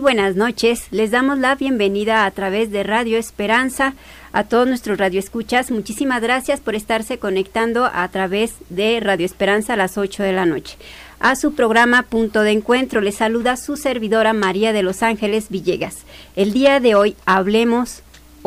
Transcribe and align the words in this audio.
Buenas 0.00 0.36
noches. 0.36 0.86
Les 0.92 1.10
damos 1.10 1.38
la 1.38 1.56
bienvenida 1.56 2.24
a 2.24 2.30
través 2.30 2.70
de 2.70 2.84
Radio 2.84 3.18
Esperanza 3.18 3.94
a 4.32 4.44
todos 4.44 4.68
nuestros 4.68 4.96
radioescuchas. 4.96 5.72
Muchísimas 5.72 6.22
gracias 6.22 6.60
por 6.60 6.76
estarse 6.76 7.18
conectando 7.18 7.84
a 7.84 8.06
través 8.08 8.54
de 8.70 9.00
Radio 9.00 9.26
Esperanza 9.26 9.72
a 9.72 9.76
las 9.76 9.98
8 9.98 10.22
de 10.22 10.32
la 10.32 10.46
noche. 10.46 10.78
A 11.18 11.34
su 11.34 11.54
programa 11.54 12.04
Punto 12.04 12.42
de 12.42 12.52
Encuentro 12.52 13.00
les 13.00 13.16
saluda 13.16 13.56
su 13.56 13.76
servidora 13.76 14.32
María 14.32 14.72
de 14.72 14.84
Los 14.84 15.02
Ángeles 15.02 15.48
Villegas. 15.48 16.04
El 16.36 16.52
día 16.52 16.78
de 16.78 16.94
hoy 16.94 17.16
hablemos 17.26 18.02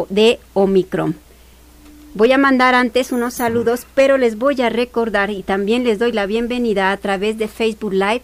de 0.10 0.40
Omicron. 0.54 1.16
Voy 2.14 2.32
a 2.32 2.38
mandar 2.38 2.76
antes 2.76 3.12
unos 3.12 3.34
saludos, 3.34 3.86
pero 3.94 4.18
les 4.18 4.38
voy 4.38 4.62
a 4.62 4.70
recordar 4.70 5.30
y 5.30 5.44
también 5.44 5.84
les 5.84 6.00
doy 6.00 6.14
la 6.14 6.26
bienvenida 6.26 6.92
a 6.92 6.98
través 6.98 7.38
de 7.38 7.48
Facebook 7.48 7.94
Live, 7.94 8.24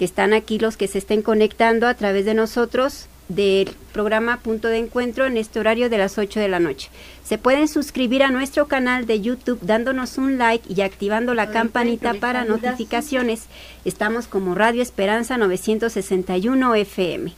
que 0.00 0.06
están 0.06 0.32
aquí 0.32 0.58
los 0.58 0.78
que 0.78 0.88
se 0.88 0.96
estén 0.96 1.20
conectando 1.20 1.86
a 1.86 1.92
través 1.92 2.24
de 2.24 2.32
nosotros 2.32 3.04
del 3.28 3.68
programa 3.92 4.38
Punto 4.38 4.68
de 4.68 4.78
Encuentro 4.78 5.26
en 5.26 5.36
este 5.36 5.60
horario 5.60 5.90
de 5.90 5.98
las 5.98 6.16
8 6.16 6.40
de 6.40 6.48
la 6.48 6.58
noche. 6.58 6.88
Se 7.22 7.36
pueden 7.36 7.68
suscribir 7.68 8.22
a 8.22 8.30
nuestro 8.30 8.66
canal 8.66 9.04
de 9.04 9.20
YouTube 9.20 9.60
dándonos 9.60 10.16
un 10.16 10.38
like 10.38 10.72
y 10.72 10.80
activando 10.80 11.34
la 11.34 11.50
campanita 11.50 12.14
para 12.14 12.46
notificaciones. 12.46 13.44
Estamos 13.84 14.26
como 14.26 14.54
Radio 14.54 14.80
Esperanza 14.80 15.36
961 15.36 16.76
FM 16.76 17.34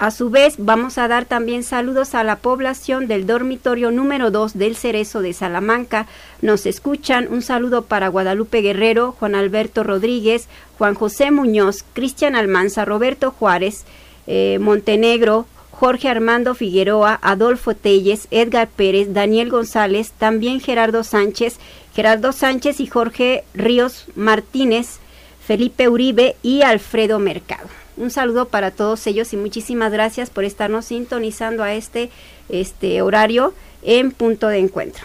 a 0.00 0.10
su 0.10 0.30
vez, 0.30 0.54
vamos 0.56 0.96
a 0.96 1.08
dar 1.08 1.26
también 1.26 1.62
saludos 1.62 2.14
a 2.14 2.24
la 2.24 2.36
población 2.36 3.06
del 3.06 3.26
dormitorio 3.26 3.90
número 3.90 4.30
2 4.30 4.56
del 4.56 4.74
Cerezo 4.74 5.20
de 5.20 5.34
Salamanca. 5.34 6.06
Nos 6.40 6.64
escuchan 6.64 7.28
un 7.30 7.42
saludo 7.42 7.82
para 7.82 8.08
Guadalupe 8.08 8.62
Guerrero, 8.62 9.12
Juan 9.12 9.34
Alberto 9.34 9.84
Rodríguez, 9.84 10.48
Juan 10.78 10.94
José 10.94 11.30
Muñoz, 11.30 11.84
Cristian 11.92 12.34
Almanza, 12.34 12.86
Roberto 12.86 13.30
Juárez, 13.30 13.84
eh, 14.26 14.56
Montenegro, 14.58 15.44
Jorge 15.70 16.08
Armando 16.08 16.54
Figueroa, 16.54 17.18
Adolfo 17.20 17.74
Telles, 17.74 18.26
Edgar 18.30 18.68
Pérez, 18.68 19.12
Daniel 19.12 19.50
González, 19.50 20.12
también 20.12 20.60
Gerardo 20.60 21.04
Sánchez, 21.04 21.58
Gerardo 21.94 22.32
Sánchez 22.32 22.80
y 22.80 22.86
Jorge 22.86 23.44
Ríos 23.52 24.06
Martínez, 24.14 24.98
Felipe 25.46 25.90
Uribe 25.90 26.36
y 26.42 26.62
Alfredo 26.62 27.18
Mercado. 27.18 27.79
Un 28.00 28.10
saludo 28.10 28.48
para 28.48 28.70
todos 28.70 29.06
ellos 29.06 29.34
y 29.34 29.36
muchísimas 29.36 29.92
gracias 29.92 30.30
por 30.30 30.44
estarnos 30.44 30.86
sintonizando 30.86 31.62
a 31.62 31.74
este, 31.74 32.08
este 32.48 33.02
horario 33.02 33.52
en 33.82 34.10
punto 34.10 34.48
de 34.48 34.56
encuentro. 34.56 35.04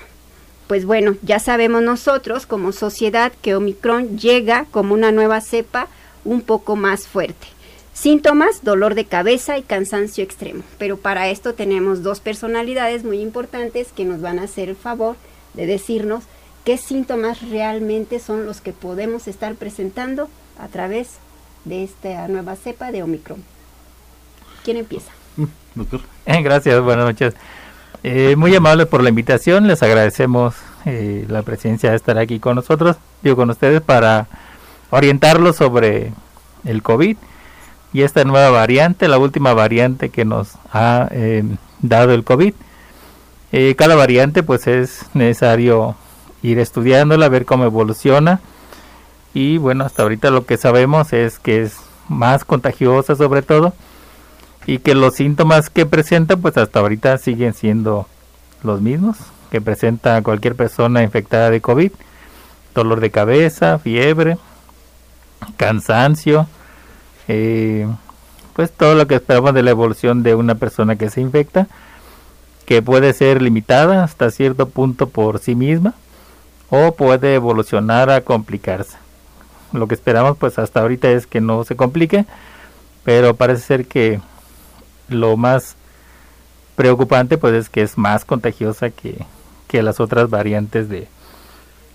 Pues 0.67 0.85
bueno, 0.85 1.17
ya 1.21 1.39
sabemos 1.39 1.81
nosotros 1.81 2.45
como 2.45 2.71
sociedad 2.71 3.33
que 3.41 3.53
Omicron 3.53 4.17
llega 4.17 4.65
como 4.71 4.93
una 4.93 5.11
nueva 5.11 5.41
cepa 5.41 5.89
un 6.23 6.39
poco 6.39 6.77
más 6.77 7.05
fuerte. 7.05 7.47
Síntomas, 7.93 8.63
dolor 8.63 8.95
de 8.95 9.03
cabeza 9.03 9.57
y 9.57 9.63
cansancio 9.63 10.23
extremo. 10.23 10.63
Pero 10.77 10.95
para 10.95 11.27
esto 11.27 11.53
tenemos 11.53 12.01
dos 12.01 12.21
personalidades 12.21 13.03
muy 13.03 13.19
importantes 13.19 13.91
que 13.91 14.05
nos 14.05 14.21
van 14.21 14.39
a 14.39 14.43
hacer 14.43 14.69
el 14.69 14.77
favor 14.77 15.17
de 15.53 15.65
decirnos 15.65 16.23
qué 16.63 16.77
síntomas 16.77 17.41
realmente 17.41 18.19
son 18.19 18.45
los 18.45 18.61
que 18.61 18.71
podemos 18.71 19.27
estar 19.27 19.55
presentando 19.55 20.29
a 20.57 20.69
través 20.69 21.17
de 21.65 21.83
esta 21.83 22.27
nueva 22.27 22.55
cepa 22.55 22.91
de 22.91 23.03
Omicron. 23.03 23.43
¿Quién 24.63 24.77
empieza? 24.77 25.11
Doctor. 25.75 26.01
Eh, 26.25 26.41
gracias, 26.41 26.81
buenas 26.81 27.05
noches. 27.05 27.33
Eh, 28.03 28.35
muy 28.35 28.55
amable 28.55 28.85
por 28.85 29.03
la 29.03 29.09
invitación, 29.09 29.67
les 29.67 29.81
agradecemos 29.81 30.55
eh, 30.85 31.25
la 31.27 31.41
presencia 31.41 31.89
de 31.89 31.95
estar 31.95 32.17
aquí 32.19 32.39
con 32.39 32.55
nosotros, 32.55 32.97
digo 33.23 33.35
con 33.35 33.49
ustedes, 33.49 33.81
para 33.81 34.27
orientarlos 34.91 35.55
sobre 35.55 36.13
el 36.63 36.83
COVID 36.83 37.17
y 37.93 38.01
esta 38.03 38.23
nueva 38.23 38.51
variante, 38.51 39.07
la 39.07 39.17
última 39.17 39.53
variante 39.53 40.09
que 40.09 40.25
nos 40.25 40.53
ha 40.71 41.09
dado 41.81 42.13
el 42.13 42.23
COVID. 42.23 42.53
cada 43.77 43.95
variante 43.95 44.43
pues 44.43 44.67
es 44.67 45.05
necesario 45.13 45.95
ir 46.43 46.59
estudiándola, 46.59 47.29
ver 47.29 47.45
cómo 47.45 47.63
evoluciona 47.63 48.41
y 49.35 49.57
bueno, 49.57 49.83
hasta 49.83 50.01
ahorita 50.01 50.31
lo 50.31 50.45
que 50.45 50.55
sabemos 50.55 51.11
es 51.11 51.39
que 51.39 51.61
es 51.61 51.75
más 52.07 52.45
contagiosa 52.45 53.17
sobre 53.17 53.41
todo 53.41 53.73
y 54.65 54.79
que 54.79 54.95
los 54.95 55.15
síntomas 55.15 55.69
que 55.69 55.85
presenta 55.85 56.37
pues 56.37 56.57
hasta 56.57 56.79
ahorita 56.79 57.17
siguen 57.17 57.53
siendo 57.53 58.07
los 58.63 58.79
mismos 58.79 59.17
que 59.51 59.59
presenta 59.59 60.21
cualquier 60.23 60.55
persona 60.55 61.03
infectada 61.03 61.49
de 61.49 61.59
COVID. 61.59 61.91
Dolor 62.73 63.01
de 63.01 63.11
cabeza, 63.11 63.77
fiebre, 63.77 64.37
cansancio, 65.57 66.47
eh, 67.27 67.87
pues 68.53 68.71
todo 68.71 68.95
lo 68.95 69.05
que 69.05 69.15
esperamos 69.15 69.53
de 69.53 69.63
la 69.63 69.71
evolución 69.71 70.23
de 70.23 70.35
una 70.35 70.55
persona 70.55 70.95
que 70.95 71.09
se 71.09 71.19
infecta, 71.19 71.67
que 72.65 72.81
puede 72.81 73.11
ser 73.11 73.41
limitada 73.41 74.01
hasta 74.01 74.31
cierto 74.31 74.69
punto 74.69 75.09
por 75.09 75.39
sí 75.39 75.55
misma 75.55 75.93
o 76.69 76.95
puede 76.95 77.35
evolucionar 77.35 78.09
a 78.09 78.21
complicarse 78.21 79.04
lo 79.79 79.87
que 79.87 79.95
esperamos 79.95 80.37
pues 80.37 80.59
hasta 80.59 80.81
ahorita 80.81 81.09
es 81.09 81.27
que 81.27 81.41
no 81.41 81.63
se 81.63 81.75
complique, 81.75 82.25
pero 83.03 83.35
parece 83.35 83.61
ser 83.61 83.85
que 83.85 84.19
lo 85.09 85.37
más 85.37 85.75
preocupante 86.75 87.37
pues 87.37 87.53
es 87.53 87.69
que 87.69 87.81
es 87.81 87.97
más 87.97 88.25
contagiosa 88.25 88.89
que, 88.89 89.25
que 89.67 89.83
las 89.83 89.99
otras 89.99 90.29
variantes 90.29 90.89
de, 90.89 91.07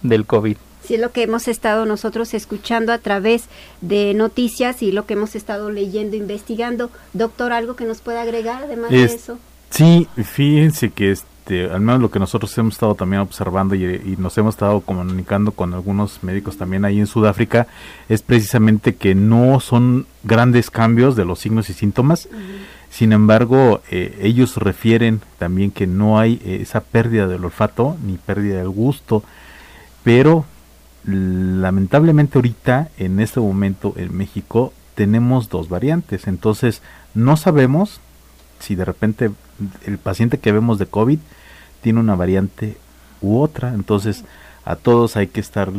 del 0.02 0.26
COVID. 0.26 0.56
Sí, 0.84 0.94
es 0.94 1.00
lo 1.00 1.12
que 1.12 1.22
hemos 1.22 1.46
estado 1.46 1.84
nosotros 1.84 2.32
escuchando 2.32 2.92
a 2.92 2.98
través 2.98 3.44
de 3.80 4.14
noticias 4.14 4.82
y 4.82 4.92
lo 4.92 5.04
que 5.04 5.12
hemos 5.14 5.34
estado 5.36 5.70
leyendo, 5.70 6.16
investigando. 6.16 6.90
Doctor, 7.12 7.52
¿algo 7.52 7.76
que 7.76 7.84
nos 7.84 8.00
pueda 8.00 8.22
agregar 8.22 8.64
además 8.64 8.90
de 8.90 9.04
eso? 9.04 9.38
Sí, 9.70 10.08
fíjense 10.16 10.90
que 10.90 11.12
este, 11.12 11.70
al 11.70 11.80
menos 11.80 12.00
lo 12.00 12.10
que 12.10 12.18
nosotros 12.18 12.56
hemos 12.58 12.74
estado 12.74 12.94
también 12.94 13.22
observando 13.22 13.74
y, 13.74 14.16
nos 14.18 14.36
hemos 14.36 14.54
estado 14.54 14.80
comunicando 14.80 15.52
con 15.52 15.74
algunos 15.74 16.22
médicos 16.22 16.56
también 16.56 16.84
ahí 16.84 16.98
en 16.98 17.06
Sudáfrica, 17.06 17.66
es 18.08 18.22
precisamente 18.22 18.96
que 18.96 19.14
no 19.14 19.60
son 19.60 20.06
grandes 20.24 20.70
cambios 20.70 21.16
de 21.16 21.24
los 21.24 21.38
signos 21.38 21.70
y 21.70 21.72
síntomas. 21.72 22.28
Sin 22.90 23.12
embargo, 23.12 23.80
eh, 23.90 24.18
ellos 24.20 24.56
refieren 24.56 25.20
también 25.38 25.70
que 25.70 25.86
no 25.86 26.18
hay 26.18 26.40
eh, 26.44 26.58
esa 26.60 26.80
pérdida 26.80 27.28
del 27.28 27.44
olfato 27.44 27.96
ni 28.04 28.16
pérdida 28.16 28.58
del 28.58 28.68
gusto, 28.68 29.22
pero 30.02 30.44
lamentablemente 31.04 32.38
ahorita, 32.38 32.88
en 32.98 33.20
este 33.20 33.40
momento 33.40 33.94
en 33.96 34.16
México, 34.16 34.72
tenemos 34.96 35.48
dos 35.48 35.68
variantes. 35.68 36.26
Entonces, 36.26 36.82
no 37.14 37.36
sabemos 37.36 38.00
si 38.60 38.74
de 38.74 38.84
repente 38.84 39.30
el 39.86 39.98
paciente 39.98 40.38
que 40.38 40.52
vemos 40.52 40.78
de 40.78 40.86
COVID 40.86 41.18
tiene 41.82 42.00
una 42.00 42.14
variante 42.14 42.76
u 43.20 43.40
otra. 43.40 43.74
Entonces, 43.74 44.24
a 44.64 44.76
todos 44.76 45.16
hay 45.16 45.26
que 45.26 45.40
estar 45.40 45.70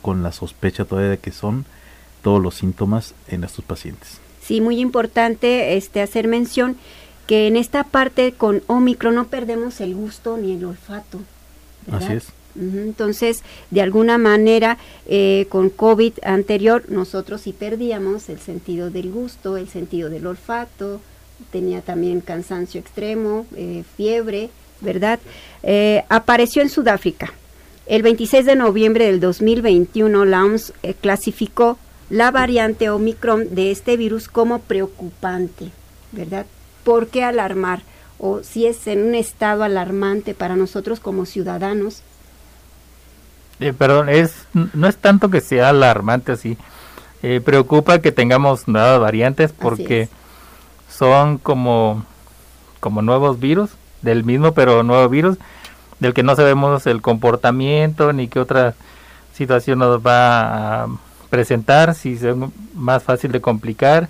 con 0.00 0.22
la 0.22 0.32
sospecha 0.32 0.84
todavía 0.84 1.10
de 1.10 1.18
que 1.18 1.30
son 1.30 1.64
todos 2.22 2.42
los 2.42 2.56
síntomas 2.56 3.14
en 3.28 3.44
estos 3.44 3.64
pacientes. 3.64 4.20
Sí, 4.42 4.60
muy 4.60 4.80
importante 4.80 5.76
este 5.76 6.02
hacer 6.02 6.26
mención 6.26 6.76
que 7.26 7.46
en 7.46 7.56
esta 7.56 7.84
parte 7.84 8.32
con 8.32 8.62
Omicron 8.66 9.14
no 9.14 9.26
perdemos 9.26 9.80
el 9.80 9.94
gusto 9.94 10.36
ni 10.36 10.52
el 10.52 10.64
olfato. 10.64 11.20
Así 11.90 12.12
es. 12.14 12.32
Entonces, 12.54 13.42
de 13.70 13.80
alguna 13.80 14.18
manera, 14.18 14.76
eh, 15.06 15.46
con 15.48 15.70
COVID 15.70 16.14
anterior, 16.22 16.84
nosotros 16.88 17.42
sí 17.42 17.52
perdíamos 17.52 18.28
el 18.28 18.40
sentido 18.40 18.90
del 18.90 19.10
gusto, 19.10 19.56
el 19.56 19.68
sentido 19.68 20.10
del 20.10 20.26
olfato, 20.26 21.00
tenía 21.50 21.80
también 21.80 22.20
cansancio 22.20 22.80
extremo, 22.80 23.46
eh, 23.56 23.84
fiebre, 23.96 24.50
¿verdad? 24.80 25.20
Eh, 25.62 26.04
apareció 26.08 26.62
en 26.62 26.68
Sudáfrica. 26.68 27.32
El 27.86 28.02
26 28.02 28.46
de 28.46 28.56
noviembre 28.56 29.06
del 29.06 29.20
2021, 29.20 30.24
la 30.24 30.44
OMS 30.44 30.72
clasificó 31.00 31.78
la 32.10 32.30
variante 32.30 32.90
Omicron 32.90 33.54
de 33.54 33.70
este 33.70 33.96
virus 33.96 34.28
como 34.28 34.60
preocupante, 34.60 35.70
¿verdad? 36.12 36.46
¿Por 36.84 37.08
qué 37.08 37.24
alarmar? 37.24 37.82
O 38.18 38.42
si 38.42 38.66
es 38.66 38.86
en 38.86 39.02
un 39.02 39.14
estado 39.14 39.64
alarmante 39.64 40.34
para 40.34 40.54
nosotros 40.54 41.00
como 41.00 41.26
ciudadanos. 41.26 42.02
Eh, 43.60 43.72
perdón, 43.72 44.08
es, 44.08 44.46
no 44.52 44.88
es 44.88 44.96
tanto 44.96 45.30
que 45.30 45.40
sea 45.40 45.70
alarmante 45.70 46.32
así. 46.32 46.56
Eh, 47.22 47.40
preocupa 47.40 48.00
que 48.00 48.12
tengamos 48.12 48.66
nuevas 48.66 49.00
variantes 49.00 49.52
porque 49.52 50.08
son 50.96 51.38
como, 51.38 52.04
como 52.80 53.02
nuevos 53.02 53.40
virus, 53.40 53.70
del 54.02 54.24
mismo 54.24 54.52
pero 54.52 54.82
nuevo 54.82 55.08
virus, 55.08 55.38
del 56.00 56.14
que 56.14 56.22
no 56.22 56.36
sabemos 56.36 56.86
el 56.86 57.00
comportamiento 57.00 58.12
ni 58.12 58.28
qué 58.28 58.40
otra 58.40 58.74
situación 59.32 59.78
nos 59.78 60.04
va 60.04 60.82
a 60.82 60.88
presentar, 61.30 61.94
si 61.94 62.12
es 62.12 62.36
más 62.74 63.02
fácil 63.02 63.32
de 63.32 63.40
complicar, 63.40 64.08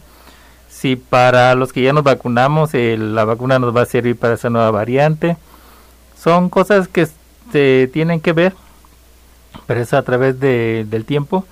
si 0.69 0.97
para 0.97 1.55
los 1.55 1.73
que 1.73 1.83
ya 1.83 1.93
nos 1.93 2.03
vacunamos 2.03 2.71
la 2.75 3.25
vacuna 3.25 3.59
nos 3.59 3.77
va 3.77 3.83
a 3.83 3.87
servir 3.87 4.17
para 4.19 4.35
esa 4.35 4.51
nueva 4.51 4.71
variante. 4.71 5.37
Son 6.19 6.49
cosas 6.49 6.89
que 6.89 7.07
se 7.53 7.91
tienen 7.93 8.21
que 8.21 8.33
ver, 8.33 8.55
pero 9.67 9.81
es 9.81 9.93
a 9.93 10.03
través 10.03 10.41
de, 10.41 10.87
del 10.89 11.05
tiempo 11.05 11.45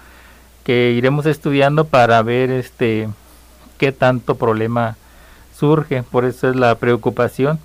que 0.65 0.93
iremos 0.93 1.27
estudiando 1.27 1.85
para 1.85 2.23
ver 2.23 2.51
este 2.51 3.09
qué 3.79 3.93
tanto 3.93 4.35
problema 4.35 4.97
surge. 5.61 6.03
Por 6.03 6.25
eso 6.25 6.49
es 6.49 6.57
la 6.57 6.75
preocupación, 6.75 7.61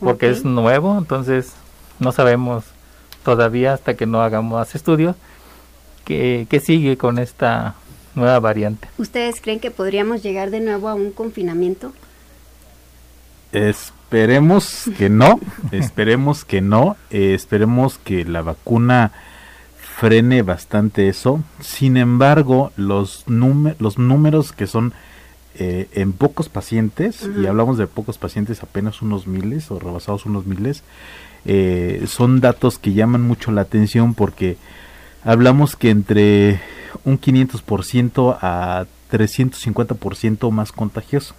porque 0.00 0.28
es 0.28 0.44
nuevo, 0.44 0.98
entonces 0.98 1.54
no 2.00 2.12
sabemos 2.12 2.64
todavía 3.24 3.72
hasta 3.72 3.94
que 3.94 4.04
no 4.04 4.20
hagamos 4.20 4.58
más 4.58 4.74
estudios 4.74 5.16
¿Qué, 6.04 6.62
sigue 6.64 6.96
con 6.96 7.18
esta 7.18 7.74
nueva 8.14 8.40
variante? 8.40 8.88
¿Ustedes 8.98 9.40
creen 9.40 9.60
que 9.60 9.70
podríamos 9.70 10.22
llegar 10.22 10.50
de 10.50 10.60
nuevo 10.60 10.88
a 10.88 10.94
un 10.94 11.12
confinamiento? 11.12 11.92
Esperemos 13.52 14.90
que 14.98 15.08
no, 15.08 15.38
esperemos 15.72 16.44
que 16.44 16.60
no, 16.60 16.96
eh, 17.10 17.34
esperemos 17.34 17.98
que 17.98 18.24
la 18.24 18.42
vacuna 18.42 19.12
frene 19.98 20.42
bastante 20.42 21.08
eso. 21.08 21.40
Sin 21.60 21.96
embargo, 21.96 22.72
los, 22.76 23.24
los 23.26 23.98
números 23.98 24.52
que 24.52 24.66
son 24.66 24.92
eh, 25.58 25.88
en 25.92 26.12
pocos 26.12 26.48
pacientes, 26.48 27.28
y 27.40 27.46
hablamos 27.46 27.78
de 27.78 27.86
pocos 27.86 28.18
pacientes, 28.18 28.62
apenas 28.62 29.02
unos 29.02 29.26
miles 29.26 29.70
o 29.70 29.78
rebasados 29.78 30.26
unos 30.26 30.46
miles, 30.46 30.82
eh, 31.44 32.04
son 32.06 32.40
datos 32.40 32.78
que 32.78 32.94
llaman 32.94 33.22
mucho 33.22 33.50
la 33.52 33.62
atención 33.62 34.14
porque 34.14 34.56
hablamos 35.24 35.76
que 35.76 35.90
entre 35.90 36.60
un 37.04 37.20
500% 37.20 38.38
a 38.40 38.86
350% 39.10 40.50
más 40.50 40.72
contagioso. 40.72 41.34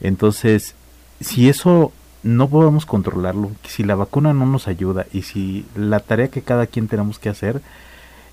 Entonces, 0.00 0.74
si 1.20 1.48
eso 1.48 1.92
no 2.22 2.48
podemos 2.48 2.86
controlarlo, 2.86 3.50
si 3.66 3.82
la 3.82 3.94
vacuna 3.94 4.32
no 4.32 4.46
nos 4.46 4.68
ayuda 4.68 5.06
y 5.12 5.22
si 5.22 5.66
la 5.74 6.00
tarea 6.00 6.28
que 6.28 6.42
cada 6.42 6.66
quien 6.66 6.88
tenemos 6.88 7.18
que 7.18 7.28
hacer, 7.28 7.62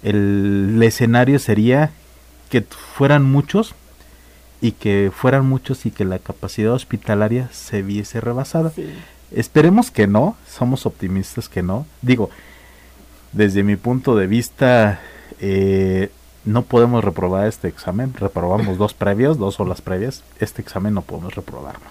el, 0.04 0.82
escenario 0.84 1.40
sería 1.40 1.92
que 2.50 2.62
fueran 2.62 3.24
muchos 3.24 3.76
y 4.62 4.72
que 4.72 5.12
fueran 5.14 5.48
muchos 5.48 5.86
y 5.86 5.92
que 5.92 6.06
la 6.06 6.20
capacidad 6.20 6.74
hospitalaria 6.74 7.50
se 7.52 7.82
viese 7.82 8.22
rebasada. 8.22 8.72
Esperemos 9.32 9.92
que 9.92 10.08
no, 10.08 10.36
somos 10.48 10.86
optimistas 10.86 11.50
que 11.50 11.62
no. 11.62 11.86
Digo, 12.02 12.30
desde 13.34 13.64
mi 13.64 13.76
punto 13.76 14.16
de 14.16 14.28
vista, 14.28 15.00
eh, 15.40 16.10
no 16.46 16.64
podemos 16.64 17.04
reprobar 17.04 17.48
este 17.48 17.68
examen. 17.68 18.14
Reprobamos 18.14 18.78
dos 18.78 18.94
previos, 18.96 19.38
dos 19.38 19.60
olas 19.60 19.82
previas. 19.82 20.24
Este 20.40 20.62
examen 20.62 20.94
no 20.94 21.02
podemos 21.02 21.36
reprobarlo. 21.36 21.86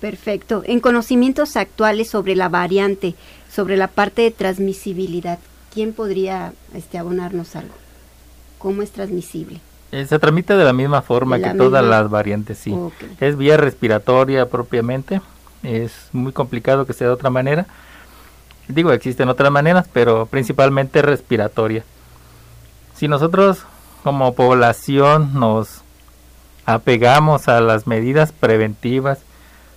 Perfecto. 0.00 0.62
En 0.66 0.80
conocimientos 0.80 1.56
actuales 1.56 2.10
sobre 2.10 2.36
la 2.36 2.48
variante, 2.48 3.14
sobre 3.50 3.76
la 3.76 3.88
parte 3.88 4.22
de 4.22 4.30
transmisibilidad, 4.30 5.38
¿quién 5.72 5.94
podría 5.94 6.52
este, 6.74 6.98
abonarnos 6.98 7.56
algo? 7.56 7.74
¿Cómo 8.58 8.82
es 8.82 8.90
transmisible? 8.90 9.60
Eh, 9.94 10.06
se 10.06 10.18
transmite 10.18 10.56
de 10.56 10.64
la 10.64 10.72
misma 10.72 11.02
forma 11.02 11.38
que 11.38 11.54
todas 11.54 11.84
las 11.84 12.10
variantes, 12.10 12.58
sí. 12.58 12.74
Es 13.20 13.36
vía 13.36 13.56
respiratoria 13.56 14.48
propiamente. 14.48 15.20
Es 15.62 16.08
muy 16.12 16.32
complicado 16.32 16.84
que 16.84 16.92
sea 16.92 17.06
de 17.06 17.12
otra 17.14 17.30
manera 17.30 17.66
Digo, 18.68 18.92
existen 18.92 19.28
otras 19.28 19.52
maneras, 19.52 19.88
pero 19.92 20.26
principalmente 20.26 21.02
respiratoria. 21.02 21.84
Si 22.94 23.08
nosotros 23.08 23.64
como 24.02 24.34
población 24.34 25.34
nos 25.34 25.82
apegamos 26.64 27.48
a 27.48 27.60
las 27.60 27.86
medidas 27.86 28.32
preventivas, 28.32 29.18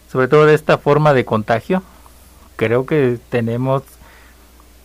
sobre 0.10 0.30
todo 0.30 0.46
de 0.46 0.54
esta 0.54 0.78
forma 0.78 1.14
de 1.14 1.25
contagio, 1.25 1.84
creo 2.56 2.86
que 2.86 3.19
tenemos 3.30 3.84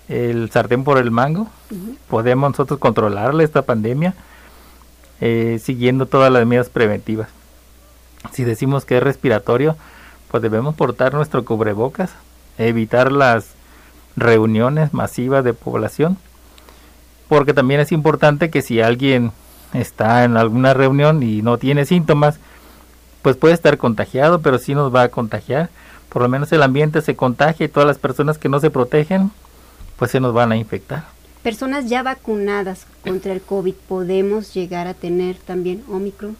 el 0.08 0.50
sartén 0.50 0.82
por 0.82 0.98
el 0.98 1.12
mango. 1.12 1.46
Podemos 2.08 2.50
nosotros 2.50 2.80
controlarle 2.80 3.44
esta 3.44 3.62
pandemia 3.62 4.14
eh, 5.24 5.60
siguiendo 5.62 6.06
todas 6.06 6.32
las 6.32 6.44
medidas 6.44 6.68
preventivas. 6.68 7.28
Si 8.32 8.42
decimos 8.42 8.84
que 8.84 8.96
es 8.96 9.02
respiratorio, 9.04 9.76
pues 10.28 10.42
debemos 10.42 10.74
portar 10.74 11.14
nuestro 11.14 11.44
cubrebocas, 11.44 12.10
evitar 12.58 13.12
las 13.12 13.50
reuniones 14.16 14.92
masivas 14.92 15.44
de 15.44 15.54
población, 15.54 16.18
porque 17.28 17.54
también 17.54 17.78
es 17.78 17.92
importante 17.92 18.50
que 18.50 18.62
si 18.62 18.80
alguien 18.80 19.30
está 19.74 20.24
en 20.24 20.36
alguna 20.36 20.74
reunión 20.74 21.22
y 21.22 21.40
no 21.40 21.56
tiene 21.56 21.84
síntomas, 21.84 22.40
pues 23.22 23.36
puede 23.36 23.54
estar 23.54 23.78
contagiado, 23.78 24.42
pero 24.42 24.58
si 24.58 24.74
nos 24.74 24.92
va 24.92 25.02
a 25.02 25.08
contagiar. 25.08 25.70
Por 26.08 26.22
lo 26.22 26.28
menos 26.28 26.50
el 26.50 26.64
ambiente 26.64 27.00
se 27.00 27.14
contagia 27.14 27.66
y 27.66 27.68
todas 27.68 27.86
las 27.86 27.98
personas 27.98 28.38
que 28.38 28.48
no 28.48 28.58
se 28.58 28.70
protegen, 28.70 29.30
pues 29.96 30.10
se 30.10 30.18
nos 30.18 30.34
van 30.34 30.50
a 30.50 30.56
infectar. 30.56 31.04
Personas 31.42 31.88
ya 31.88 32.02
vacunadas 32.02 32.86
contra 33.02 33.32
el 33.32 33.42
COVID, 33.42 33.74
¿podemos 33.88 34.54
llegar 34.54 34.86
a 34.86 34.94
tener 34.94 35.36
también 35.36 35.82
Omicron? 35.90 36.36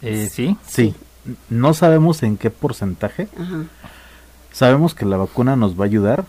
Eh, 0.00 0.28
¿sí? 0.30 0.56
sí. 0.66 0.94
No 1.48 1.74
sabemos 1.74 2.22
en 2.22 2.36
qué 2.36 2.50
porcentaje. 2.50 3.28
Sabemos 4.52 4.94
que 4.94 5.06
la 5.06 5.16
vacuna 5.16 5.56
nos 5.56 5.78
va 5.78 5.84
a 5.84 5.86
ayudar, 5.86 6.24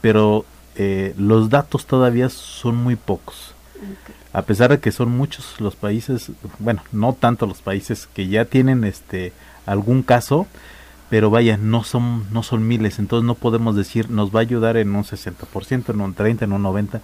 pero 0.00 0.44
eh, 0.76 1.14
los 1.18 1.50
datos 1.50 1.86
todavía 1.86 2.28
son 2.28 2.76
muy 2.76 2.96
pocos. 2.96 3.54
A 4.32 4.42
pesar 4.42 4.70
de 4.70 4.78
que 4.78 4.92
son 4.92 5.10
muchos 5.10 5.60
los 5.60 5.74
países, 5.74 6.30
bueno, 6.58 6.82
no 6.92 7.14
tanto 7.14 7.46
los 7.46 7.62
países 7.62 8.06
que 8.14 8.28
ya 8.28 8.44
tienen 8.44 8.84
este 8.84 9.32
algún 9.66 10.02
caso, 10.02 10.46
pero 11.08 11.30
vaya, 11.30 11.56
no 11.56 11.82
son 11.82 12.26
no 12.30 12.42
son 12.42 12.68
miles, 12.68 12.98
entonces 12.98 13.26
no 13.26 13.34
podemos 13.34 13.74
decir 13.74 14.10
nos 14.10 14.34
va 14.34 14.40
a 14.40 14.42
ayudar 14.42 14.76
en 14.76 14.94
un 14.94 15.02
60%, 15.02 15.92
en 15.92 16.00
un 16.00 16.14
30, 16.14 16.44
en 16.44 16.52
un 16.52 16.62
90. 16.62 17.00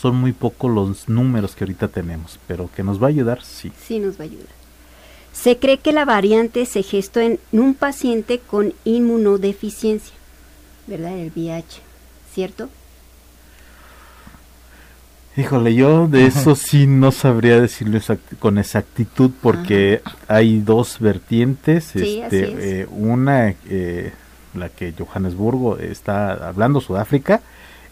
Son 0.00 0.16
muy 0.16 0.32
pocos 0.32 0.70
los 0.70 1.08
números 1.08 1.54
que 1.54 1.64
ahorita 1.64 1.88
tenemos, 1.88 2.38
pero 2.46 2.70
que 2.74 2.82
nos 2.82 3.02
va 3.02 3.06
a 3.06 3.10
ayudar, 3.10 3.42
sí. 3.42 3.70
Sí 3.86 3.98
nos 3.98 4.18
va 4.18 4.24
a 4.24 4.28
ayudar. 4.28 4.60
Se 5.32 5.58
cree 5.58 5.78
que 5.78 5.92
la 5.92 6.04
variante 6.04 6.64
se 6.66 6.82
gestó 6.82 7.20
en 7.20 7.38
un 7.52 7.74
paciente 7.74 8.38
con 8.38 8.72
inmunodeficiencia, 8.84 10.14
¿verdad? 10.86 11.18
El 11.18 11.32
VIH. 11.34 11.90
¿cierto? 12.32 12.68
Híjole, 15.36 15.74
yo 15.74 16.08
de 16.08 16.26
eso 16.26 16.54
sí 16.54 16.86
no 16.86 17.12
sabría 17.12 17.60
decirlo 17.60 18.00
con 18.40 18.58
exactitud 18.58 19.30
porque 19.40 20.02
hay 20.26 20.60
dos 20.60 20.98
vertientes. 20.98 21.94
este, 21.94 22.80
eh, 22.82 22.86
una, 22.90 23.54
eh, 23.68 24.12
la 24.54 24.68
que 24.68 24.92
Johannesburgo 24.92 25.78
está 25.78 26.48
hablando, 26.48 26.80
Sudáfrica, 26.80 27.40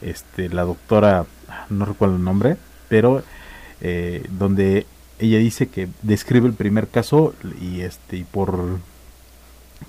este, 0.02 0.48
la 0.48 0.62
doctora, 0.62 1.26
no 1.71 1.85
recuerdo 1.85 2.17
el 2.17 2.25
nombre, 2.25 2.57
pero 2.88 3.23
eh, 3.81 4.26
donde 4.31 4.87
ella 5.19 5.38
dice 5.38 5.69
que 5.69 5.88
describe 6.02 6.47
el 6.47 6.55
primer 6.55 6.88
caso 6.88 7.35
y 7.61 7.81
este 7.81 8.17
y 8.17 8.25
por 8.25 8.78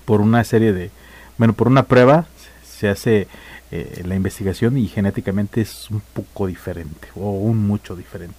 por 0.04 0.20
una 0.20 0.42
serie 0.44 0.72
de 0.72 0.90
bueno 1.38 1.52
por 1.52 1.68
una 1.68 1.84
prueba 1.84 2.26
se 2.64 2.88
hace 2.88 3.28
eh, 3.72 4.02
la 4.04 4.16
investigación 4.16 4.76
y 4.76 4.88
genéticamente 4.88 5.60
es 5.60 5.90
un 5.90 6.02
poco 6.12 6.46
diferente 6.46 7.08
o 7.14 7.30
un 7.30 7.66
mucho 7.66 7.94
diferente. 7.94 8.34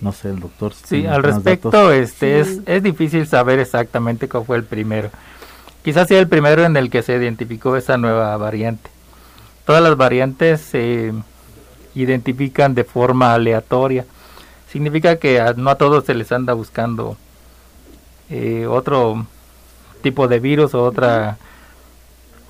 No 0.00 0.12
sé, 0.12 0.28
el 0.28 0.40
doctor. 0.40 0.74
sí, 0.74 1.06
al 1.06 1.22
respecto, 1.22 1.92
este 1.92 2.40
es, 2.40 2.60
es 2.66 2.82
difícil 2.82 3.26
saber 3.26 3.58
exactamente 3.58 4.28
cuál 4.28 4.44
fue 4.44 4.56
el 4.56 4.64
primero. 4.64 5.10
Quizás 5.82 6.08
sea 6.08 6.18
el 6.18 6.28
primero 6.28 6.64
en 6.64 6.76
el 6.76 6.90
que 6.90 7.02
se 7.02 7.16
identificó 7.16 7.76
esa 7.76 7.96
nueva 7.96 8.36
variante. 8.36 8.90
Todas 9.64 9.82
las 9.82 9.96
variantes 9.96 10.60
se 10.60 11.12
identifican 11.94 12.74
de 12.74 12.84
forma 12.84 13.34
aleatoria. 13.34 14.04
Significa 14.70 15.16
que 15.16 15.42
no 15.56 15.70
a 15.70 15.78
todos 15.78 16.04
se 16.04 16.14
les 16.14 16.32
anda 16.32 16.52
buscando 16.52 17.16
eh, 18.30 18.66
otro 18.66 19.26
tipo 20.02 20.28
de 20.28 20.40
virus 20.40 20.74
o 20.74 20.82
otra 20.82 21.38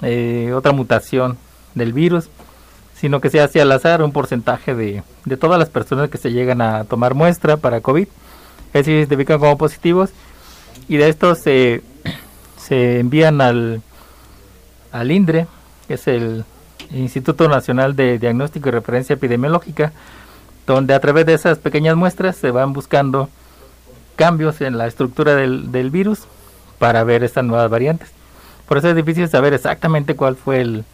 eh, 0.03 0.53
otra 0.55 0.73
mutación 0.73 1.39
del 1.75 1.93
virus, 1.93 2.29
sino 2.95 3.21
que 3.21 3.31
se 3.31 3.41
hace 3.41 3.61
al 3.61 3.73
azar 3.73 4.03
un 4.03 4.13
porcentaje 4.13 4.75
de, 4.75 5.03
de 5.25 5.37
todas 5.37 5.59
las 5.59 5.69
personas 5.69 6.11
que 6.11 6.19
se 6.19 6.33
llegan 6.33 6.61
a 6.61 6.85
tomar 6.85 7.15
muestra 7.15 7.57
para 7.57 7.81
COVID, 7.81 8.09
que 8.73 8.85
se 8.85 8.93
identifican 8.93 9.39
como 9.39 9.57
positivos, 9.59 10.11
y 10.89 10.97
de 10.97 11.09
estos 11.09 11.39
se, 11.39 11.83
se 12.59 13.01
envían 13.01 13.41
al, 13.41 13.83
al 14.93 15.11
INDRE, 15.11 15.47
que 15.87 15.95
es 15.95 16.07
el 16.09 16.45
Instituto 16.93 17.49
Nacional 17.49 17.97
de 17.97 18.19
Diagnóstico 18.19 18.69
y 18.69 18.73
Referencia 18.73 19.15
Epidemiológica, 19.15 19.93
donde 20.67 20.95
a 20.95 21.01
través 21.01 21.27
de 21.27 21.35
esas 21.35 21.59
pequeñas 21.59 21.97
muestras 21.97 22.37
se 22.37 22.51
van 22.51 22.73
buscando 22.73 23.29
cambios 24.17 24.61
en 24.61 24.79
la 24.79 24.87
estructura 24.87 25.35
del, 25.35 25.73
del 25.73 25.91
virus 25.91 26.23
para 26.79 27.05
ver 27.05 27.25
estas 27.25 27.45
nuevas 27.45 27.71
variantes. 27.71 28.11
Por 28.67 28.79
eso 28.79 28.89
es 28.89 28.97
difícil 28.97 29.29
saber 29.29 29.53
exactamente 29.53 30.17
cuál 30.17 30.37
fue 30.37 30.61
el, 30.61 30.85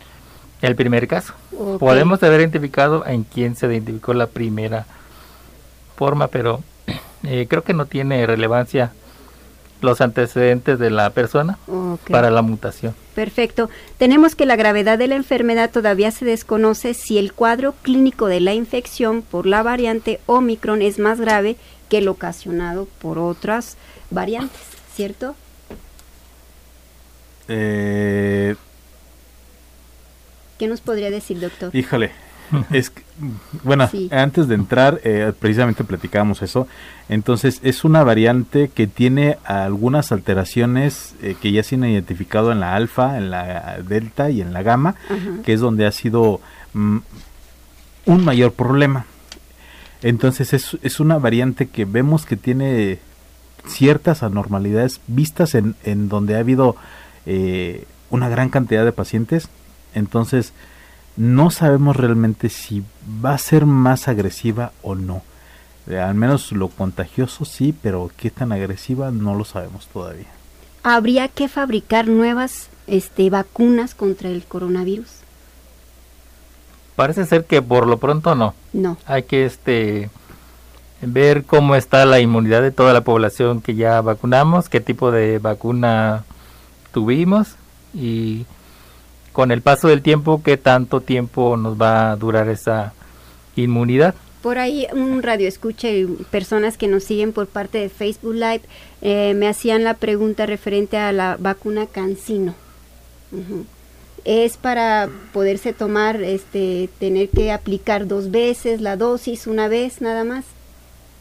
el 0.62 0.76
primer 0.76 1.06
caso. 1.08 1.34
Podemos 1.78 2.22
haber 2.22 2.40
identificado 2.40 3.06
en 3.06 3.24
quién 3.24 3.56
se 3.56 3.66
identificó 3.66 4.14
la 4.14 4.26
primera 4.26 4.86
forma, 5.96 6.28
pero 6.28 6.62
eh, 7.24 7.46
creo 7.48 7.62
que 7.62 7.74
no 7.74 7.86
tiene 7.86 8.26
relevancia 8.26 8.92
los 9.80 10.00
antecedentes 10.00 10.78
de 10.78 10.90
la 10.90 11.10
persona 11.10 11.58
para 12.10 12.30
la 12.30 12.42
mutación. 12.42 12.94
Perfecto. 13.14 13.70
Tenemos 13.98 14.34
que 14.34 14.46
la 14.46 14.56
gravedad 14.56 14.98
de 14.98 15.08
la 15.08 15.16
enfermedad 15.16 15.70
todavía 15.70 16.10
se 16.10 16.24
desconoce 16.24 16.94
si 16.94 17.18
el 17.18 17.32
cuadro 17.32 17.74
clínico 17.82 18.26
de 18.26 18.40
la 18.40 18.54
infección 18.54 19.22
por 19.22 19.46
la 19.46 19.62
variante 19.62 20.20
Omicron 20.26 20.82
es 20.82 20.98
más 20.98 21.20
grave 21.20 21.56
que 21.88 21.98
el 21.98 22.08
ocasionado 22.08 22.88
por 23.00 23.18
otras 23.18 23.76
variantes, 24.10 24.60
¿cierto? 24.94 25.34
Eh, 27.48 28.54
¿Qué 30.58 30.68
nos 30.68 30.80
podría 30.80 31.10
decir, 31.10 31.40
doctor? 31.40 31.74
Híjole, 31.74 32.12
es 32.70 32.92
bueno, 33.62 33.88
antes 34.10 34.48
de 34.48 34.54
entrar, 34.54 35.00
eh, 35.04 35.32
precisamente 35.38 35.84
platicábamos 35.84 36.40
eso. 36.42 36.66
Entonces, 37.08 37.60
es 37.62 37.84
una 37.84 38.02
variante 38.02 38.68
que 38.68 38.86
tiene 38.86 39.36
algunas 39.44 40.10
alteraciones 40.12 41.14
eh, 41.22 41.36
que 41.40 41.52
ya 41.52 41.62
se 41.62 41.74
han 41.74 41.84
identificado 41.84 42.50
en 42.50 42.60
la 42.60 42.74
alfa, 42.74 43.18
en 43.18 43.30
la 43.30 43.78
delta 43.86 44.30
y 44.30 44.40
en 44.40 44.52
la 44.54 44.62
gamma, 44.62 44.94
que 45.44 45.52
es 45.52 45.60
donde 45.60 45.86
ha 45.86 45.92
sido 45.92 46.40
mm, 46.72 46.98
un 48.06 48.24
mayor 48.24 48.52
problema. 48.52 49.04
Entonces, 50.02 50.54
es, 50.54 50.78
es 50.82 50.98
una 50.98 51.18
variante 51.18 51.68
que 51.68 51.84
vemos 51.84 52.24
que 52.24 52.36
tiene 52.36 53.00
ciertas 53.66 54.22
anormalidades 54.22 55.00
vistas 55.06 55.54
en, 55.54 55.74
en 55.84 56.08
donde 56.08 56.36
ha 56.36 56.38
habido 56.38 56.76
eh, 57.26 57.84
una 58.08 58.30
gran 58.30 58.48
cantidad 58.48 58.86
de 58.86 58.92
pacientes 58.92 59.50
entonces, 59.94 60.52
no 61.16 61.50
sabemos 61.50 61.96
realmente 61.96 62.48
si 62.48 62.82
va 63.24 63.34
a 63.34 63.38
ser 63.38 63.66
más 63.66 64.08
agresiva 64.08 64.72
o 64.82 64.94
no. 64.94 65.22
Eh, 65.88 65.98
al 65.98 66.14
menos 66.14 66.52
lo 66.52 66.68
contagioso 66.68 67.44
sí, 67.44 67.74
pero 67.82 68.10
qué 68.16 68.30
tan 68.30 68.52
agresiva 68.52 69.10
no 69.10 69.34
lo 69.34 69.44
sabemos 69.44 69.88
todavía. 69.88 70.28
¿Habría 70.82 71.28
que 71.28 71.48
fabricar 71.48 72.06
nuevas 72.08 72.68
este, 72.86 73.28
vacunas 73.28 73.94
contra 73.94 74.30
el 74.30 74.44
coronavirus? 74.44 75.08
Parece 76.96 77.26
ser 77.26 77.44
que 77.44 77.62
por 77.62 77.86
lo 77.86 77.98
pronto 77.98 78.34
no. 78.34 78.54
No. 78.72 78.96
Hay 79.06 79.24
que 79.24 79.44
este 79.44 80.10
ver 81.02 81.44
cómo 81.44 81.76
está 81.76 82.04
la 82.04 82.20
inmunidad 82.20 82.62
de 82.62 82.72
toda 82.72 82.92
la 82.92 83.02
población 83.02 83.62
que 83.62 83.74
ya 83.74 84.00
vacunamos, 84.00 84.68
qué 84.68 84.80
tipo 84.80 85.10
de 85.10 85.38
vacuna 85.38 86.24
tuvimos 86.92 87.56
y 87.94 88.44
con 89.40 89.52
el 89.52 89.62
paso 89.62 89.88
del 89.88 90.02
tiempo, 90.02 90.42
qué 90.44 90.58
tanto 90.58 91.00
tiempo 91.00 91.56
nos 91.56 91.80
va 91.80 92.10
a 92.10 92.16
durar 92.16 92.50
esa 92.50 92.92
inmunidad. 93.56 94.14
Por 94.42 94.58
ahí 94.58 94.86
un 94.92 95.22
radio 95.22 95.48
escucha 95.48 95.88
y 95.88 96.04
personas 96.30 96.76
que 96.76 96.88
nos 96.88 97.04
siguen 97.04 97.32
por 97.32 97.46
parte 97.46 97.78
de 97.78 97.88
Facebook 97.88 98.34
Live 98.34 98.60
eh, 99.00 99.32
me 99.32 99.48
hacían 99.48 99.82
la 99.82 99.94
pregunta 99.94 100.44
referente 100.44 100.98
a 100.98 101.10
la 101.12 101.38
vacuna 101.40 101.86
Cancino. 101.86 102.52
Es 104.26 104.58
para 104.58 105.08
poderse 105.32 105.72
tomar, 105.72 106.20
este, 106.20 106.90
tener 106.98 107.30
que 107.30 107.50
aplicar 107.50 108.06
dos 108.06 108.30
veces 108.30 108.82
la 108.82 108.98
dosis, 108.98 109.46
una 109.46 109.68
vez 109.68 110.02
nada 110.02 110.22
más. 110.22 110.44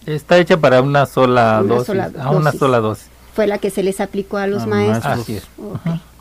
Está 0.06 0.40
hecha 0.40 0.58
para 0.58 0.82
una 0.82 1.06
sola, 1.06 1.64
dosis, 1.66 1.96
a 2.20 2.32
una 2.32 2.52
sola 2.52 2.82
dosis. 2.82 3.08
Fue 3.34 3.48
la 3.48 3.60
que 3.60 3.70
se 3.70 3.82
les 3.82 4.02
aplicó 4.02 4.36
a 4.36 4.48
los 4.48 4.68
maestros. 4.68 5.20
Así 5.20 5.38
es. 5.38 5.48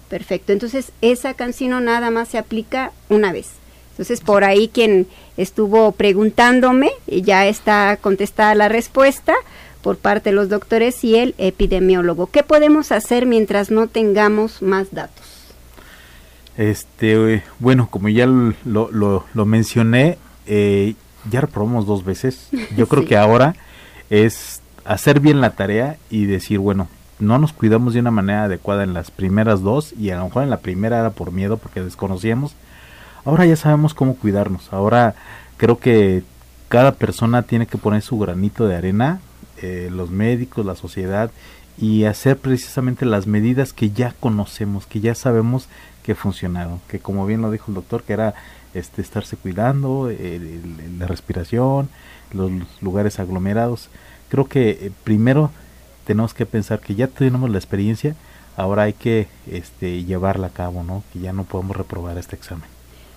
Perfecto. 0.09 0.53
Entonces, 0.53 0.93
esa 1.03 1.35
canción 1.35 1.85
nada 1.85 2.11
más 2.11 2.29
se 2.29 2.39
aplica 2.39 2.93
una 3.09 3.33
vez. 3.33 3.51
Entonces, 3.93 4.21
por 4.21 4.45
ahí 4.45 4.69
quien 4.69 5.07
estuvo 5.37 5.93
preguntándome, 5.93 6.91
ya 7.07 7.47
está 7.47 7.99
contestada 8.01 8.55
la 8.55 8.69
respuesta 8.69 9.35
por 9.83 9.99
parte 9.99 10.31
de 10.31 10.37
los 10.37 10.49
doctores 10.49 11.03
y 11.05 11.17
el 11.17 11.35
epidemiólogo. 11.39 12.29
¿Qué 12.29 12.43
podemos 12.43 12.93
hacer 12.93 13.27
mientras 13.27 13.71
no 13.71 13.87
tengamos 13.87 14.63
más 14.63 14.93
datos? 14.93 15.27
Este, 16.57 17.43
bueno, 17.59 17.89
como 17.91 18.09
ya 18.09 18.27
lo, 18.27 18.55
lo, 18.65 19.45
mencioné, 19.47 20.19
eh, 20.47 20.95
ya 21.31 21.41
reprobamos 21.41 21.87
dos 21.87 22.05
veces. 22.05 22.49
Yo 22.77 22.87
creo 22.89 23.05
que 23.05 23.17
ahora 23.17 23.55
es 24.11 24.61
hacer 24.85 25.21
bien 25.21 25.41
la 25.41 25.51
tarea 25.51 25.97
y 26.11 26.27
decir, 26.27 26.59
bueno, 26.59 26.89
no 27.19 27.39
nos 27.39 27.53
cuidamos 27.53 27.95
de 27.95 28.01
una 28.01 28.11
manera 28.11 28.45
adecuada 28.45 28.85
en 28.85 28.95
las 28.95 29.11
primeras 29.11 29.63
dos 29.63 29.93
y 29.99 30.11
a 30.11 30.17
lo 30.19 30.25
mejor 30.25 30.43
en 30.45 30.51
la 30.51 30.61
primera 30.61 31.01
era 31.01 31.11
por 31.11 31.33
miedo 31.33 31.57
porque 31.57 31.83
desconocíamos. 31.83 32.55
Ahora 33.25 33.47
ya 33.47 33.57
sabemos 33.57 33.95
cómo 33.95 34.17
cuidarnos. 34.17 34.73
Ahora 34.73 35.15
creo 35.57 35.79
que 35.79 36.23
cada 36.69 36.93
persona 36.93 37.43
tiene 37.43 37.67
que 37.67 37.79
poner 37.79 38.03
su 38.03 38.19
granito 38.19 38.67
de 38.67 38.77
arena, 38.77 39.21
eh, 39.61 39.89
los 39.93 40.11
médicos, 40.11 40.65
la 40.65 40.77
sociedad 40.77 41.31
y 41.77 42.05
hacer 42.05 42.39
precisamente 42.39 43.07
las 43.07 43.27
medidas 43.27 43.73
que 43.73 43.91
ya 43.91 44.15
conocemos, 44.19 44.87
que 44.87 45.01
ya 45.01 45.15
sabemos 45.15 45.69
que 46.03 46.15
funcionaron, 46.15 46.81
que 46.89 46.99
como 46.99 47.27
bien 47.27 47.43
lo 47.43 47.51
dijo 47.51 47.67
el 47.69 47.75
doctor, 47.75 48.03
que 48.03 48.15
era 48.15 48.35
este 48.75 49.03
estarse 49.03 49.37
cuidando, 49.37 50.11
la 50.99 51.07
respiración, 51.07 51.89
los 52.33 52.51
lugares 52.81 53.19
aglomerados. 53.19 53.89
Creo 54.29 54.47
que 54.47 54.71
eh, 54.71 54.93
primero 55.05 55.51
tenemos 56.09 56.33
que 56.33 56.47
pensar 56.47 56.81
que 56.81 56.95
ya 56.95 57.07
tenemos 57.07 57.51
la 57.51 57.59
experiencia, 57.59 58.17
ahora 58.57 58.85
hay 58.85 58.95
que 58.95 59.27
este, 59.47 60.05
llevarla 60.05 60.47
a 60.47 60.51
cabo, 60.51 60.83
¿no? 60.83 61.05
Que 61.13 61.19
ya 61.19 61.35
no 61.35 61.45
podemos 61.45 61.77
reprobar 61.77 62.17
este 62.17 62.35
examen. 62.35 62.65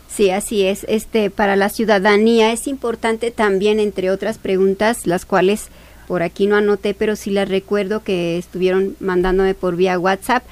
Sí, 0.10 0.30
así 0.30 0.64
es. 0.64 0.86
Este, 0.90 1.30
para 1.30 1.56
la 1.56 1.70
ciudadanía 1.70 2.52
es 2.52 2.68
importante 2.68 3.32
también, 3.32 3.80
entre 3.80 4.12
otras 4.12 4.38
preguntas, 4.38 5.08
las 5.08 5.24
cuales 5.24 5.70
por 6.06 6.22
aquí 6.22 6.48
no 6.48 6.58
anoté, 6.58 6.94
pero 6.94 7.16
sí 7.16 7.30
las 7.32 7.48
recuerdo 7.48 8.04
que 8.04 8.38
estuvieron 8.38 8.98
mandándome 9.00 9.54
por 9.54 9.78
vía 9.78 9.98
WhatsApp, 9.98 10.44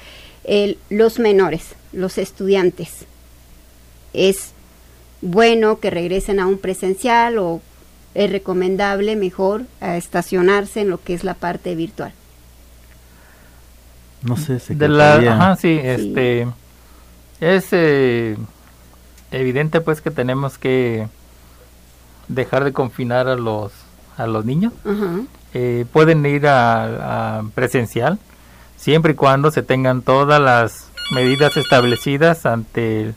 los 0.88 1.18
menores, 1.18 1.74
los 1.92 2.16
estudiantes. 2.16 3.04
Es 4.14 4.52
bueno 5.20 5.78
que 5.78 5.90
regresen 5.90 6.40
a 6.40 6.46
un 6.46 6.56
presencial 6.56 7.36
o 7.36 7.60
es 8.14 8.32
recomendable 8.32 9.14
mejor 9.14 9.66
estacionarse 9.82 10.80
en 10.80 10.88
lo 10.88 11.02
que 11.02 11.12
es 11.12 11.22
la 11.22 11.34
parte 11.34 11.74
virtual. 11.74 12.14
No 14.22 14.36
sé, 14.36 14.60
de 14.74 14.88
la, 14.88 15.14
ajá, 15.14 15.56
sí, 15.56 15.80
este 15.82 16.46
es 17.40 17.68
eh, 17.72 18.36
evidente 19.30 19.80
pues 19.80 20.02
que 20.02 20.10
tenemos 20.10 20.58
que 20.58 21.08
dejar 22.28 22.64
de 22.64 22.72
confinar 22.72 23.28
a 23.28 23.36
los 23.36 23.72
a 24.16 24.26
los 24.26 24.44
niños. 24.44 24.72
Eh, 25.54 25.86
pueden 25.92 26.24
ir 26.26 26.46
a, 26.46 27.42
presencial 27.54 28.18
siempre 28.76 29.12
y 29.12 29.16
cuando 29.16 29.50
se 29.50 29.62
tengan 29.62 30.02
todas 30.02 30.40
las 30.40 30.90
medidas 31.12 31.56
establecidas 31.56 32.46
ante 32.46 33.14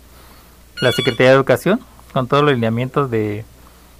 la 0.81 0.91
Secretaría 0.93 1.29
de 1.29 1.35
Educación 1.35 1.79
con 2.13 2.27
todos 2.27 2.43
los 2.43 2.53
lineamientos 2.53 3.11
de, 3.11 3.43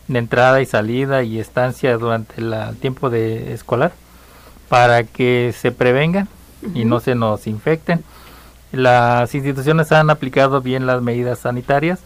de 0.07 0.19
entrada 0.19 0.61
y 0.61 0.65
salida 0.65 1.23
y 1.23 1.39
estancia 1.39 1.97
durante 1.97 2.41
el 2.41 2.55
tiempo 2.79 3.09
de 3.09 3.53
escolar 3.53 3.91
para 4.69 5.03
que 5.03 5.53
se 5.55 5.71
prevengan 5.71 6.27
y 6.73 6.85
no 6.85 6.99
se 6.99 7.15
nos 7.15 7.47
infecten. 7.47 8.03
Las 8.71 9.35
instituciones 9.35 9.91
han 9.91 10.09
aplicado 10.09 10.61
bien 10.61 10.85
las 10.85 11.01
medidas 11.01 11.39
sanitarias 11.39 11.99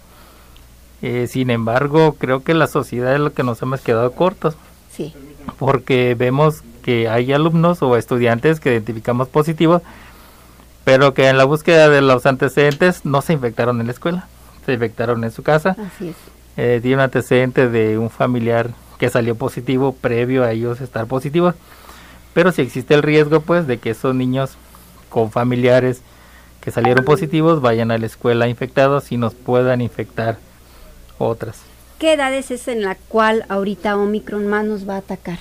Eh, 1.01 1.27
sin 1.27 1.51
embargo, 1.51 2.15
creo 2.17 2.43
que 2.43 2.55
la 2.55 2.65
sociedad 2.67 3.13
es 3.13 3.19
lo 3.19 3.31
que 3.31 3.43
nos 3.43 3.61
hemos 3.61 3.81
quedado 3.81 4.11
cortos. 4.13 4.55
Sí. 4.91 5.13
Porque 5.59 6.15
vemos 6.17 6.63
que 6.81 7.07
hay 7.07 7.31
alumnos 7.33 7.83
o 7.83 7.95
estudiantes 7.97 8.59
que 8.59 8.71
identificamos 8.71 9.27
positivos, 9.27 9.81
pero 10.83 11.13
que 11.13 11.27
en 11.27 11.37
la 11.37 11.45
búsqueda 11.45 11.89
de 11.89 12.01
los 12.01 12.25
antecedentes 12.25 13.05
no 13.05 13.21
se 13.21 13.33
infectaron 13.33 13.79
en 13.79 13.87
la 13.87 13.93
escuela, 13.93 14.27
se 14.65 14.73
infectaron 14.73 15.23
en 15.23 15.31
su 15.31 15.43
casa. 15.43 15.75
Así 15.77 16.09
es. 16.09 16.15
Eh, 16.57 16.79
tiene 16.81 16.95
un 16.95 17.01
antecedente 17.01 17.69
de 17.69 17.99
un 17.99 18.09
familiar 18.09 18.71
que 18.97 19.09
salió 19.09 19.35
positivo 19.35 19.93
previo 19.93 20.43
a 20.43 20.51
ellos 20.51 20.81
estar 20.81 21.05
positivos. 21.05 21.53
Pero 22.37 22.51
si 22.51 22.61
existe 22.61 22.93
el 22.93 23.01
riesgo, 23.01 23.41
pues, 23.41 23.65
de 23.65 23.79
que 23.79 23.89
esos 23.89 24.13
niños 24.13 24.51
con 25.09 25.31
familiares 25.31 26.01
que 26.61 26.69
salieron 26.69 27.03
positivos 27.03 27.61
vayan 27.61 27.89
a 27.89 27.97
la 27.97 28.05
escuela 28.05 28.47
infectados 28.47 29.11
y 29.11 29.17
nos 29.17 29.33
puedan 29.33 29.81
infectar 29.81 30.37
otras. 31.17 31.61
¿Qué 31.97 32.13
edades 32.13 32.51
es 32.51 32.67
en 32.67 32.83
la 32.83 32.93
cual 32.93 33.43
ahorita 33.49 33.97
Omicron 33.97 34.45
más 34.45 34.65
nos 34.65 34.87
va 34.87 34.93
a 34.93 34.99
atacar? 34.99 35.39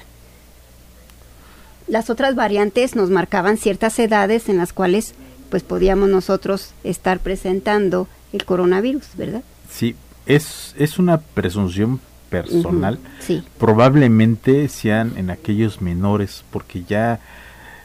Las 1.87 2.09
otras 2.09 2.35
variantes 2.35 2.97
nos 2.97 3.11
marcaban 3.11 3.59
ciertas 3.59 3.99
edades 3.99 4.49
en 4.49 4.57
las 4.57 4.73
cuales 4.73 5.13
pues 5.51 5.65
podíamos 5.65 6.09
nosotros 6.09 6.73
estar 6.83 7.19
presentando 7.19 8.09
el 8.33 8.47
coronavirus, 8.47 9.05
¿verdad? 9.19 9.43
Sí, 9.69 9.97
es, 10.25 10.75
es 10.79 10.99
una 10.99 11.19
presunción 11.19 12.01
personal. 12.29 12.99
Sí. 13.21 13.43
Probablemente 13.59 14.69
sean 14.69 15.15
en 15.17 15.31
aquellos 15.31 15.81
menores, 15.81 16.45
porque 16.51 16.85
ya 16.85 17.21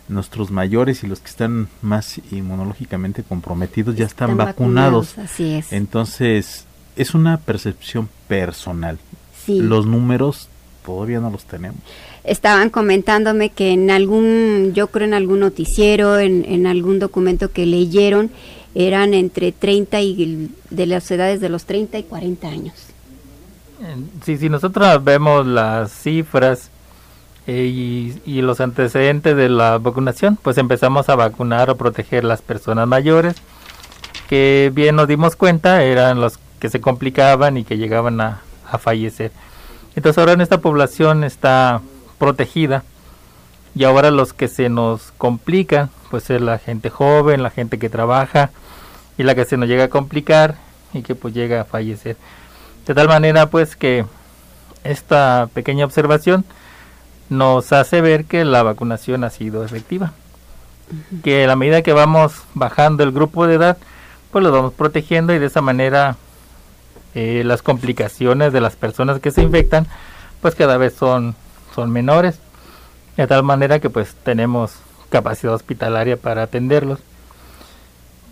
nuestros 0.07 0.51
mayores 0.51 1.03
y 1.03 1.07
los 1.07 1.19
que 1.19 1.29
están 1.29 1.69
más 1.81 2.19
inmunológicamente 2.31 3.23
comprometidos 3.23 3.95
ya 3.95 4.05
están, 4.05 4.37
vacunados. 4.37 5.17
Así 5.17 5.53
es. 5.53 5.71
Entonces, 5.71 6.65
es 6.95 7.13
una 7.13 7.37
percepción 7.37 8.09
personal. 8.27 8.99
sí. 9.45 9.61
Los 9.61 9.85
números 9.85 10.49
todavía 10.85 11.19
no 11.19 11.29
los 11.29 11.45
tenemos. 11.45 11.79
Estaban 12.23 12.69
comentándome 12.69 13.49
que 13.49 13.71
en 13.71 13.89
algún, 13.89 14.73
yo 14.75 14.87
creo 14.87 15.07
en 15.07 15.13
algún 15.13 15.39
noticiero, 15.39 16.19
en, 16.19 16.45
en 16.45 16.67
algún 16.67 16.99
documento 16.99 17.51
que 17.51 17.65
leyeron, 17.65 18.31
eran 18.75 19.13
entre 19.13 19.51
30 19.51 20.01
y 20.01 20.49
de 20.69 20.85
las 20.85 21.09
edades 21.11 21.41
de 21.41 21.49
los 21.49 21.65
30 21.65 21.99
y 21.99 22.03
40 22.03 22.47
años. 22.47 22.73
Sí, 24.23 24.37
si 24.37 24.49
nosotros 24.49 25.03
vemos 25.03 25.45
las 25.45 25.91
cifras 25.91 26.69
eh, 27.47 27.65
y, 27.65 28.21
y 28.25 28.41
los 28.41 28.61
antecedentes 28.61 29.35
de 29.35 29.49
la 29.49 29.79
vacunación, 29.79 30.37
pues 30.41 30.57
empezamos 30.57 31.09
a 31.09 31.15
vacunar 31.15 31.69
o 31.69 31.77
proteger 31.77 32.23
las 32.23 32.41
personas 32.41 32.87
mayores, 32.87 33.35
que 34.29 34.71
bien 34.73 34.95
nos 34.95 35.07
dimos 35.07 35.35
cuenta 35.35 35.81
eran 35.83 36.21
los 36.21 36.37
que 36.59 36.69
se 36.69 36.79
complicaban 36.79 37.57
y 37.57 37.63
que 37.63 37.77
llegaban 37.77 38.21
a, 38.21 38.41
a 38.69 38.77
fallecer. 38.77 39.31
Entonces 39.95 40.19
ahora 40.19 40.35
nuestra 40.35 40.59
población 40.59 41.23
está 41.23 41.81
protegida 42.19 42.83
y 43.73 43.83
ahora 43.83 44.11
los 44.11 44.33
que 44.33 44.47
se 44.47 44.69
nos 44.69 45.11
complican, 45.17 45.89
pues 46.11 46.29
es 46.29 46.39
la 46.39 46.59
gente 46.59 46.89
joven, 46.89 47.41
la 47.41 47.49
gente 47.49 47.79
que 47.79 47.89
trabaja 47.89 48.51
y 49.17 49.23
la 49.23 49.33
que 49.33 49.45
se 49.45 49.57
nos 49.57 49.67
llega 49.67 49.85
a 49.85 49.89
complicar 49.89 50.55
y 50.93 51.01
que 51.01 51.15
pues 51.15 51.33
llega 51.33 51.61
a 51.61 51.65
fallecer. 51.65 52.15
De 52.85 52.95
tal 52.95 53.07
manera 53.07 53.49
pues 53.49 53.75
que 53.75 54.05
esta 54.83 55.49
pequeña 55.53 55.85
observación 55.85 56.45
nos 57.29 57.71
hace 57.71 58.01
ver 58.01 58.25
que 58.25 58.43
la 58.43 58.63
vacunación 58.63 59.23
ha 59.23 59.29
sido 59.29 59.63
efectiva. 59.63 60.13
Que 61.23 61.45
a 61.45 61.47
la 61.47 61.55
medida 61.55 61.81
que 61.81 61.93
vamos 61.93 62.43
bajando 62.53 63.03
el 63.03 63.11
grupo 63.11 63.47
de 63.47 63.55
edad, 63.55 63.77
pues 64.31 64.43
los 64.43 64.51
vamos 64.51 64.73
protegiendo 64.73 65.33
y 65.33 65.39
de 65.39 65.45
esa 65.45 65.61
manera 65.61 66.17
eh, 67.15 67.43
las 67.45 67.61
complicaciones 67.61 68.51
de 68.51 68.61
las 68.61 68.75
personas 68.75 69.19
que 69.19 69.31
se 69.31 69.41
infectan, 69.41 69.87
pues 70.41 70.55
cada 70.55 70.77
vez 70.77 70.93
son, 70.93 71.35
son 71.73 71.91
menores. 71.91 72.39
De 73.15 73.27
tal 73.27 73.43
manera 73.43 73.79
que 73.79 73.89
pues 73.89 74.15
tenemos 74.23 74.73
capacidad 75.09 75.53
hospitalaria 75.53 76.17
para 76.17 76.43
atenderlos. 76.43 76.99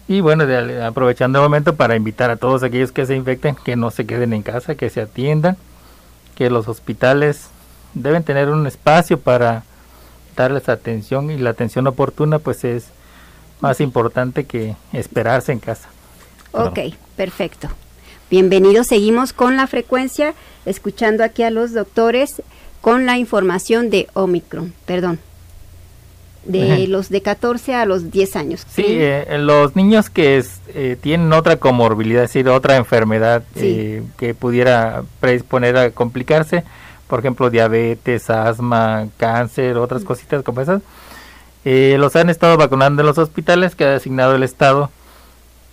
Y 0.09 0.21
bueno, 0.21 0.47
de- 0.47 0.83
aprovechando 0.83 1.37
el 1.37 1.43
momento 1.43 1.75
para 1.75 1.95
invitar 1.95 2.31
a 2.31 2.35
todos 2.35 2.63
aquellos 2.63 2.91
que 2.91 3.05
se 3.05 3.15
infecten 3.15 3.55
que 3.55 3.75
no 3.75 3.91
se 3.91 4.07
queden 4.07 4.33
en 4.33 4.41
casa, 4.41 4.73
que 4.73 4.89
se 4.89 5.01
atiendan, 5.01 5.55
que 6.35 6.49
los 6.49 6.67
hospitales 6.67 7.49
deben 7.93 8.23
tener 8.23 8.49
un 8.49 8.65
espacio 8.65 9.19
para 9.19 9.63
darles 10.35 10.67
atención 10.67 11.29
y 11.29 11.37
la 11.37 11.51
atención 11.51 11.85
oportuna 11.85 12.39
pues 12.39 12.63
es 12.63 12.87
más 13.61 13.79
importante 13.81 14.45
que 14.45 14.75
esperarse 14.93 15.51
en 15.51 15.59
casa. 15.59 15.89
Ok, 16.53 16.79
perfecto. 17.15 17.67
Bienvenidos, 18.31 18.87
seguimos 18.87 19.31
con 19.31 19.57
la 19.57 19.67
frecuencia, 19.67 20.33
escuchando 20.65 21.23
aquí 21.23 21.43
a 21.43 21.51
los 21.51 21.73
doctores 21.73 22.41
con 22.81 23.05
la 23.05 23.19
información 23.19 23.91
de 23.91 24.07
Omicron, 24.13 24.73
perdón, 24.87 25.19
de 26.49 26.71
Ajá. 26.71 26.79
los 26.87 27.09
de 27.09 27.21
14 27.21 27.75
a 27.75 27.85
los 27.85 28.09
10 28.11 28.35
años. 28.35 28.65
Sí, 28.69 28.83
eh, 28.87 29.37
los 29.39 29.75
niños 29.75 30.09
que 30.09 30.37
es- 30.37 30.59
eh, 30.73 30.97
tienen 30.99 31.31
otra 31.31 31.57
comorbilidad, 31.57 32.23
es 32.23 32.29
decir, 32.31 32.49
otra 32.49 32.75
enfermedad 32.75 33.43
Sí. 33.55 33.61
eh, 33.65 34.03
que 34.17 34.33
pudiera 34.33 35.03
predisponer 35.19 35.77
a 35.77 35.91
complicarse, 35.91 36.63
por 37.07 37.19
ejemplo, 37.19 37.49
diabetes, 37.51 38.29
asma, 38.31 39.07
cáncer, 39.17 39.77
otras 39.77 40.03
cositas 40.03 40.41
como 40.43 40.61
esas, 40.61 40.81
eh, 41.65 41.97
los 41.99 42.15
han 42.15 42.29
estado 42.31 42.57
vacunando 42.57 43.03
en 43.03 43.05
los 43.07 43.17
hospitales 43.19 43.75
que 43.75 43.83
ha 43.85 43.89
designado 43.91 44.33
el 44.35 44.41
Estado 44.43 44.89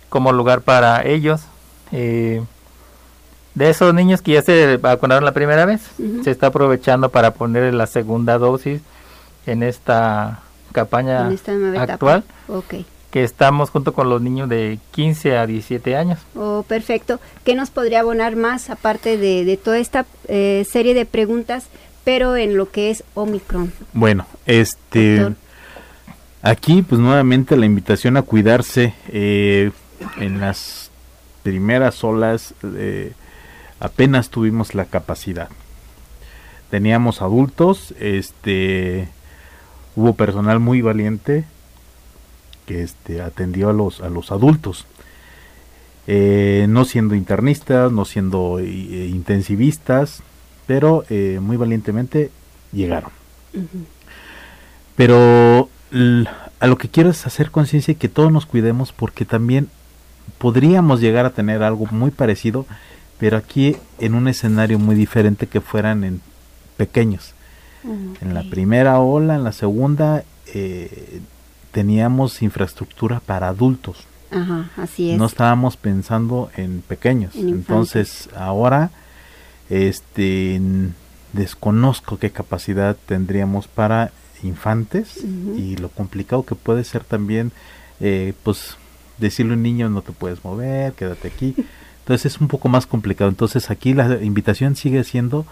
como 0.09 0.31
lugar 0.31 0.61
para 0.61 1.03
ellos. 1.05 1.41
Eh, 1.91 2.41
de 3.55 3.69
esos 3.71 3.93
niños 3.95 4.21
que 4.21 4.33
ya 4.33 4.41
se 4.43 4.77
vacunaron 4.77 5.25
la 5.25 5.31
primera 5.31 5.65
vez, 5.65 5.81
se 6.23 6.29
está 6.29 6.47
aprovechando 6.47 7.09
para 7.09 7.31
poner 7.31 7.73
la 7.73 7.87
segunda 7.87 8.37
dosis 8.37 8.81
en 9.47 9.63
esta 9.63 10.41
campaña 10.81 11.27
actual 11.27 11.75
etapa. 11.75 12.23
Ok. 12.47 12.73
que 13.11 13.23
estamos 13.23 13.69
junto 13.69 13.93
con 13.93 14.09
los 14.09 14.21
niños 14.21 14.47
de 14.49 14.79
15 14.91 15.37
a 15.37 15.47
17 15.47 15.95
años. 15.95 16.19
Oh, 16.35 16.63
perfecto. 16.67 17.19
¿Qué 17.43 17.55
nos 17.55 17.69
podría 17.69 18.01
abonar 18.01 18.35
más 18.35 18.69
aparte 18.69 19.17
de, 19.17 19.45
de 19.45 19.57
toda 19.57 19.79
esta 19.79 20.05
eh, 20.27 20.65
serie 20.69 20.93
de 20.93 21.05
preguntas, 21.05 21.67
pero 22.03 22.35
en 22.35 22.57
lo 22.57 22.69
que 22.69 22.91
es 22.91 23.03
Omicron? 23.15 23.71
Bueno, 23.93 24.25
este 24.45 25.17
Doctor. 25.17 25.37
aquí 26.41 26.81
pues 26.81 26.99
nuevamente 27.01 27.55
la 27.55 27.65
invitación 27.65 28.17
a 28.17 28.21
cuidarse 28.21 28.93
eh, 29.07 29.71
en 30.19 30.39
las 30.39 30.91
primeras 31.43 32.03
olas 32.03 32.53
eh, 32.63 33.13
apenas 33.79 34.29
tuvimos 34.29 34.75
la 34.75 34.85
capacidad. 34.85 35.49
Teníamos 36.69 37.21
adultos, 37.21 37.93
este 37.99 39.07
hubo 39.97 40.13
personal 40.13 40.59
muy 40.59 40.81
valiente 40.81 41.43
que 42.67 42.83
este 42.83 43.21
atendió 43.21 43.69
a 43.69 43.73
los 43.73 43.99
a 43.99 44.09
los 44.09 44.31
adultos. 44.31 44.85
Eh, 46.05 46.67
no 46.69 46.85
siendo 46.85 47.15
internistas, 47.15 47.91
no 47.91 48.05
siendo 48.05 48.59
eh, 48.59 49.09
intensivistas, 49.11 50.21
pero 50.65 51.03
eh, 51.09 51.39
muy 51.41 51.57
valientemente 51.57 52.31
llegaron. 52.71 53.11
Pero 54.95 55.69
a 56.59 56.67
lo 56.67 56.77
que 56.77 56.89
quiero 56.89 57.09
es 57.09 57.25
hacer 57.25 57.51
conciencia 57.51 57.91
y 57.91 57.95
que 57.95 58.07
todos 58.07 58.31
nos 58.31 58.45
cuidemos 58.45 58.93
porque 58.93 59.25
también 59.25 59.67
podríamos 60.37 61.01
llegar 61.01 61.25
a 61.25 61.31
tener 61.31 61.63
algo 61.63 61.87
muy 61.91 62.11
parecido, 62.11 62.65
pero 63.19 63.35
aquí 63.35 63.75
en 63.99 64.13
un 64.13 64.27
escenario 64.27 64.79
muy 64.79 64.95
diferente 64.95 65.47
que 65.47 65.59
fueran 65.59 66.03
en 66.03 66.21
pequeños. 66.77 67.33
En 68.21 68.33
la 68.33 68.43
primera 68.43 68.99
ola, 68.99 69.35
en 69.35 69.43
la 69.43 69.51
segunda, 69.51 70.23
eh, 70.53 71.21
teníamos 71.71 72.41
infraestructura 72.41 73.19
para 73.19 73.47
adultos. 73.47 74.05
Ajá, 74.31 74.69
así 74.77 75.11
es. 75.11 75.17
No 75.17 75.25
estábamos 75.25 75.77
pensando 75.77 76.49
en 76.57 76.81
pequeños. 76.81 77.35
En. 77.35 77.49
Entonces, 77.49 78.29
ahora 78.35 78.91
este 79.69 80.61
desconozco 81.33 82.17
qué 82.17 82.31
capacidad 82.31 82.95
tendríamos 83.05 83.67
para 83.67 84.11
infantes 84.43 85.23
y 85.57 85.75
lo 85.77 85.89
complicado 85.89 86.43
que 86.43 86.55
puede 86.55 86.83
ser 86.83 87.03
también 87.03 87.51
eh, 87.99 88.33
pues 88.43 88.77
decirle 89.17 89.53
a 89.53 89.55
un 89.57 89.63
niño 89.63 89.89
no 89.89 90.01
te 90.01 90.11
puedes 90.11 90.43
mover, 90.43 90.93
quédate 90.93 91.27
aquí. 91.27 91.55
Entonces 91.99 92.33
es 92.33 92.41
un 92.41 92.47
poco 92.47 92.69
más 92.69 92.85
complicado. 92.85 93.29
Entonces 93.29 93.69
aquí 93.69 93.93
la 93.93 94.23
invitación 94.23 94.75
sigue 94.75 95.03
siendo 95.03 95.45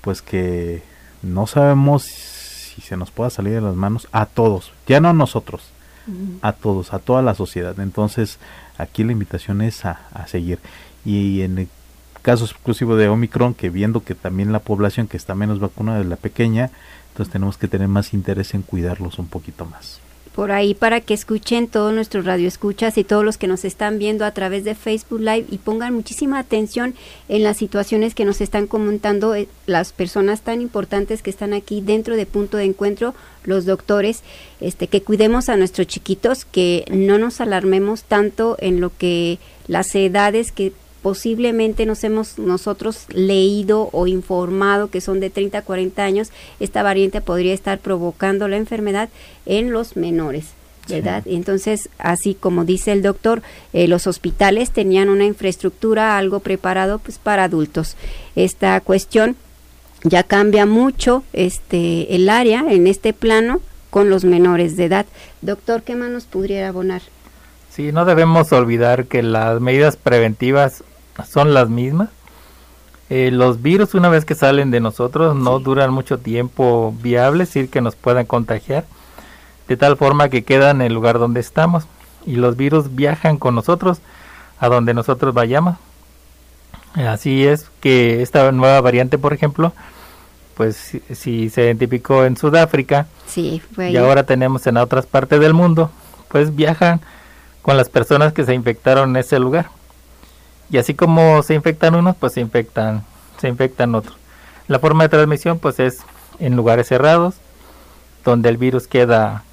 pues 0.00 0.22
que 0.22 0.82
no 1.22 1.46
sabemos 1.46 2.04
si 2.04 2.80
se 2.80 2.96
nos 2.96 3.10
pueda 3.10 3.30
salir 3.30 3.54
de 3.54 3.60
las 3.60 3.74
manos 3.74 4.08
a 4.12 4.26
todos, 4.26 4.72
ya 4.86 5.00
no 5.00 5.08
a 5.08 5.12
nosotros, 5.12 5.62
a 6.42 6.52
todos, 6.52 6.92
a 6.92 6.98
toda 6.98 7.22
la 7.22 7.34
sociedad. 7.34 7.78
Entonces, 7.78 8.38
aquí 8.78 9.04
la 9.04 9.12
invitación 9.12 9.62
es 9.62 9.84
a, 9.84 10.00
a 10.12 10.26
seguir. 10.26 10.58
Y 11.04 11.42
en 11.42 11.58
el 11.58 11.68
caso 12.22 12.44
exclusivo 12.44 12.96
de 12.96 13.08
Omicron, 13.08 13.54
que 13.54 13.70
viendo 13.70 14.02
que 14.02 14.14
también 14.14 14.52
la 14.52 14.60
población 14.60 15.06
que 15.06 15.16
está 15.16 15.34
menos 15.34 15.60
vacunada 15.60 16.00
es 16.00 16.06
la 16.06 16.16
pequeña, 16.16 16.70
entonces 17.10 17.32
tenemos 17.32 17.58
que 17.58 17.68
tener 17.68 17.88
más 17.88 18.12
interés 18.14 18.54
en 18.54 18.62
cuidarlos 18.62 19.18
un 19.18 19.26
poquito 19.26 19.66
más. 19.66 20.00
Por 20.34 20.52
ahí 20.52 20.74
para 20.74 21.00
que 21.00 21.14
escuchen 21.14 21.66
todos 21.66 21.92
nuestros 21.92 22.24
radioescuchas 22.24 22.96
y 22.98 23.04
todos 23.04 23.24
los 23.24 23.36
que 23.36 23.48
nos 23.48 23.64
están 23.64 23.98
viendo 23.98 24.24
a 24.24 24.30
través 24.30 24.64
de 24.64 24.74
Facebook 24.74 25.20
Live 25.20 25.46
y 25.50 25.58
pongan 25.58 25.94
muchísima 25.94 26.38
atención 26.38 26.94
en 27.28 27.42
las 27.42 27.56
situaciones 27.56 28.14
que 28.14 28.24
nos 28.24 28.40
están 28.40 28.66
comentando 28.66 29.34
eh, 29.34 29.48
las 29.66 29.92
personas 29.92 30.42
tan 30.42 30.60
importantes 30.60 31.22
que 31.22 31.30
están 31.30 31.52
aquí 31.52 31.80
dentro 31.80 32.16
de 32.16 32.26
punto 32.26 32.56
de 32.56 32.64
encuentro, 32.64 33.14
los 33.44 33.66
doctores, 33.66 34.22
este 34.60 34.86
que 34.86 35.02
cuidemos 35.02 35.48
a 35.48 35.56
nuestros 35.56 35.86
chiquitos, 35.86 36.44
que 36.44 36.84
no 36.90 37.18
nos 37.18 37.40
alarmemos 37.40 38.04
tanto 38.04 38.56
en 38.60 38.80
lo 38.80 38.96
que 38.96 39.38
las 39.66 39.94
edades 39.94 40.52
que 40.52 40.72
posiblemente 41.02 41.86
nos 41.86 42.04
hemos 42.04 42.38
nosotros 42.38 43.06
leído 43.08 43.88
o 43.92 44.06
informado 44.06 44.90
que 44.90 45.00
son 45.00 45.20
de 45.20 45.30
30 45.30 45.58
a 45.58 45.62
40 45.62 46.02
años, 46.02 46.30
esta 46.60 46.82
variante 46.82 47.20
podría 47.20 47.54
estar 47.54 47.78
provocando 47.78 48.48
la 48.48 48.56
enfermedad 48.56 49.08
en 49.46 49.72
los 49.72 49.96
menores. 49.96 50.46
¿verdad? 50.88 51.22
Entonces, 51.26 51.88
así 51.98 52.34
como 52.34 52.64
dice 52.64 52.90
el 52.90 53.02
doctor, 53.02 53.42
eh, 53.72 53.86
los 53.86 54.08
hospitales 54.08 54.72
tenían 54.72 55.08
una 55.08 55.24
infraestructura, 55.24 56.18
algo 56.18 56.40
preparado 56.40 56.98
pues 56.98 57.18
para 57.18 57.44
adultos. 57.44 57.96
Esta 58.34 58.80
cuestión 58.80 59.36
ya 60.02 60.22
cambia 60.22 60.66
mucho 60.66 61.22
este 61.32 62.14
el 62.14 62.28
área 62.28 62.64
en 62.68 62.86
este 62.86 63.12
plano 63.12 63.60
con 63.90 64.10
los 64.10 64.24
menores 64.24 64.76
de 64.76 64.86
edad. 64.86 65.06
Doctor, 65.42 65.82
¿qué 65.82 65.94
más 65.94 66.10
nos 66.10 66.24
pudiera 66.24 66.68
abonar? 66.68 67.02
Sí, 67.70 67.92
no 67.92 68.04
debemos 68.04 68.52
olvidar 68.52 69.06
que 69.06 69.22
las 69.22 69.60
medidas 69.60 69.96
preventivas 69.96 70.82
son 71.28 71.54
las 71.54 71.68
mismas. 71.68 72.08
Eh, 73.08 73.30
los 73.32 73.60
virus 73.60 73.94
una 73.94 74.08
vez 74.08 74.24
que 74.24 74.34
salen 74.34 74.70
de 74.70 74.80
nosotros 74.80 75.34
no 75.34 75.58
duran 75.58 75.92
mucho 75.92 76.18
tiempo 76.18 76.94
viables, 77.02 77.48
es 77.48 77.54
decir, 77.54 77.70
que 77.70 77.80
nos 77.80 77.96
puedan 77.96 78.24
contagiar, 78.24 78.84
de 79.66 79.76
tal 79.76 79.96
forma 79.96 80.28
que 80.28 80.44
quedan 80.44 80.80
en 80.80 80.88
el 80.88 80.94
lugar 80.94 81.18
donde 81.18 81.40
estamos 81.40 81.86
y 82.24 82.36
los 82.36 82.56
virus 82.56 82.94
viajan 82.94 83.36
con 83.36 83.54
nosotros 83.54 83.98
a 84.60 84.68
donde 84.68 84.94
nosotros 84.94 85.34
vayamos. 85.34 85.76
Así 86.94 87.46
es 87.46 87.70
que 87.80 88.22
esta 88.22 88.50
nueva 88.52 88.80
variante, 88.80 89.18
por 89.18 89.32
ejemplo, 89.32 89.72
pues 90.54 90.98
si, 91.14 91.50
se 91.50 91.62
identificó 91.62 92.24
en 92.24 92.36
Sudáfrica 92.36 93.06
sí, 93.26 93.62
y 93.78 93.96
ahora 93.96 94.24
tenemos 94.24 94.66
en 94.66 94.76
otras 94.76 95.06
partes 95.06 95.40
del 95.40 95.54
mundo, 95.54 95.90
pues 96.28 96.54
viajan 96.54 97.00
con 97.62 97.76
las 97.76 97.88
personas 97.88 98.32
que 98.32 98.44
se 98.44 98.54
infectaron 98.54 99.10
en 99.10 99.16
ese 99.16 99.38
lugar. 99.38 99.70
Y 100.70 100.78
así 100.78 100.94
como 100.94 101.42
se 101.42 101.54
infectan 101.54 101.94
unos, 101.94 102.16
pues 102.16 102.32
se 102.32 102.40
infectan, 102.40 103.04
se 103.40 103.48
infectan 103.48 103.94
otros. 103.94 104.16
La 104.68 104.78
forma 104.78 105.04
de 105.04 105.08
transmisión 105.08 105.58
pues 105.58 105.80
es 105.80 105.98
en 106.38 106.56
lugares 106.56 106.88
cerrados, 106.88 107.34
donde 108.24 108.48
el 108.48 108.56
virus 108.56 108.86
queda 108.86 109.44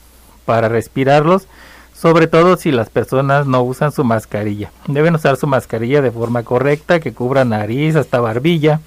para 0.45 0.69
respirarlos, 0.69 1.47
sobre 1.93 2.27
todo 2.27 2.57
si 2.57 2.71
las 2.71 2.89
personas 2.89 3.47
no 3.47 3.63
usan 3.63 3.91
su 3.91 4.03
mascarilla. 4.03 4.71
Deben 4.87 5.15
usar 5.15 5.37
su 5.37 5.47
mascarilla 5.47 6.01
de 6.01 6.11
forma 6.11 6.43
correcta, 6.43 6.99
que 6.99 7.13
cubra 7.13 7.43
nariz 7.43 7.95
hasta 7.95 8.19
barbilla, 8.19 8.79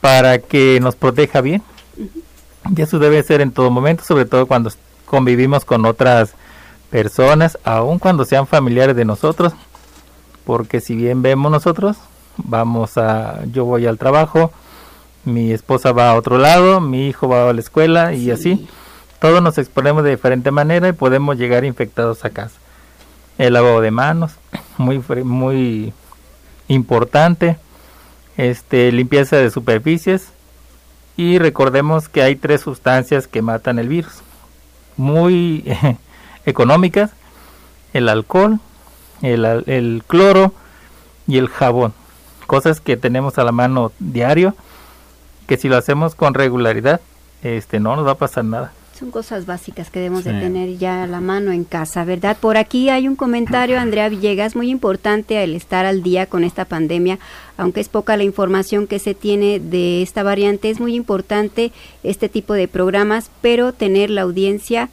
para 0.00 0.38
que 0.38 0.80
nos 0.80 0.96
proteja 0.96 1.42
bien. 1.42 1.62
Y 2.74 2.80
eso 2.80 2.98
debe 2.98 3.22
ser 3.22 3.40
en 3.40 3.52
todo 3.52 3.70
momento, 3.70 4.04
sobre 4.04 4.24
todo 4.24 4.46
cuando 4.46 4.70
convivimos 5.04 5.64
con 5.64 5.84
otras 5.84 6.34
personas, 6.90 7.58
aun 7.64 7.98
cuando 7.98 8.24
sean 8.24 8.46
familiares 8.46 8.96
de 8.96 9.04
nosotros, 9.04 9.52
porque 10.44 10.80
si 10.80 10.94
bien 10.94 11.22
vemos 11.22 11.50
nosotros, 11.50 11.96
vamos 12.36 12.96
a, 12.98 13.44
yo 13.46 13.64
voy 13.64 13.86
al 13.86 13.98
trabajo, 13.98 14.52
mi 15.24 15.52
esposa 15.52 15.92
va 15.92 16.10
a 16.10 16.14
otro 16.14 16.38
lado, 16.38 16.80
mi 16.80 17.08
hijo 17.08 17.28
va 17.28 17.48
a 17.48 17.52
la 17.52 17.60
escuela 17.60 18.12
y 18.12 18.30
así, 18.30 18.68
todos 19.20 19.42
nos 19.42 19.58
exponemos 19.58 20.04
de 20.04 20.10
diferente 20.10 20.50
manera 20.50 20.88
y 20.88 20.92
podemos 20.92 21.36
llegar 21.36 21.64
infectados 21.64 22.24
a 22.24 22.30
casa. 22.30 22.58
El 23.38 23.54
lavado 23.54 23.80
de 23.80 23.90
manos, 23.90 24.32
muy 24.78 25.02
muy 25.24 25.92
importante, 26.68 27.56
este 28.36 28.90
limpieza 28.92 29.36
de 29.36 29.50
superficies. 29.50 30.28
Y 31.16 31.38
recordemos 31.38 32.08
que 32.08 32.22
hay 32.22 32.36
tres 32.36 32.62
sustancias 32.62 33.28
que 33.28 33.42
matan 33.42 33.78
el 33.78 33.88
virus, 33.88 34.22
muy 34.96 35.64
económicas, 36.46 37.10
el 37.92 38.08
alcohol, 38.08 38.60
el, 39.22 40.02
cloro 40.06 40.52
y 41.26 41.38
el 41.38 41.48
jabón. 41.48 41.92
Cosas 42.46 42.80
que 42.80 42.96
tenemos 42.96 43.38
a 43.38 43.44
la 43.44 43.52
mano 43.52 43.92
diario, 43.98 44.54
que 45.46 45.56
si 45.56 45.68
lo 45.68 45.76
hacemos 45.76 46.14
con 46.14 46.34
regularidad, 46.34 47.00
este 47.42 47.80
no 47.80 47.96
nos 47.96 48.06
va 48.06 48.12
a 48.12 48.18
pasar 48.18 48.44
nada. 48.44 48.72
Son 48.98 49.10
cosas 49.10 49.46
básicas 49.46 49.90
que 49.90 49.98
debemos 49.98 50.22
de 50.22 50.32
tener 50.34 50.78
ya 50.78 51.02
a 51.02 51.06
la 51.08 51.20
mano 51.20 51.50
en 51.50 51.64
casa, 51.64 52.04
¿verdad? 52.04 52.36
Por 52.38 52.56
aquí 52.56 52.88
hay 52.88 53.08
un 53.08 53.16
comentario, 53.16 53.80
Andrea 53.80 54.08
Villegas, 54.08 54.54
muy 54.54 54.70
importante 54.70 55.42
el 55.42 55.56
estar 55.56 55.86
al 55.86 56.02
día 56.02 56.26
con 56.26 56.44
esta 56.44 56.66
pandemia, 56.66 57.18
aunque 57.56 57.80
es 57.80 57.88
poca 57.88 58.16
la 58.16 58.22
información 58.22 58.86
que 58.86 59.00
se 59.00 59.14
tiene 59.14 59.58
de 59.58 60.02
esta 60.02 60.22
variante, 60.22 60.70
es 60.70 60.78
muy 60.78 60.94
importante 60.94 61.72
este 62.04 62.28
tipo 62.28 62.52
de 62.52 62.68
programas, 62.68 63.30
pero 63.40 63.72
tener 63.72 64.08
la 64.10 64.22
audiencia 64.22 64.88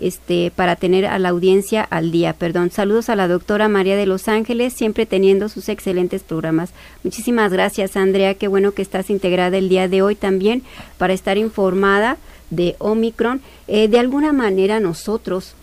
este, 0.00 0.52
para 0.54 0.76
tener 0.76 1.06
a 1.06 1.18
la 1.18 1.30
audiencia 1.30 1.82
al 1.82 2.10
día. 2.10 2.32
Perdón, 2.32 2.70
saludos 2.70 3.08
a 3.08 3.16
la 3.16 3.28
doctora 3.28 3.68
María 3.68 3.96
de 3.96 4.06
Los 4.06 4.28
Ángeles, 4.28 4.72
siempre 4.72 5.06
teniendo 5.06 5.48
sus 5.48 5.68
excelentes 5.68 6.22
programas. 6.22 6.70
Muchísimas 7.02 7.52
gracias, 7.52 7.96
Andrea. 7.96 8.34
Qué 8.34 8.48
bueno 8.48 8.72
que 8.72 8.82
estás 8.82 9.10
integrada 9.10 9.56
el 9.56 9.68
día 9.68 9.88
de 9.88 10.02
hoy 10.02 10.14
también 10.14 10.62
para 10.98 11.12
estar 11.12 11.38
informada 11.38 12.18
de 12.50 12.76
Omicron. 12.78 13.40
Eh, 13.68 13.88
de 13.88 13.98
alguna 13.98 14.32
manera 14.32 14.80
nosotros, 14.80 15.54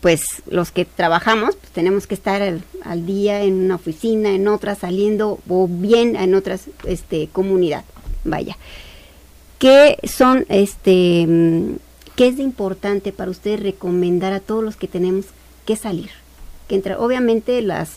pues 0.00 0.42
los 0.48 0.70
que 0.70 0.84
trabajamos, 0.84 1.56
pues, 1.56 1.72
tenemos 1.72 2.06
que 2.06 2.14
estar 2.14 2.42
al, 2.42 3.06
día 3.06 3.42
en 3.42 3.54
una 3.64 3.76
oficina, 3.76 4.30
en 4.30 4.48
otra, 4.48 4.74
saliendo 4.74 5.38
o 5.48 5.68
bien 5.68 6.16
en 6.16 6.34
otras 6.34 6.66
este, 6.84 7.28
comunidad. 7.32 7.84
Vaya. 8.24 8.56
¿Qué 9.58 9.98
son 10.04 10.44
este 10.48 11.26
¿Qué 12.16 12.28
es 12.28 12.38
importante 12.38 13.10
para 13.12 13.30
usted 13.30 13.60
recomendar 13.60 14.32
a 14.32 14.40
todos 14.40 14.62
los 14.62 14.76
que 14.76 14.86
tenemos 14.86 15.26
que 15.66 15.74
salir? 15.74 16.10
Que 16.68 16.76
entra, 16.76 16.98
obviamente 16.98 17.60
las, 17.60 17.94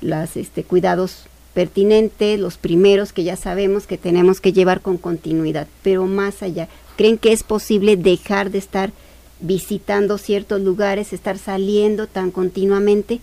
las 0.00 0.36
este, 0.36 0.64
cuidados 0.64 1.26
pertinentes, 1.52 2.40
los 2.40 2.56
primeros 2.56 3.12
que 3.12 3.24
ya 3.24 3.36
sabemos 3.36 3.86
que 3.86 3.98
tenemos 3.98 4.40
que 4.40 4.52
llevar 4.52 4.80
con 4.80 4.96
continuidad, 4.96 5.66
pero 5.82 6.06
más 6.06 6.42
allá, 6.42 6.68
¿creen 6.96 7.18
que 7.18 7.32
es 7.32 7.42
posible 7.42 7.96
dejar 7.96 8.50
de 8.50 8.58
estar 8.58 8.92
visitando 9.40 10.18
ciertos 10.18 10.60
lugares, 10.60 11.12
estar 11.12 11.36
saliendo 11.36 12.06
tan 12.06 12.30
continuamente? 12.30 13.20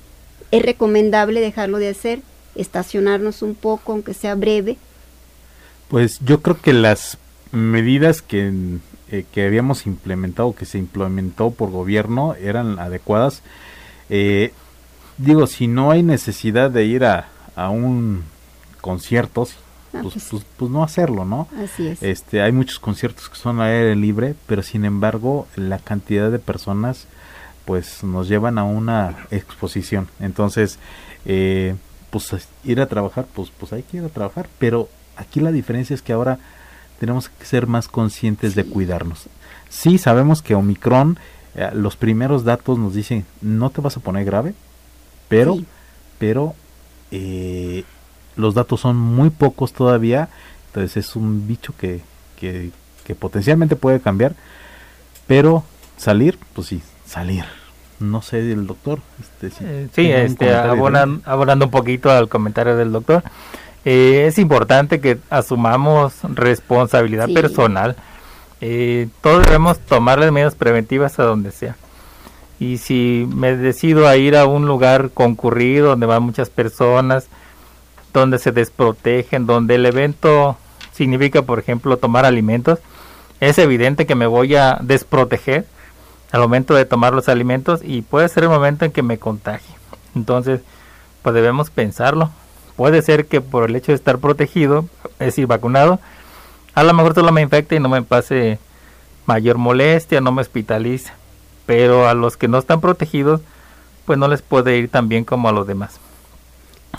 ¿Es 0.52 0.62
recomendable 0.62 1.40
dejarlo 1.40 1.80
de 1.80 1.90
hacer, 1.90 2.22
estacionarnos 2.56 3.42
un 3.42 3.56
poco, 3.56 3.94
aunque 3.94 4.14
sea 4.14 4.36
breve? 4.36 4.78
Pues 5.88 6.20
yo 6.24 6.42
creo 6.42 6.60
que 6.62 6.74
las 6.74 7.18
medidas 7.52 8.22
que 8.22 8.52
eh, 9.12 9.26
que 9.32 9.46
habíamos 9.46 9.86
implementado, 9.86 10.56
que 10.56 10.66
se 10.66 10.78
implementó 10.78 11.52
por 11.52 11.72
gobierno, 11.72 12.36
eran 12.36 12.80
adecuadas. 12.80 13.44
Eh, 14.10 14.52
digo, 15.18 15.48
si 15.48 15.68
no 15.68 15.92
hay 15.92 16.04
necesidad 16.04 16.72
de 16.72 16.86
ir 16.86 17.06
a, 17.06 17.28
a 17.56 17.70
un 17.70 18.24
concierto, 18.82 19.48
ah, 19.94 20.00
pues, 20.02 20.14
pues, 20.14 20.28
pues, 20.30 20.46
pues, 20.58 20.72
no 20.72 20.84
hacerlo, 20.84 21.26
¿no? 21.26 21.48
Así 21.64 21.88
es. 21.88 22.02
Este, 22.04 22.42
hay 22.42 22.52
muchos 22.52 22.80
conciertos 22.80 23.30
que 23.30 23.36
son 23.36 23.62
a 23.62 23.66
aire 23.66 23.96
libre, 23.96 24.36
pero 24.48 24.62
sin 24.62 24.86
embargo 24.86 25.48
la 25.56 25.80
cantidad 25.80 26.32
de 26.32 26.40
personas 26.40 27.08
pues 27.66 28.04
nos 28.04 28.28
llevan 28.28 28.58
a 28.58 28.64
una 28.64 29.26
exposición. 29.32 30.08
Entonces, 30.20 30.78
eh, 31.26 31.76
pues 32.12 32.32
ir 32.64 32.80
a 32.80 32.86
trabajar, 32.86 33.26
pues, 33.34 33.52
pues 33.58 33.74
hay 33.74 33.84
que 33.84 33.98
ir 33.98 34.04
a 34.04 34.10
trabajar, 34.10 34.48
pero 34.60 34.88
aquí 35.18 35.40
la 35.40 35.52
diferencia 35.52 35.94
es 35.94 36.02
que 36.02 36.14
ahora 36.14 36.40
tenemos 37.00 37.30
que 37.30 37.46
ser 37.46 37.68
más 37.68 37.88
conscientes 37.88 38.56
de 38.56 38.66
cuidarnos. 38.66 39.28
Sí, 39.70 39.98
sabemos 39.98 40.42
que 40.42 40.56
Omicron, 40.56 41.18
eh, 41.56 41.70
los 41.74 41.96
primeros 41.96 42.44
datos 42.44 42.78
nos 42.78 42.94
dicen, 42.94 43.26
no 43.42 43.70
te 43.70 43.82
vas 43.82 43.98
a 43.98 44.00
poner 44.00 44.26
grave, 44.26 44.54
pero, 45.28 45.58
pero 46.18 46.56
eh, 47.12 47.84
los 48.36 48.54
datos 48.54 48.82
son 48.82 48.98
muy 48.98 49.30
pocos 49.30 49.74
todavía, 49.74 50.30
entonces 50.68 50.98
es 50.98 51.16
un 51.16 51.48
bicho 51.48 51.74
que, 51.78 52.02
que, 52.38 52.72
potencialmente 53.20 53.76
puede 53.76 54.00
cambiar, 54.00 54.36
pero 55.28 55.64
salir, 55.98 56.38
pues 56.54 56.68
sí, 56.68 56.82
salir. 57.06 57.46
No 58.00 58.22
sé 58.22 58.40
el 58.52 58.68
doctor. 58.68 59.00
Este, 59.22 59.52
sí, 59.52 59.64
eh, 60.02 60.26
este, 60.26 60.54
abonando 60.54 61.66
un 61.66 61.72
poquito 61.72 62.12
al 62.12 62.28
comentario 62.28 62.76
del 62.76 62.92
doctor. 62.92 63.24
Eh, 63.86 64.26
es 64.28 64.40
importante 64.40 65.00
que 65.00 65.20
asumamos 65.30 66.16
responsabilidad 66.24 67.30
personal. 67.32 67.96
Eh, 68.60 69.08
todos 69.22 69.46
debemos 69.46 69.80
tomar 69.80 70.18
las 70.18 70.32
medidas 70.32 70.56
preventivas 70.56 71.20
a 71.20 71.24
donde 71.24 71.52
sea. 71.52 71.76
Y 72.60 72.78
si 72.78 73.28
me 73.34 73.56
decido 73.56 74.08
a 74.08 74.16
ir 74.16 74.36
a 74.36 74.46
un 74.46 74.66
lugar 74.66 75.12
concurrido 75.14 75.90
donde 75.90 76.08
van 76.08 76.24
muchas 76.24 76.50
personas, 76.50 77.28
donde 78.12 78.40
se 78.40 78.52
desprotegen, 78.52 79.46
donde 79.46 79.76
el 79.76 79.86
evento 79.86 80.58
significa, 80.94 81.44
por 81.44 81.60
ejemplo, 81.60 81.98
tomar 81.98 82.26
alimentos, 82.26 82.80
es 83.40 83.58
evidente 83.60 84.06
que 84.06 84.16
me 84.16 84.26
voy 84.26 84.56
a 84.56 84.80
desproteger 84.82 85.66
al 86.32 86.42
momento 86.42 86.74
de 86.74 86.86
tomar 86.86 87.14
los 87.14 87.30
alimentos 87.30 87.82
y 87.84 88.02
puede 88.02 88.30
ser 88.30 88.44
el 88.44 88.50
momento 88.50 88.86
en 88.86 88.92
que 88.92 89.04
me 89.04 89.20
contagie. 89.20 89.76
Entonces, 90.16 90.62
pues 91.22 91.36
debemos 91.36 91.70
pensarlo. 91.70 92.32
Puede 92.76 93.02
ser 93.02 93.26
que 93.28 93.42
por 93.42 93.70
el 93.70 93.76
hecho 93.76 93.92
de 93.92 93.96
estar 93.96 94.18
protegido, 94.20 94.86
es 95.20 95.28
decir, 95.28 95.48
vacunado, 95.48 96.00
a 96.74 96.84
lo 96.84 96.94
mejor 96.94 97.14
solo 97.16 97.32
me 97.32 97.42
infecte 97.42 97.76
y 97.76 97.80
no 97.80 97.90
me 97.90 98.02
pase 98.02 98.60
mayor 99.26 99.58
molestia, 99.58 100.22
no 100.22 100.32
me 100.32 100.42
hospitalice. 100.42 101.12
Pero 101.66 102.08
a 102.08 102.14
los 102.14 102.38
que 102.38 102.48
no 102.48 102.58
están 102.58 102.82
protegidos, 102.82 103.42
pues 104.06 104.20
no 104.20 104.28
les 104.28 104.42
puede 104.42 104.78
ir 104.78 104.90
tan 104.90 105.08
bien 105.08 105.24
como 105.24 105.50
a 105.50 105.52
los 105.52 105.66
demás. 105.66 106.00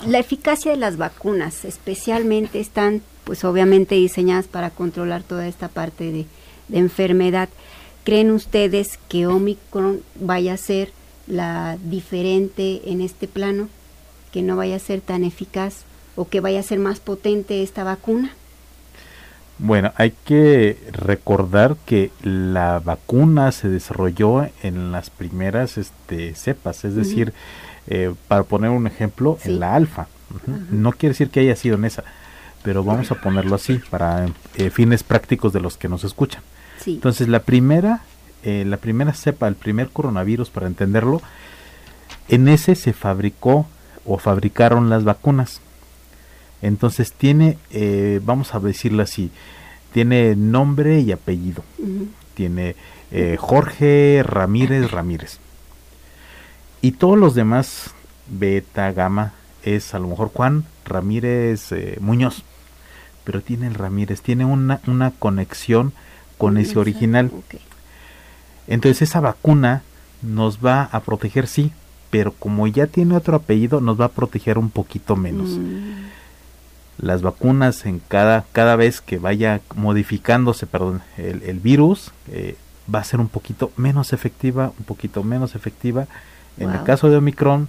La 0.05 0.19
eficacia 0.19 0.71
de 0.71 0.77
las 0.77 0.97
vacunas, 0.97 1.65
especialmente, 1.65 2.59
están, 2.59 3.01
pues 3.23 3.43
obviamente 3.43 3.95
diseñadas 3.95 4.47
para 4.47 4.69
controlar 4.69 5.23
toda 5.23 5.47
esta 5.47 5.69
parte 5.69 6.11
de, 6.11 6.25
enfermedad. 6.69 7.47
¿Creen 8.03 8.31
ustedes 8.31 8.99
que 9.07 9.25
Omicron 9.25 10.01
vaya 10.15 10.53
a 10.53 10.57
ser 10.57 10.91
la 11.27 11.77
diferente 11.81 12.81
en 12.91 12.99
este 12.99 13.27
plano? 13.27 13.69
¿Que 14.31 14.41
no 14.41 14.55
vaya 14.55 14.75
a 14.75 14.79
ser 14.79 15.01
tan 15.01 15.23
eficaz 15.23 15.83
o 16.15 16.27
que 16.27 16.41
vaya 16.41 16.59
a 16.59 16.63
ser 16.63 16.79
más 16.79 16.99
potente 16.99 17.63
esta 17.63 17.83
vacuna? 17.83 18.33
Bueno, 19.59 19.91
hay 19.95 20.13
que 20.25 20.77
recordar 20.91 21.77
que 21.85 22.11
la 22.21 22.79
vacuna 22.79 23.51
se 23.51 23.69
desarrolló 23.69 24.47
en 24.61 24.91
las 24.91 25.09
primeras 25.09 25.77
este, 25.79 26.35
cepas, 26.35 26.85
es 26.85 26.95
decir, 26.95 27.33
eh, 27.87 28.13
para 28.27 28.43
poner 28.43 28.69
un 28.69 28.85
ejemplo, 28.85 29.39
en 29.43 29.59
la 29.59 29.73
alfa. 29.73 30.07
No 30.69 30.91
quiere 30.91 31.13
decir 31.13 31.29
que 31.29 31.39
haya 31.39 31.55
sido 31.55 31.75
en 31.75 31.85
esa, 31.85 32.03
pero 32.61 32.83
vamos 32.83 33.11
a 33.11 33.15
ponerlo 33.15 33.55
así 33.55 33.79
para 33.89 34.27
eh, 34.55 34.69
fines 34.69 35.01
prácticos 35.01 35.53
de 35.53 35.61
los 35.61 35.77
que 35.77 35.89
nos 35.89 36.03
escuchan. 36.03 36.43
Entonces, 36.85 37.27
la 37.27 37.39
primera, 37.39 38.01
eh, 38.43 38.63
la 38.65 38.77
primera 38.77 39.13
cepa, 39.13 39.47
el 39.47 39.55
primer 39.55 39.89
coronavirus, 39.89 40.51
para 40.51 40.67
entenderlo, 40.67 41.21
en 42.27 42.47
ese 42.47 42.75
se 42.75 42.93
fabricó 42.93 43.65
o 44.07 44.17
fabricaron 44.17 44.89
las 44.89 45.03
vacunas. 45.03 45.61
Entonces 46.61 47.13
tiene, 47.13 47.57
eh, 47.71 48.19
vamos 48.23 48.55
a 48.55 48.59
decirlo 48.59 49.03
así, 49.03 49.31
tiene 49.93 50.35
nombre 50.35 50.99
y 51.01 51.11
apellido. 51.11 51.63
Tiene 52.33 52.75
eh, 53.11 53.37
Jorge 53.39 54.23
Ramírez 54.23 54.91
Ramírez. 54.91 55.39
Y 56.81 56.93
todos 56.93 57.17
los 57.17 57.35
demás, 57.35 57.91
beta, 58.27 58.91
gamma, 58.91 59.33
es 59.63 59.93
a 59.93 59.99
lo 59.99 60.07
mejor 60.07 60.31
Juan 60.33 60.65
Ramírez 60.85 61.71
eh, 61.71 61.97
Muñoz. 61.99 62.43
Pero 63.23 63.41
tiene 63.41 63.67
el 63.67 63.73
Ramírez, 63.73 64.21
tiene 64.21 64.45
una, 64.45 64.79
una 64.87 65.11
conexión 65.11 65.93
con 66.37 66.57
ese 66.57 66.79
original. 66.79 67.31
Entonces 68.67 69.09
esa 69.09 69.19
vacuna 69.19 69.83
nos 70.21 70.63
va 70.63 70.83
a 70.83 71.01
proteger, 71.01 71.47
sí, 71.47 71.71
pero 72.09 72.31
como 72.31 72.67
ya 72.67 72.87
tiene 72.87 73.15
otro 73.15 73.35
apellido, 73.35 73.81
nos 73.81 73.99
va 73.99 74.05
a 74.05 74.11
proteger 74.11 74.57
un 74.57 74.69
poquito 74.69 75.15
menos. 75.15 75.49
Mm 75.49 76.07
las 76.97 77.21
vacunas 77.21 77.85
en 77.85 77.99
cada, 78.07 78.45
cada 78.51 78.75
vez 78.75 79.01
que 79.01 79.19
vaya 79.19 79.61
modificándose 79.75 80.65
perdón, 80.65 81.01
el, 81.17 81.59
virus 81.59 82.11
eh, 82.31 82.55
va 82.93 82.99
a 82.99 83.03
ser 83.03 83.19
un 83.19 83.27
poquito 83.27 83.71
menos 83.77 84.13
efectiva, 84.13 84.71
un 84.77 84.85
poquito 84.85 85.23
menos 85.23 85.55
efectiva. 85.55 86.07
En 86.57 86.71
el 86.71 86.83
caso 86.83 87.09
de 87.09 87.17
Omicron 87.17 87.67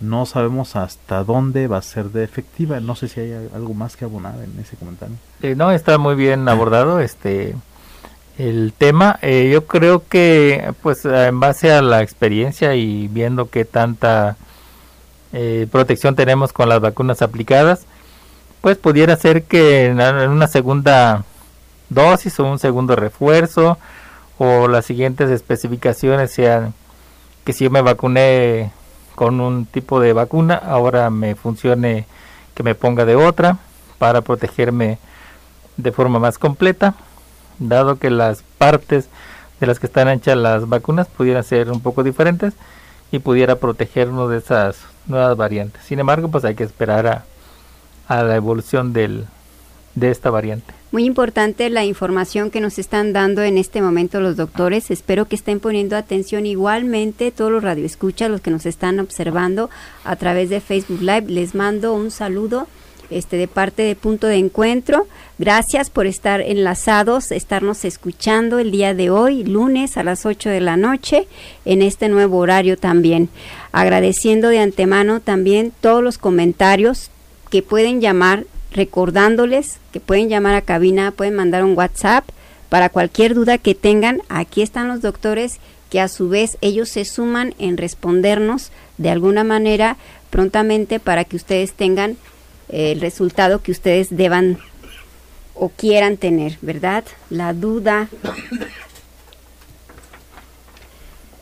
no 0.00 0.26
sabemos 0.26 0.76
hasta 0.76 1.24
dónde 1.24 1.66
va 1.66 1.78
a 1.78 1.82
ser 1.82 2.10
de 2.10 2.24
efectiva. 2.24 2.78
No 2.80 2.94
sé 2.94 3.08
si 3.08 3.20
hay 3.20 3.48
algo 3.54 3.72
más 3.72 3.96
que 3.96 4.04
abonar 4.04 4.34
en 4.38 4.60
ese 4.60 4.76
comentario. 4.76 5.16
Eh, 5.42 5.54
no, 5.54 5.72
está 5.72 5.96
muy 5.96 6.14
bien 6.14 6.46
abordado 6.48 7.00
este 7.00 7.56
el 8.38 8.72
tema. 8.76 9.18
Eh, 9.20 9.50
yo 9.52 9.66
creo 9.66 10.02
que 10.08 10.72
pues 10.82 11.04
en 11.04 11.40
base 11.40 11.72
a 11.72 11.82
la 11.82 12.02
experiencia 12.02 12.74
y 12.74 13.08
viendo 13.08 13.50
qué 13.50 13.64
tanta 13.64 14.36
protección 15.70 16.16
tenemos 16.16 16.54
con 16.54 16.70
las 16.70 16.80
vacunas 16.80 17.20
aplicadas, 17.20 17.84
pues 18.62 18.78
pudiera 18.78 19.14
ser 19.16 19.42
que 19.42 19.86
en 19.86 20.00
una 20.00 20.48
segunda 20.48 21.24
dosis 21.90 22.40
o 22.40 22.44
un 22.44 22.58
segundo 22.58 22.96
refuerzo 22.96 23.78
o 24.38 24.68
las 24.68 24.86
siguientes 24.86 25.30
especificaciones 25.30 26.32
sean 26.32 26.74
que 27.44 27.52
si 27.52 27.64
yo 27.64 27.70
me 27.70 27.82
vacuné 27.82 28.70
con 29.14 29.40
un 29.40 29.66
tipo 29.66 30.00
de 30.00 30.12
vacuna, 30.12 30.54
ahora 30.54 31.10
me 31.10 31.34
funcione 31.34 32.06
que 32.54 32.62
me 32.62 32.74
ponga 32.74 33.04
de 33.04 33.16
otra 33.16 33.58
para 33.98 34.20
protegerme 34.20 34.98
de 35.76 35.92
forma 35.92 36.18
más 36.18 36.38
completa, 36.38 36.94
dado 37.58 37.98
que 37.98 38.10
las 38.10 38.42
partes 38.58 39.08
de 39.60 39.66
las 39.66 39.78
que 39.78 39.86
están 39.86 40.08
hechas 40.08 40.36
las 40.36 40.68
vacunas 40.68 41.08
pudieran 41.08 41.44
ser 41.44 41.70
un 41.70 41.80
poco 41.80 42.02
diferentes 42.02 42.54
y 43.10 43.18
pudiera 43.18 43.56
protegernos 43.56 44.30
de 44.30 44.38
esas 44.38 44.76
nuevas 45.06 45.36
variantes. 45.36 45.82
Sin 45.84 45.98
embargo, 45.98 46.28
pues 46.28 46.44
hay 46.44 46.54
que 46.54 46.64
esperar 46.64 47.06
a 47.06 47.24
a 48.08 48.22
la 48.24 48.34
evolución 48.34 48.92
del, 48.92 49.26
de 49.94 50.10
esta 50.10 50.30
variante. 50.30 50.74
Muy 50.90 51.04
importante 51.04 51.68
la 51.68 51.84
información 51.84 52.50
que 52.50 52.62
nos 52.62 52.78
están 52.78 53.12
dando 53.12 53.42
en 53.42 53.58
este 53.58 53.82
momento 53.82 54.20
los 54.20 54.36
doctores. 54.36 54.90
Espero 54.90 55.26
que 55.26 55.36
estén 55.36 55.60
poniendo 55.60 55.96
atención 55.96 56.46
igualmente 56.46 57.30
todos 57.30 57.52
los 57.52 57.62
radioescuchas, 57.62 58.30
los 58.30 58.40
que 58.40 58.50
nos 58.50 58.64
están 58.64 58.98
observando 58.98 59.68
a 60.04 60.16
través 60.16 60.48
de 60.48 60.60
Facebook 60.60 61.02
Live. 61.02 61.26
Les 61.28 61.54
mando 61.54 61.92
un 61.92 62.10
saludo 62.10 62.66
este 63.10 63.36
de 63.36 63.48
parte 63.48 63.82
de 63.82 63.96
Punto 63.96 64.26
de 64.26 64.36
Encuentro. 64.36 65.06
Gracias 65.38 65.90
por 65.90 66.06
estar 66.06 66.40
enlazados, 66.40 67.32
estarnos 67.32 67.84
escuchando 67.84 68.58
el 68.58 68.70
día 68.70 68.94
de 68.94 69.10
hoy, 69.10 69.44
lunes 69.44 69.96
a 69.96 70.02
las 70.02 70.26
8 70.26 70.50
de 70.50 70.60
la 70.60 70.76
noche, 70.76 71.26
en 71.64 71.82
este 71.82 72.08
nuevo 72.08 72.38
horario 72.38 72.76
también. 72.76 73.28
Agradeciendo 73.72 74.48
de 74.48 74.58
antemano 74.60 75.20
también 75.20 75.72
todos 75.80 76.02
los 76.02 76.18
comentarios, 76.18 77.10
que 77.50 77.62
pueden 77.62 78.00
llamar, 78.00 78.44
recordándoles 78.72 79.78
que 79.92 80.00
pueden 80.00 80.28
llamar 80.28 80.54
a 80.54 80.62
cabina, 80.62 81.12
pueden 81.12 81.34
mandar 81.34 81.64
un 81.64 81.76
WhatsApp 81.76 82.24
para 82.68 82.90
cualquier 82.90 83.34
duda 83.34 83.58
que 83.58 83.74
tengan. 83.74 84.22
Aquí 84.28 84.62
están 84.62 84.88
los 84.88 85.00
doctores 85.00 85.58
que 85.90 86.00
a 86.00 86.08
su 86.08 86.28
vez 86.28 86.58
ellos 86.60 86.88
se 86.88 87.04
suman 87.04 87.54
en 87.58 87.78
respondernos 87.78 88.70
de 88.98 89.10
alguna 89.10 89.44
manera 89.44 89.96
prontamente 90.30 91.00
para 91.00 91.24
que 91.24 91.36
ustedes 91.36 91.72
tengan 91.72 92.16
el 92.68 93.00
resultado 93.00 93.62
que 93.62 93.72
ustedes 93.72 94.16
deban 94.16 94.58
o 95.54 95.68
quieran 95.70 96.16
tener, 96.16 96.58
¿verdad? 96.60 97.04
La 97.30 97.52
duda. 97.52 98.08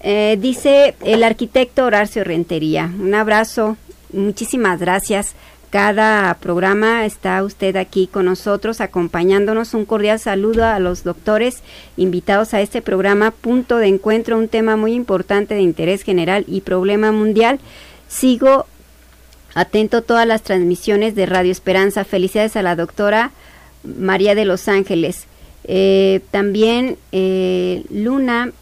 Eh, 0.00 0.36
dice 0.40 0.94
el 1.00 1.24
arquitecto 1.24 1.84
Horacio 1.84 2.22
Rentería. 2.22 2.90
Un 2.98 3.14
abrazo, 3.14 3.76
muchísimas 4.12 4.78
gracias 4.78 5.34
cada 5.70 6.32
programa 6.40 7.04
está 7.04 7.42
usted 7.42 7.76
aquí 7.76 8.06
con 8.06 8.24
nosotros 8.24 8.80
acompañándonos. 8.80 9.74
Un 9.74 9.84
cordial 9.84 10.18
saludo 10.18 10.64
a 10.64 10.78
los 10.78 11.02
doctores 11.02 11.62
invitados 11.96 12.54
a 12.54 12.60
este 12.60 12.82
programa 12.82 13.30
Punto 13.32 13.76
de 13.78 13.88
Encuentro, 13.88 14.38
un 14.38 14.48
tema 14.48 14.76
muy 14.76 14.94
importante 14.94 15.54
de 15.54 15.60
interés 15.60 16.02
general 16.02 16.44
y 16.46 16.62
problema 16.62 17.10
mundial. 17.12 17.58
Sigo 18.08 18.66
atento 19.56 20.02
todas 20.02 20.26
las 20.26 20.42
transmisiones 20.42 21.14
de 21.14 21.26
Radio 21.26 21.50
Esperanza. 21.50 22.04
Felicidades 22.04 22.56
a 22.56 22.62
la 22.62 22.76
doctora 22.76 23.32
María 23.82 24.34
de 24.34 24.44
Los 24.44 24.68
Ángeles. 24.68 25.24
Eh, 25.64 26.20
también 26.30 26.98
eh, 27.10 27.84
Luna, 27.90 28.52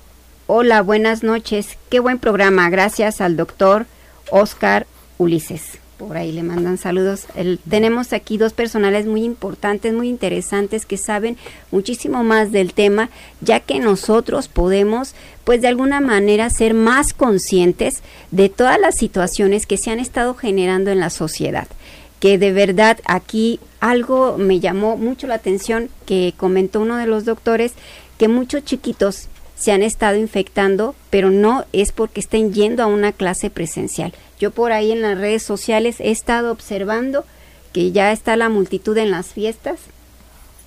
hola, 0.46 0.82
buenas 0.82 1.24
noches. 1.24 1.76
Qué 1.90 1.98
buen 1.98 2.18
programa. 2.18 2.70
Gracias 2.70 3.20
al 3.20 3.36
doctor 3.36 3.86
Oscar 4.30 4.86
Ulises 5.18 5.83
por 6.06 6.16
ahí 6.16 6.32
le 6.32 6.42
mandan 6.42 6.78
saludos. 6.78 7.26
tenemos 7.68 8.12
aquí 8.12 8.36
dos 8.36 8.52
personales 8.52 9.06
muy 9.06 9.24
importantes, 9.24 9.92
muy 9.92 10.08
interesantes, 10.08 10.86
que 10.86 10.96
saben 10.96 11.36
muchísimo 11.70 12.24
más 12.24 12.52
del 12.52 12.74
tema, 12.74 13.10
ya 13.40 13.60
que 13.60 13.78
nosotros 13.78 14.48
podemos, 14.48 15.14
pues 15.44 15.60
de 15.60 15.68
alguna 15.68 16.00
manera, 16.00 16.50
ser 16.50 16.74
más 16.74 17.12
conscientes 17.12 18.02
de 18.30 18.48
todas 18.48 18.78
las 18.78 18.96
situaciones 18.96 19.66
que 19.66 19.78
se 19.78 19.90
han 19.90 20.00
estado 20.00 20.34
generando 20.34 20.90
en 20.90 21.00
la 21.00 21.10
sociedad. 21.10 21.68
Que 22.20 22.38
de 22.38 22.52
verdad 22.52 22.98
aquí 23.06 23.60
algo 23.80 24.36
me 24.38 24.60
llamó 24.60 24.96
mucho 24.96 25.26
la 25.26 25.34
atención 25.34 25.90
que 26.06 26.34
comentó 26.36 26.80
uno 26.80 26.96
de 26.96 27.06
los 27.06 27.24
doctores, 27.24 27.72
que 28.18 28.28
muchos 28.28 28.64
chiquitos 28.64 29.28
se 29.56 29.72
han 29.72 29.82
estado 29.82 30.16
infectando, 30.16 30.94
pero 31.10 31.30
no 31.30 31.64
es 31.72 31.92
porque 31.92 32.20
estén 32.20 32.52
yendo 32.52 32.82
a 32.82 32.86
una 32.86 33.12
clase 33.12 33.50
presencial. 33.50 34.12
Yo 34.38 34.50
por 34.50 34.72
ahí 34.72 34.92
en 34.92 35.02
las 35.02 35.18
redes 35.18 35.42
sociales 35.42 36.00
he 36.00 36.10
estado 36.10 36.50
observando 36.50 37.24
que 37.72 37.92
ya 37.92 38.12
está 38.12 38.36
la 38.36 38.48
multitud 38.48 38.96
en 38.98 39.10
las 39.10 39.28
fiestas. 39.28 39.80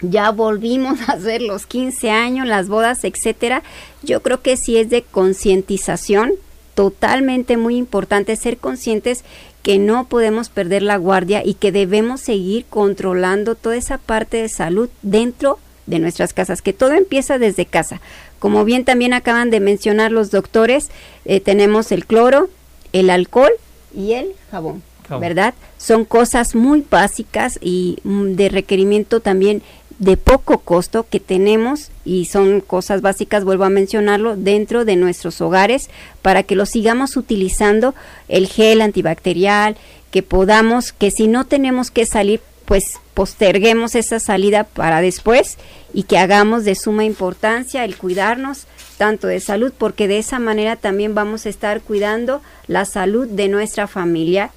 Ya 0.02 0.32
volvimos 0.32 1.00
a 1.08 1.14
hacer 1.14 1.42
los 1.42 1.66
15 1.66 2.12
años, 2.12 2.48
las 2.48 2.68
bodas, 2.68 3.04
etcétera. 3.04 3.64
Yo 4.04 4.22
creo 4.22 4.42
que 4.42 4.58
sí 4.58 4.78
es 4.78 4.90
de 4.90 5.02
concientización, 5.02 6.34
totalmente 6.76 7.58
muy 7.58 7.76
importante 7.76 8.36
ser 8.36 8.58
conscientes 8.58 9.24
que 9.64 9.80
no 9.80 10.08
podemos 10.08 10.50
perder 10.50 10.84
la 10.84 10.98
guardia 10.98 11.42
y 11.44 11.56
que 11.56 11.72
debemos 11.72 12.22
seguir 12.22 12.66
controlando 12.70 13.56
toda 13.56 13.76
esa 13.76 13.98
parte 13.98 14.38
de 14.38 14.48
salud 14.48 14.90
dentro 15.02 15.60
de 15.88 16.00
nuestras 16.00 16.34
casas, 16.34 16.62
que 16.62 16.74
todo 16.74 16.92
empieza 16.92 17.40
desde 17.40 17.66
casa. 17.66 18.00
Como 18.40 18.66
bien 18.66 18.86
también 18.86 19.14
acaban 19.14 19.50
de 19.50 19.60
mencionar 19.60 20.12
los 20.12 20.32
doctores, 20.32 20.90
eh, 21.26 21.40
tenemos 21.40 21.92
el 21.92 22.06
cloro, 22.06 22.50
el 22.94 23.10
alcohol 23.10 23.52
y 23.96 24.14
el 24.14 24.34
jabón, 24.52 24.84
¿verdad? 25.20 25.54
Son 25.78 26.06
cosas 26.06 26.56
muy 26.56 26.86
básicas 26.90 27.58
y 27.62 28.00
mm, 28.04 28.34
de 28.34 28.50
requerimiento 28.50 29.20
también 29.20 29.62
de 30.00 30.16
poco 30.16 30.60
costo 30.60 31.08
que 31.10 31.20
tenemos 31.20 31.90
y 32.06 32.26
son 32.26 32.62
cosas 32.62 33.02
básicas, 33.02 33.44
vuelvo 33.44 33.64
a 33.64 33.70
mencionarlo, 33.70 34.36
dentro 34.36 34.86
de 34.86 34.96
nuestros 34.96 35.42
hogares 35.42 35.90
para 36.22 36.44
que 36.44 36.56
lo 36.56 36.66
sigamos 36.66 37.18
utilizando, 37.18 37.96
el 38.28 38.48
gel 38.48 38.82
antibacterial, 38.82 39.76
que 40.12 40.24
podamos, 40.24 40.92
que 40.92 41.12
si 41.12 41.28
no 41.28 41.46
tenemos 41.46 41.90
que 41.90 42.06
salir, 42.06 42.42
pues 42.66 43.00
posterguemos 43.14 43.96
esa 43.96 44.20
salida 44.20 44.66
para 44.66 45.02
después 45.02 45.58
y 45.98 46.04
que 46.04 46.20
hagamos 46.20 46.64
de 46.64 46.76
suma 46.76 47.06
importancia 47.06 47.84
el 47.84 47.98
cuidarnos 47.98 48.68
tanto 49.00 49.26
de 49.26 49.40
salud, 49.40 49.74
porque 49.76 50.08
de 50.08 50.20
esa 50.20 50.38
manera 50.38 50.76
también 50.76 51.16
vamos 51.16 51.48
a 51.48 51.50
estar 51.50 51.82
cuidando 51.82 52.44
la 52.68 52.86
salud 52.86 53.28
de 53.28 53.48
nuestra 53.48 53.88
familia. 53.88 54.52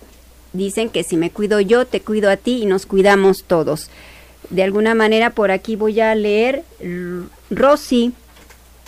Dicen 0.53 0.91
que 0.91 1.03
si 1.03 1.17
me 1.17 1.31
cuido 1.31 1.61
yo, 1.61 1.87
te 1.87 2.03
cuido 2.03 2.31
a 2.31 2.37
ti 2.37 2.63
y 2.63 2.67
nos 2.67 2.85
cuidamos 2.85 3.45
todos 3.45 3.89
de 4.51 4.65
alguna 4.65 4.95
manera 4.95 5.31
por 5.31 5.51
aquí 5.51 5.77
voy 5.77 6.01
a 6.01 6.15
leer 6.15 6.65
Rosy 7.51 8.13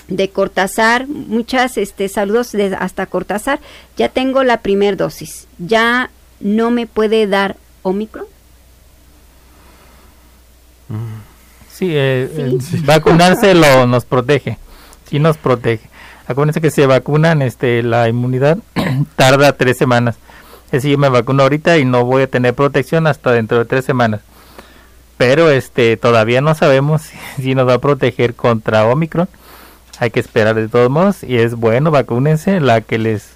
de 0.08 0.28
Cortázar, 0.28 1.06
muchas 1.06 1.78
este 1.78 2.08
saludos 2.08 2.52
de 2.52 2.76
hasta 2.78 3.06
Cortázar. 3.06 3.60
Ya 3.96 4.08
tengo 4.08 4.42
la 4.42 4.60
primer 4.60 4.96
dosis. 4.96 5.46
Ya 5.58 6.10
no 6.40 6.70
me 6.70 6.86
puede 6.86 7.26
dar 7.26 7.56
Omicron. 7.82 8.26
Sí, 11.72 11.88
eh, 11.90 12.30
eh, 12.36 12.58
vacunarse 12.84 13.54
lo 13.54 13.86
nos 13.86 14.04
protege. 14.04 14.58
Sí 15.08 15.18
nos 15.18 15.36
protege. 15.36 15.88
Acuérdense 16.26 16.60
que 16.60 16.70
se 16.70 16.86
vacunan, 16.86 17.42
este, 17.42 17.82
la 17.82 18.08
inmunidad 18.08 18.58
tarda 19.16 19.52
tres 19.52 19.76
semanas. 19.76 20.16
Es 20.66 20.82
decir, 20.82 20.92
yo 20.92 20.98
me 20.98 21.08
vacuno 21.08 21.42
ahorita 21.42 21.78
y 21.78 21.84
no 21.84 22.04
voy 22.04 22.22
a 22.22 22.26
tener 22.26 22.54
protección 22.54 23.06
hasta 23.06 23.32
dentro 23.32 23.58
de 23.58 23.64
tres 23.64 23.84
semanas 23.84 24.20
pero 25.22 25.52
este 25.52 25.96
todavía 25.96 26.40
no 26.40 26.52
sabemos 26.56 27.02
si, 27.36 27.54
nos 27.54 27.68
va 27.68 27.74
a 27.74 27.78
proteger 27.78 28.34
contra 28.34 28.86
Omicron. 28.86 29.28
Hay 30.00 30.10
que 30.10 30.18
esperar 30.18 30.56
de 30.56 30.66
todos 30.66 30.90
modos 30.90 31.22
y 31.22 31.36
es 31.36 31.54
bueno, 31.54 31.92
vacúnense, 31.92 32.58
la 32.58 32.80
que 32.80 32.98
les 32.98 33.28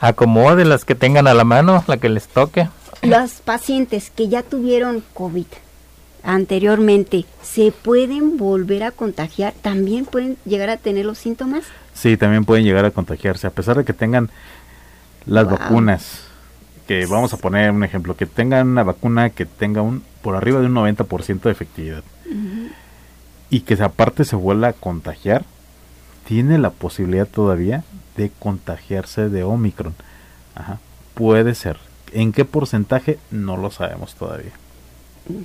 acomode, 0.00 0.64
las 0.64 0.84
que 0.84 0.96
tengan 0.96 1.28
a 1.28 1.34
la 1.34 1.44
mano, 1.44 1.84
la 1.86 1.98
que 1.98 2.08
les 2.08 2.26
toque. 2.26 2.68
Los 3.02 3.34
pacientes 3.42 4.10
que 4.10 4.26
ya 4.26 4.42
tuvieron 4.42 5.04
COVID 5.14 5.46
anteriormente, 6.22 7.24
¿se 7.42 7.72
pueden 7.72 8.36
volver 8.36 8.82
a 8.82 8.90
contagiar? 8.90 9.54
¿También 9.62 10.04
pueden 10.04 10.36
llegar 10.44 10.70
a 10.70 10.76
tener 10.76 11.06
los 11.06 11.18
síntomas? 11.18 11.64
Sí, 11.94 12.16
también 12.16 12.44
pueden 12.44 12.64
llegar 12.64 12.84
a 12.84 12.90
contagiarse, 12.90 13.46
a 13.46 13.50
pesar 13.50 13.76
de 13.76 13.84
que 13.84 13.92
tengan 13.92 14.30
las 15.26 15.48
vacunas. 15.48 16.24
Que 16.86 17.06
vamos 17.06 17.32
a 17.32 17.36
poner 17.36 17.70
un 17.70 17.84
ejemplo, 17.84 18.16
que 18.16 18.26
tengan 18.26 18.68
una 18.68 18.82
vacuna 18.82 19.30
que 19.30 19.46
tenga 19.46 19.80
un 19.80 20.02
por 20.22 20.34
arriba 20.34 20.60
de 20.60 20.66
un 20.66 20.74
90% 20.74 21.40
de 21.42 21.50
efectividad 21.50 22.02
y 23.50 23.60
que 23.60 23.74
aparte 23.82 24.24
se 24.24 24.36
vuelva 24.36 24.68
a 24.68 24.72
contagiar, 24.72 25.44
tiene 26.26 26.58
la 26.58 26.70
posibilidad 26.70 27.26
todavía 27.26 27.84
de 28.16 28.30
contagiarse 28.38 29.28
de 29.28 29.42
Omicron. 29.42 29.94
Ajá, 30.54 30.78
puede 31.14 31.54
ser. 31.54 31.78
¿En 32.12 32.32
qué 32.32 32.44
porcentaje? 32.44 33.18
No 33.30 33.56
lo 33.56 33.70
sabemos 33.70 34.14
todavía. 34.14 34.52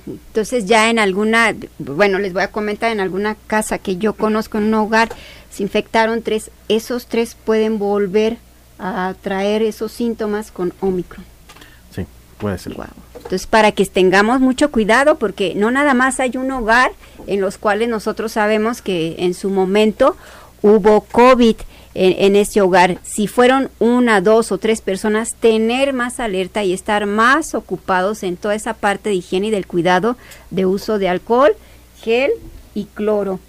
Entonces 0.06 0.66
ya 0.66 0.90
en 0.90 0.98
alguna, 0.98 1.54
bueno, 1.78 2.18
les 2.18 2.32
voy 2.32 2.42
a 2.42 2.50
comentar, 2.50 2.90
en 2.90 3.00
alguna 3.00 3.36
casa 3.46 3.78
que 3.78 3.96
yo 3.96 4.14
conozco, 4.14 4.58
en 4.58 4.64
un 4.64 4.74
hogar, 4.74 5.08
se 5.50 5.62
infectaron 5.62 6.22
tres, 6.22 6.50
esos 6.68 7.06
tres 7.06 7.36
pueden 7.44 7.78
volver 7.78 8.38
a 8.78 9.14
traer 9.22 9.62
esos 9.62 9.92
síntomas 9.92 10.50
con 10.50 10.74
Omicron. 10.80 11.24
Sí, 11.94 12.06
puede 12.38 12.58
ser. 12.58 12.76
Entonces, 13.14 13.46
para 13.46 13.72
que 13.72 13.86
tengamos 13.86 14.40
mucho 14.40 14.70
cuidado, 14.70 15.16
porque 15.16 15.54
no 15.54 15.70
nada 15.70 15.94
más 15.94 16.20
hay 16.20 16.36
un 16.36 16.50
hogar 16.50 16.92
en 17.26 17.40
los 17.40 17.58
cuales 17.58 17.88
nosotros 17.88 18.32
sabemos 18.32 18.82
que 18.82 19.16
en 19.18 19.34
su 19.34 19.50
momento 19.50 20.16
hubo 20.62 21.00
COVID 21.00 21.56
en, 21.96 22.36
ese 22.36 22.60
hogar. 22.60 22.98
Si 23.02 23.26
fueron 23.26 23.70
una, 23.78 24.20
dos 24.20 24.52
o 24.52 24.58
tres 24.58 24.80
personas, 24.80 25.34
tener 25.34 25.92
más 25.92 26.20
alerta 26.20 26.62
y 26.62 26.72
estar 26.72 27.06
más 27.06 27.54
ocupados 27.54 28.22
en 28.22 28.36
toda 28.36 28.54
esa 28.54 28.74
parte 28.74 29.08
de 29.08 29.16
higiene 29.16 29.48
y 29.48 29.50
del 29.50 29.66
cuidado 29.66 30.16
de 30.50 30.66
uso 30.66 30.98
de 30.98 31.08
alcohol, 31.08 31.52
gel 32.02 32.30
y 32.74 32.84
cloro. 32.84 33.40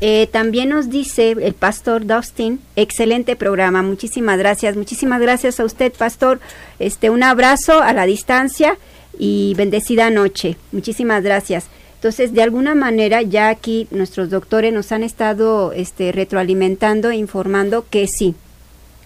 Eh, 0.00 0.28
también 0.32 0.68
nos 0.68 0.90
dice 0.90 1.30
el 1.30 1.54
pastor 1.54 2.06
Dustin, 2.06 2.60
excelente 2.74 3.36
programa, 3.36 3.82
muchísimas 3.82 4.36
gracias, 4.36 4.76
muchísimas 4.76 5.20
gracias 5.20 5.60
a 5.60 5.64
usted, 5.64 5.92
pastor. 5.92 6.40
Este, 6.80 7.08
un 7.08 7.22
abrazo 7.22 7.80
a 7.80 7.92
la 7.92 8.04
distancia 8.04 8.76
y 9.16 9.54
bendecida 9.56 10.10
noche. 10.10 10.56
Muchísimas 10.72 11.22
gracias. 11.22 11.66
Entonces, 12.02 12.34
de 12.34 12.42
alguna 12.42 12.74
manera, 12.74 13.22
ya 13.22 13.48
aquí 13.48 13.86
nuestros 13.92 14.28
doctores 14.28 14.74
nos 14.74 14.90
han 14.90 15.04
estado 15.04 15.72
este, 15.72 16.10
retroalimentando, 16.10 17.10
e 17.10 17.14
informando 17.14 17.86
que 17.88 18.08
sí, 18.08 18.34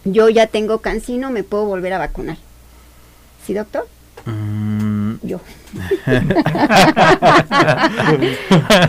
yo 0.06 0.30
ya 0.30 0.46
tengo 0.46 0.78
cancino, 0.78 1.30
me 1.30 1.42
puedo 1.42 1.66
volver 1.66 1.92
a 1.92 1.98
vacunar. 1.98 2.38
¿Sí, 3.44 3.52
doctor? 3.52 3.86
Mm. 4.24 5.16
Yo. 5.24 5.40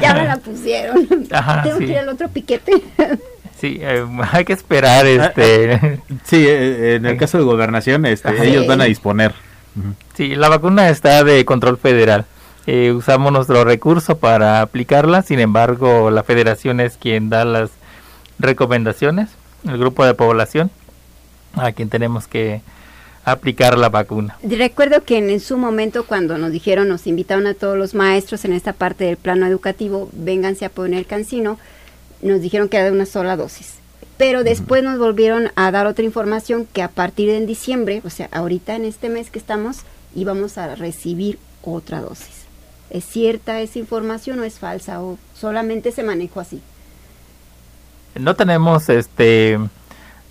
ya 0.02 0.14
me 0.14 0.26
la 0.26 0.38
pusieron. 0.38 1.06
tengo 1.66 1.78
que 1.80 1.88
ir 1.88 1.98
al 1.98 2.08
otro 2.08 2.30
piquete. 2.30 2.82
Sí, 3.60 3.80
eh, 3.82 4.06
hay 4.32 4.46
que 4.46 4.54
esperar. 4.54 5.06
este 5.06 6.00
Sí, 6.24 6.46
eh, 6.48 6.96
en 6.96 7.06
el 7.08 7.18
caso 7.18 7.40
de 7.40 7.44
gobernación, 7.44 8.06
este, 8.06 8.48
ellos 8.48 8.66
van 8.68 8.80
a 8.80 8.86
disponer. 8.86 9.34
Sí, 10.16 10.36
la 10.36 10.48
vacuna 10.48 10.88
está 10.88 11.26
de 11.26 11.44
control 11.44 11.78
federal. 11.78 12.26
Eh, 12.70 12.92
usamos 12.92 13.32
nuestro 13.32 13.64
recurso 13.64 14.18
para 14.18 14.62
aplicarla, 14.62 15.22
sin 15.22 15.40
embargo, 15.40 16.12
la 16.12 16.24
federación 16.24 16.82
es 16.82 16.98
quien 16.98 17.30
da 17.30 17.46
las 17.46 17.70
recomendaciones, 18.40 19.30
el 19.66 19.78
grupo 19.78 20.06
de 20.06 20.14
población, 20.14 20.70
a 21.54 21.72
quien 21.72 21.88
tenemos 21.88 22.28
que 22.28 22.62
aplicar 23.24 23.78
la 23.78 23.88
vacuna. 23.88 24.38
Recuerdo 24.44 25.06
que 25.06 25.18
en, 25.18 25.40
su 25.40 25.58
momento 25.58 26.06
cuando 26.06 26.38
nos 26.38 26.52
dijeron, 26.52 26.90
nos 26.90 27.08
invitaron 27.08 27.48
a 27.48 27.54
todos 27.54 27.78
los 27.78 27.94
maestros 27.94 28.44
en 28.44 28.52
esta 28.52 28.74
parte 28.74 29.06
del 29.06 29.16
plano 29.16 29.48
educativo, 29.48 30.10
vénganse 30.12 30.66
a 30.66 30.70
poner 30.70 31.06
cancino, 31.06 31.58
nos 32.22 32.42
dijeron 32.42 32.68
que 32.68 32.76
era 32.76 32.88
de 32.88 32.92
una 32.92 33.06
sola 33.06 33.38
dosis. 33.38 33.76
Pero 34.18 34.44
después 34.44 34.84
nos 34.84 35.00
volvieron 35.00 35.52
a 35.56 35.72
dar 35.72 35.88
otra 35.88 36.04
información 36.04 36.68
que 36.74 36.82
a 36.82 36.90
partir 36.90 37.30
de 37.30 37.46
diciembre, 37.46 38.02
o 38.04 38.10
sea, 38.10 38.28
ahorita 38.34 38.76
en 38.76 38.84
este 38.84 39.08
mes 39.08 39.30
que 39.30 39.40
estamos, 39.40 39.84
íbamos 40.16 40.58
a 40.58 40.76
recibir 40.76 41.40
otra 41.62 42.02
dosis. 42.02 42.37
¿Es 42.90 43.06
cierta 43.06 43.60
esa 43.60 43.80
información 43.80 44.40
o 44.40 44.44
es 44.44 44.60
falsa 44.60 45.02
o 45.02 45.18
solamente 45.34 45.92
se 45.92 46.04
manejó 46.04 46.40
así? 46.40 46.62
No 48.16 48.36
tenemos 48.36 48.90
este 48.90 49.60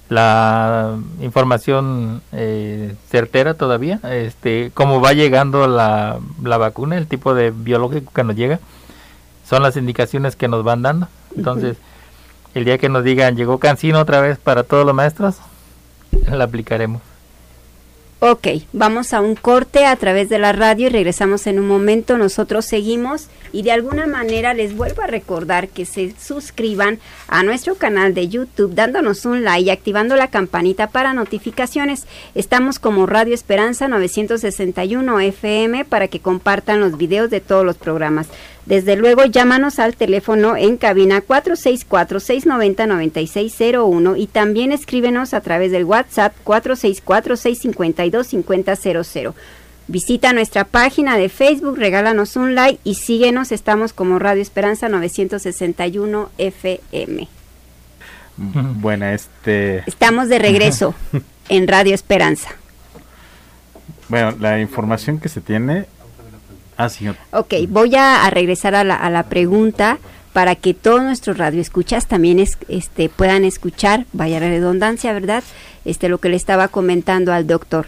la 0.09 0.99
información 1.21 2.23
eh, 2.33 2.95
certera 3.11 3.55
todavía. 3.55 4.01
Este, 4.05 4.71
como 4.75 5.01
va 5.01 5.13
llegando 5.13 5.67
la, 5.67 6.19
la 6.43 6.59
vacuna, 6.59 6.97
el 6.97 7.07
tipo 7.07 7.35
de 7.35 7.51
biológico 7.51 8.13
que 8.13 8.25
nos 8.25 8.37
llega, 8.37 8.61
son 9.49 9.63
las 9.63 9.77
indicaciones 9.77 10.37
que 10.37 10.49
nos 10.49 10.65
van 10.65 10.83
dando. 10.83 11.09
Entonces, 11.37 11.77
el 12.55 12.65
día 12.65 12.79
que 12.79 12.89
nos 12.89 13.05
digan 13.05 13.37
llegó 13.37 13.59
Cancino 13.59 14.01
otra 14.01 14.21
vez 14.21 14.39
para 14.39 14.63
todos 14.63 14.87
los 14.87 14.95
maestros, 14.95 15.37
la 16.31 16.45
aplicaremos. 16.45 17.03
Ok, 18.19 18.49
vamos 18.73 19.13
a 19.13 19.21
un 19.21 19.35
corte 19.35 19.85
a 19.85 19.95
través 19.95 20.31
de 20.31 20.39
la 20.39 20.53
radio 20.53 20.87
y 20.87 20.89
regresamos 20.89 21.47
en 21.47 21.59
un 21.59 21.69
momento. 21.69 22.17
Nosotros 22.17 22.65
seguimos 22.65 23.27
y 23.53 23.63
de 23.63 23.73
alguna 23.73 24.07
manera 24.07 24.55
les 24.55 24.75
vuelvo 24.75 25.03
a 25.03 25.07
recordar 25.07 25.69
que 25.69 25.85
se 25.85 26.15
suscriban 26.19 26.99
a 27.29 27.43
nuestro 27.43 27.75
canal 27.75 28.15
de 28.15 28.29
YouTube 28.29 28.75
dándonos 28.75 29.27
un 29.27 29.45
like 29.45 29.67
y 29.67 29.71
activando 29.71 30.17
la 30.17 30.29
campanita 30.29 30.87
para 30.87 31.13
notificaciones. 31.13 32.07
Estamos 32.35 32.79
como 32.79 33.05
Radio 33.05 33.35
Esperanza 33.35 33.87
961 33.87 35.21
FM 35.21 35.85
para 35.85 36.09
que 36.09 36.21
compartan 36.21 36.81
los 36.81 36.97
videos 36.97 37.29
de 37.29 37.43
todos 37.43 37.67
los 37.67 37.77
programas. 37.77 38.29
Desde 38.67 38.97
luego, 38.97 39.25
llámanos 39.25 39.79
al 39.79 39.95
teléfono 39.95 40.57
en 40.57 40.77
cabina 40.77 41.23
464-690-9601 41.23 44.19
y 44.19 44.27
también 44.27 44.73
escríbenos 44.73 45.35
a 45.35 45.41
través 45.41 45.71
del 45.71 45.85
WhatsApp 45.85 46.35
464-652-5000. 46.45 49.35
Visita 49.89 50.33
nuestra 50.33 50.65
página 50.65 51.17
de 51.17 51.29
Facebook, 51.29 51.79
regálanos 51.79 52.35
un 52.35 52.57
like 52.57 52.81
y 52.83 52.97
síguenos. 52.97 53.53
Estamos 53.53 53.93
como 53.93 54.19
Radio 54.19 54.43
Esperanza 54.43 54.89
961 54.89 56.29
FM. 56.37 57.29
Bueno, 58.37 59.07
este. 59.07 59.85
Estamos 59.87 60.29
de 60.29 60.41
regreso 60.41 60.93
en 61.49 61.69
Radio 61.69 61.95
Esperanza. 61.95 62.49
Bueno, 64.09 64.35
la 64.41 64.61
información 64.61 65.21
que 65.21 65.29
se 65.29 65.41
tiene 65.41 65.87
Ah, 66.79 66.89
Ok, 67.33 67.55
voy 67.69 67.95
a, 67.97 68.29
regresar 68.31 68.75
a 68.75 68.85
la, 68.85 68.97
a 68.97 69.11
la 69.11 69.25
pregunta 69.25 69.99
para 70.33 70.55
que 70.55 70.75
todos 70.75 71.03
nuestros 71.03 71.39
radioescuchas 71.39 72.07
también 72.07 72.39
este, 72.39 73.09
puedan 73.09 73.45
escuchar, 73.45 74.05
vaya 74.13 74.39
la 74.39 74.49
redundancia, 74.49 75.15
¿verdad? 75.15 75.43
Este, 75.87 76.11
lo 76.11 76.19
que 76.19 76.29
le 76.29 76.37
estaba 76.37 76.69
comentando 76.69 77.33
al 77.33 77.47
doctor. 77.47 77.87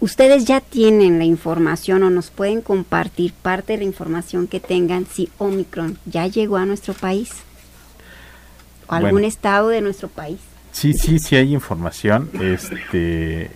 Ustedes 0.00 0.46
ya 0.46 0.60
tienen 0.60 1.18
la 1.18 1.24
información 1.24 2.02
o 2.02 2.10
nos 2.10 2.30
pueden 2.30 2.60
compartir 2.60 3.32
parte 3.32 3.74
de 3.74 3.78
la 3.78 3.84
información 3.84 4.48
que 4.48 4.58
tengan 4.58 5.06
si 5.06 5.30
Omicron 5.38 5.96
ya 6.06 6.26
llegó 6.26 6.56
a 6.56 6.66
nuestro 6.66 6.92
país 6.92 7.30
o 8.88 8.92
algún 8.92 9.24
estado 9.24 9.68
de 9.68 9.80
nuestro 9.80 10.08
país. 10.08 10.40
Sí, 10.72 10.92
sí, 10.92 11.20
sí 11.20 11.36
hay 11.36 11.54
información. 11.54 12.30
Este, 12.42 13.50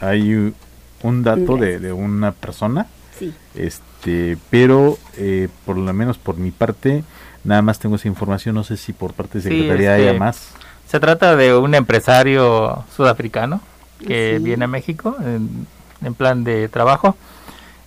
hay 0.00 0.54
un 1.02 1.22
dato 1.22 1.58
de, 1.58 1.92
una 1.92 2.32
persona. 2.32 2.86
Sí. 3.22 3.34
Este, 3.54 4.36
pero 4.50 4.98
eh, 5.16 5.48
por 5.64 5.76
lo 5.76 5.92
menos 5.92 6.18
por 6.18 6.36
mi 6.36 6.50
parte, 6.50 7.04
nada 7.44 7.62
más 7.62 7.78
tengo 7.78 7.96
esa 7.96 8.08
información. 8.08 8.54
No 8.54 8.64
sé 8.64 8.76
si 8.76 8.92
por 8.92 9.12
parte 9.12 9.38
de 9.38 9.42
Secretaría 9.42 9.94
haya 9.94 10.14
más. 10.14 10.50
Se 10.88 10.98
trata 10.98 11.36
de 11.36 11.56
un 11.56 11.74
empresario 11.74 12.84
sudafricano 12.94 13.60
que 14.06 14.40
viene 14.40 14.64
a 14.64 14.68
México 14.68 15.16
en, 15.20 16.14
plan 16.14 16.42
de 16.42 16.68
trabajo 16.68 17.16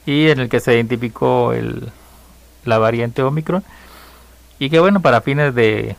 y 0.05 0.29
en 0.29 0.39
el 0.39 0.49
que 0.49 0.61
se 0.61 0.73
identificó 0.73 1.51
el, 1.51 1.89
la 2.63 2.77
variante 2.77 3.21
Omicron 3.21 3.63
y 4.57 4.69
que 4.69 4.79
bueno, 4.79 5.01
para 5.01 5.19
fines 5.19 5.53
de 5.53 5.97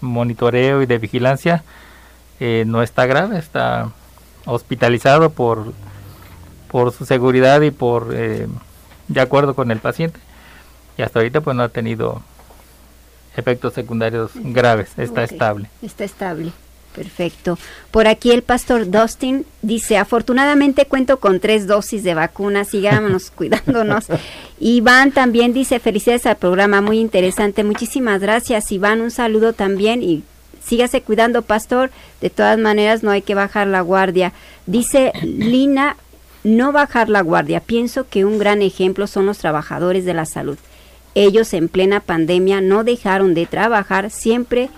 monitoreo 0.00 0.80
y 0.80 0.86
de 0.86 0.96
vigilancia 0.96 1.62
eh, 2.40 2.64
no 2.66 2.82
está 2.82 3.04
grave, 3.04 3.38
está 3.38 3.90
hospitalizado 4.46 5.30
por, 5.30 5.74
por 6.72 6.92
su 6.92 7.04
seguridad 7.04 7.60
y 7.60 7.70
por 7.70 8.12
eh, 8.12 8.48
de 9.06 9.20
acuerdo 9.20 9.54
con 9.54 9.70
el 9.70 9.78
paciente 9.78 10.18
y 10.98 11.02
hasta 11.02 11.20
ahorita 11.20 11.40
pues 11.40 11.56
no 11.56 11.62
ha 11.62 11.68
tenido 11.68 12.22
efectos 13.36 13.74
secundarios 13.74 14.32
graves, 14.34 14.90
está 14.96 15.22
estable. 15.22 15.68
Está 15.82 16.04
estable. 16.04 16.52
Perfecto. 16.94 17.58
Por 17.90 18.06
aquí 18.06 18.32
el 18.32 18.42
pastor 18.42 18.90
Dustin 18.90 19.46
dice, 19.62 19.96
afortunadamente 19.96 20.84
cuento 20.84 21.18
con 21.20 21.40
tres 21.40 21.66
dosis 21.66 22.02
de 22.04 22.12
vacuna, 22.12 22.64
sigamos 22.64 23.30
cuidándonos. 23.34 24.06
Iván 24.60 25.12
también 25.12 25.54
dice, 25.54 25.80
felicidades 25.80 26.26
al 26.26 26.36
programa, 26.36 26.82
muy 26.82 26.98
interesante. 27.00 27.64
Muchísimas 27.64 28.20
gracias, 28.20 28.70
Iván. 28.72 29.00
Un 29.00 29.10
saludo 29.10 29.54
también 29.54 30.02
y 30.02 30.22
sígase 30.62 31.00
cuidando, 31.00 31.40
pastor. 31.40 31.90
De 32.20 32.28
todas 32.28 32.58
maneras, 32.58 33.02
no 33.02 33.10
hay 33.10 33.22
que 33.22 33.34
bajar 33.34 33.68
la 33.68 33.80
guardia. 33.80 34.34
Dice 34.66 35.12
Lina, 35.22 35.96
no 36.44 36.72
bajar 36.72 37.08
la 37.08 37.20
guardia. 37.20 37.60
Pienso 37.60 38.08
que 38.08 38.24
un 38.24 38.38
gran 38.38 38.62
ejemplo 38.62 39.06
son 39.06 39.26
los 39.26 39.38
trabajadores 39.38 40.04
de 40.04 40.14
la 40.14 40.26
salud. 40.26 40.58
Ellos 41.14 41.52
en 41.52 41.68
plena 41.68 42.00
pandemia 42.00 42.60
no 42.60 42.84
dejaron 42.84 43.34
de 43.34 43.46
trabajar, 43.46 44.10
siempre 44.10 44.70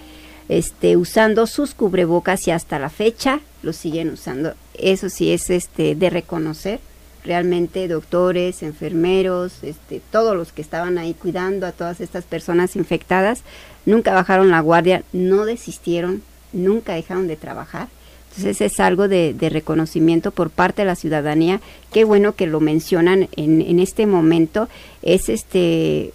este, 0.49 0.97
usando 0.97 1.47
sus 1.47 1.75
cubrebocas 1.75 2.47
y 2.49 2.51
hasta 2.51 2.79
la 2.79 2.91
fecha 2.91 3.41
lo 3.63 3.73
siguen 3.73 4.11
usando. 4.11 4.55
Eso 4.75 5.09
sí 5.09 5.33
es 5.33 5.51
este, 5.51 5.95
de 5.95 6.11
reconocer 6.11 6.81
realmente 7.25 7.89
doctores, 7.89 8.63
enfermeros, 8.63 9.63
este, 9.63 10.01
todos 10.11 10.37
los 10.37 10.53
que 10.53 10.61
estaban 10.61 10.99
ahí 10.99 11.15
cuidando 11.15 11.67
a 11.67 11.73
todas 11.73 12.01
estas 12.01 12.25
personas 12.25 12.77
infectadas, 12.77 13.43
nunca 13.87 14.13
bajaron 14.13 14.51
la 14.51 14.61
guardia, 14.61 15.03
no 15.13 15.47
desistieron, 15.47 16.23
nunca 16.53 16.93
dejaron 16.93 17.27
de 17.27 17.37
trabajar. 17.37 17.89
Entonces 18.37 18.61
es 18.61 18.81
algo 18.81 19.07
de, 19.07 19.37
reconocimiento 19.41 20.33
por 20.33 20.51
parte 20.51 20.83
de 20.83 20.87
la 20.87 20.97
ciudadanía. 20.97 21.61
Qué 21.93 22.05
bueno 22.05 22.35
que 22.35 22.47
lo 22.47 22.61
mencionan 22.61 23.29
en, 23.37 23.61
en 23.61 23.79
este 23.79 24.07
momento. 24.07 24.69
Es 25.03 25.29
este 25.29 26.13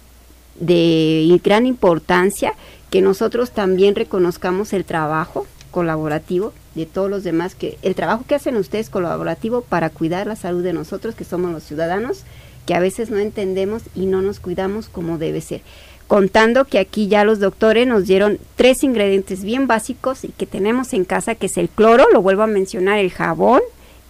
de 0.58 1.40
gran 1.42 1.64
importancia 1.64 2.52
que 2.90 3.00
nosotros 3.00 3.52
también 3.52 3.94
reconozcamos 3.94 4.72
el 4.74 4.84
trabajo 4.84 5.46
colaborativo 5.70 6.52
de 6.74 6.86
todos 6.86 7.08
los 7.08 7.24
demás, 7.24 7.54
que 7.54 7.78
el 7.82 7.94
trabajo 7.94 8.24
que 8.26 8.34
hacen 8.34 8.56
ustedes 8.56 8.90
colaborativo 8.90 9.62
para 9.62 9.90
cuidar 9.90 10.26
la 10.26 10.36
salud 10.36 10.62
de 10.62 10.72
nosotros, 10.72 11.14
que 11.14 11.24
somos 11.24 11.52
los 11.52 11.62
ciudadanos, 11.62 12.24
que 12.66 12.74
a 12.74 12.80
veces 12.80 13.10
no 13.10 13.18
entendemos 13.18 13.82
y 13.94 14.06
no 14.06 14.22
nos 14.22 14.40
cuidamos 14.40 14.88
como 14.88 15.18
debe 15.18 15.40
ser. 15.40 15.62
Contando 16.10 16.64
que 16.64 16.80
aquí 16.80 17.06
ya 17.06 17.22
los 17.22 17.38
doctores 17.38 17.86
nos 17.86 18.04
dieron 18.04 18.40
tres 18.56 18.82
ingredientes 18.82 19.44
bien 19.44 19.68
básicos 19.68 20.24
y 20.24 20.30
que 20.30 20.44
tenemos 20.44 20.92
en 20.92 21.04
casa, 21.04 21.36
que 21.36 21.46
es 21.46 21.56
el 21.56 21.68
cloro, 21.68 22.04
lo 22.12 22.20
vuelvo 22.20 22.42
a 22.42 22.48
mencionar, 22.48 22.98
el 22.98 23.12
jabón 23.12 23.60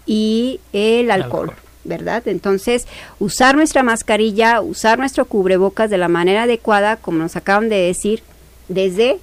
y 0.06 0.60
el 0.72 1.10
alcohol. 1.10 1.52
¿verdad? 1.84 2.26
Entonces, 2.26 2.86
usar 3.18 3.54
nuestra 3.54 3.82
mascarilla, 3.82 4.62
usar 4.62 4.98
nuestro 4.98 5.26
cubrebocas 5.26 5.90
de 5.90 5.98
la 5.98 6.08
manera 6.08 6.44
adecuada, 6.44 6.96
como 6.96 7.18
nos 7.18 7.36
acaban 7.36 7.68
de 7.68 7.76
decir, 7.76 8.22
desde 8.68 9.18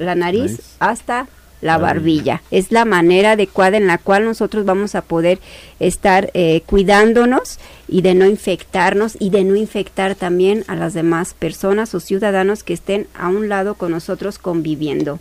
la 0.00 0.16
nariz 0.16 0.58
hasta 0.80 1.28
la 1.60 1.78
barbilla. 1.78 2.42
Es 2.50 2.70
la 2.70 2.84
manera 2.84 3.32
adecuada 3.32 3.76
en 3.76 3.86
la 3.86 3.98
cual 3.98 4.24
nosotros 4.24 4.64
vamos 4.64 4.94
a 4.94 5.02
poder 5.02 5.38
estar 5.80 6.30
eh, 6.34 6.62
cuidándonos 6.66 7.58
y 7.88 8.02
de 8.02 8.14
no 8.14 8.26
infectarnos 8.26 9.16
y 9.18 9.30
de 9.30 9.44
no 9.44 9.56
infectar 9.56 10.14
también 10.14 10.64
a 10.68 10.74
las 10.74 10.94
demás 10.94 11.34
personas 11.34 11.94
o 11.94 12.00
ciudadanos 12.00 12.62
que 12.62 12.74
estén 12.74 13.06
a 13.14 13.28
un 13.28 13.48
lado 13.48 13.74
con 13.74 13.92
nosotros 13.92 14.38
conviviendo. 14.38 15.18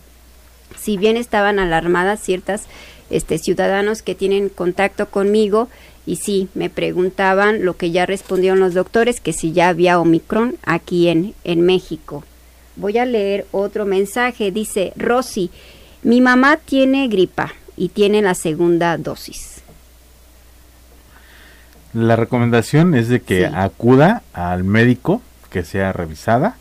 Si 0.78 0.98
bien 0.98 1.18
estaban 1.18 1.60
alarmadas 1.60 2.22
ciertas 2.22 2.64
este, 3.10 3.38
ciudadanos 3.38 4.02
que 4.02 4.16
tienen 4.16 4.50
contacto 4.50 5.08
conmigo 5.10 5.70
y 6.06 6.18
sí, 6.18 6.50
me 6.54 6.70
preguntaban 6.70 7.66
lo 7.66 7.78
que 7.78 7.92
ya 7.92 8.06
respondieron 8.06 8.60
los 8.60 8.74
doctores, 8.74 9.20
que 9.20 9.34
si 9.34 9.54
ya 9.54 9.70
había 9.70 10.00
Omicron 10.00 10.58
aquí 10.64 11.08
en, 11.08 11.34
en 11.44 11.62
México. 11.62 12.24
Voy 12.76 12.98
a 12.98 13.06
leer 13.06 13.48
otro 13.52 13.86
mensaje. 13.86 14.52
Dice, 14.52 14.92
Rosy, 14.98 15.50
mi 16.06 16.22
mamá 16.22 16.58
tiene 16.58 17.08
gripa 17.08 17.53
y 17.76 17.89
tiene 17.89 18.22
la 18.22 18.36
segunda 18.36 18.95
dosis. 18.97 19.64
La 21.93 22.16
recomendación 22.16 22.93
es 22.93 23.10
de 23.10 23.22
que 23.22 23.47
acuda 23.47 24.22
al 24.32 24.64
médico, 24.64 25.24
que 25.49 25.64
sea 25.64 25.93
revisada 25.93 26.58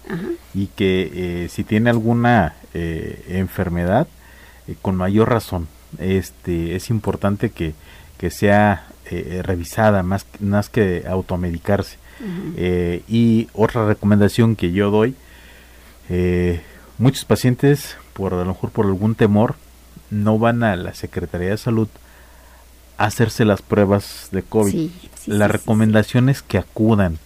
y 0.55 0.69
que 0.69 1.11
eh, 1.13 1.49
si 1.51 1.63
tiene 1.63 1.91
alguna 1.91 2.55
eh, 2.73 3.23
enfermedad, 3.29 4.09
eh, 4.67 4.77
con 4.81 4.97
mayor 4.97 5.29
razón, 5.29 5.69
este, 5.99 6.75
es 6.75 6.89
importante 6.89 7.51
que, 7.51 7.75
que 8.17 8.31
sea 8.31 8.87
revisada 9.43 10.03
más, 10.03 10.27
más 10.41 10.71
que 10.71 11.05
automedicarse. 11.07 11.99
y 13.07 13.49
otra 13.53 13.87
recomendación 13.87 14.57
que 14.57 14.73
yo 14.73 14.91
doy 14.91 15.15
muchos 16.99 17.27
pacientes, 17.27 17.97
por 18.15 18.35
a 18.35 18.39
lo 18.39 18.47
mejor 18.47 18.71
por 18.71 18.87
algún 18.87 19.15
temor, 19.15 19.57
no 20.11 20.39
van 20.39 20.63
a 20.63 20.77
la 20.77 20.95
Secretaría 20.95 21.51
de 21.51 21.59
Salud 21.59 21.89
a 22.97 23.05
hacerse 23.05 23.45
las 23.45 23.63
pruebas 23.63 24.29
de 24.33 24.43
COVID. 24.43 24.91
la 25.27 25.49
recomendación 25.49 26.29
es 26.29 26.43
que 26.43 26.59
acudan, 26.59 27.19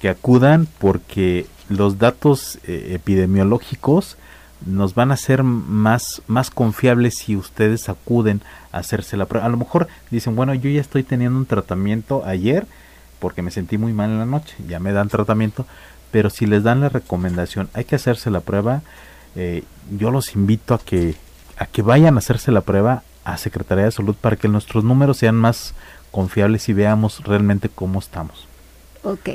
que 0.00 0.08
acudan 0.08 0.68
porque 0.78 1.46
los 1.68 1.98
datos 1.98 2.58
eh, 2.64 2.92
epidemiológicos 2.94 4.16
nos 4.64 4.94
van 4.94 5.12
a 5.12 5.16
ser 5.16 5.42
más, 5.42 6.22
más 6.26 6.50
confiables 6.50 7.16
si 7.18 7.36
ustedes 7.36 7.88
acuden 7.88 8.40
a 8.72 8.78
hacerse 8.78 9.16
la 9.16 9.26
prueba. 9.26 9.46
A 9.46 9.50
lo 9.50 9.58
mejor 9.58 9.86
dicen, 10.10 10.34
bueno, 10.34 10.54
yo 10.54 10.70
ya 10.70 10.80
estoy 10.80 11.02
teniendo 11.02 11.38
un 11.38 11.46
tratamiento 11.46 12.24
ayer 12.24 12.66
porque 13.18 13.42
me 13.42 13.50
sentí 13.50 13.78
muy 13.78 13.92
mal 13.92 14.10
en 14.10 14.18
la 14.18 14.26
noche, 14.26 14.54
ya 14.68 14.78
me 14.78 14.92
dan 14.92 15.08
tratamiento, 15.08 15.66
pero 16.10 16.30
si 16.30 16.46
les 16.46 16.62
dan 16.62 16.80
la 16.80 16.88
recomendación, 16.88 17.68
hay 17.72 17.84
que 17.84 17.96
hacerse 17.96 18.30
la 18.30 18.40
prueba, 18.40 18.82
eh, 19.36 19.62
yo 19.96 20.10
los 20.10 20.34
invito 20.34 20.74
a 20.74 20.78
que, 20.78 21.14
a 21.56 21.66
que 21.66 21.82
vayan 21.82 22.16
a 22.16 22.18
hacerse 22.18 22.50
la 22.50 22.62
prueba 22.62 23.02
a 23.24 23.38
Secretaría 23.38 23.84
de 23.84 23.90
Salud 23.90 24.14
para 24.20 24.36
que 24.36 24.48
nuestros 24.48 24.84
números 24.84 25.18
sean 25.18 25.34
más 25.34 25.74
confiables 26.10 26.68
y 26.68 26.72
veamos 26.72 27.22
realmente 27.24 27.68
cómo 27.68 27.98
estamos. 27.98 28.46
Ok. 29.02 29.30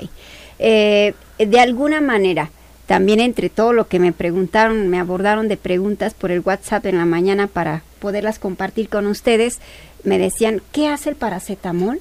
Eh, 0.60 1.14
de 1.38 1.60
alguna 1.60 2.02
manera, 2.02 2.49
también 2.88 3.20
entre 3.20 3.49
todo 3.49 3.74
lo 3.74 3.88
que 3.88 3.99
me 3.99 4.12
preguntaron, 4.12 4.89
me 4.89 4.99
abordaron 4.99 5.47
de 5.47 5.58
preguntas 5.58 6.14
por 6.14 6.32
el 6.32 6.41
WhatsApp 6.41 6.86
en 6.86 6.97
la 6.97 7.06
mañana 7.06 7.47
para 7.47 7.84
poderlas 7.99 8.39
compartir 8.39 8.89
con 8.89 9.08
ustedes, 9.08 9.60
me 10.04 10.18
decían, 10.18 10.62
¿qué 10.72 10.88
hace 10.88 11.10
el 11.10 11.16
paracetamol 11.16 11.99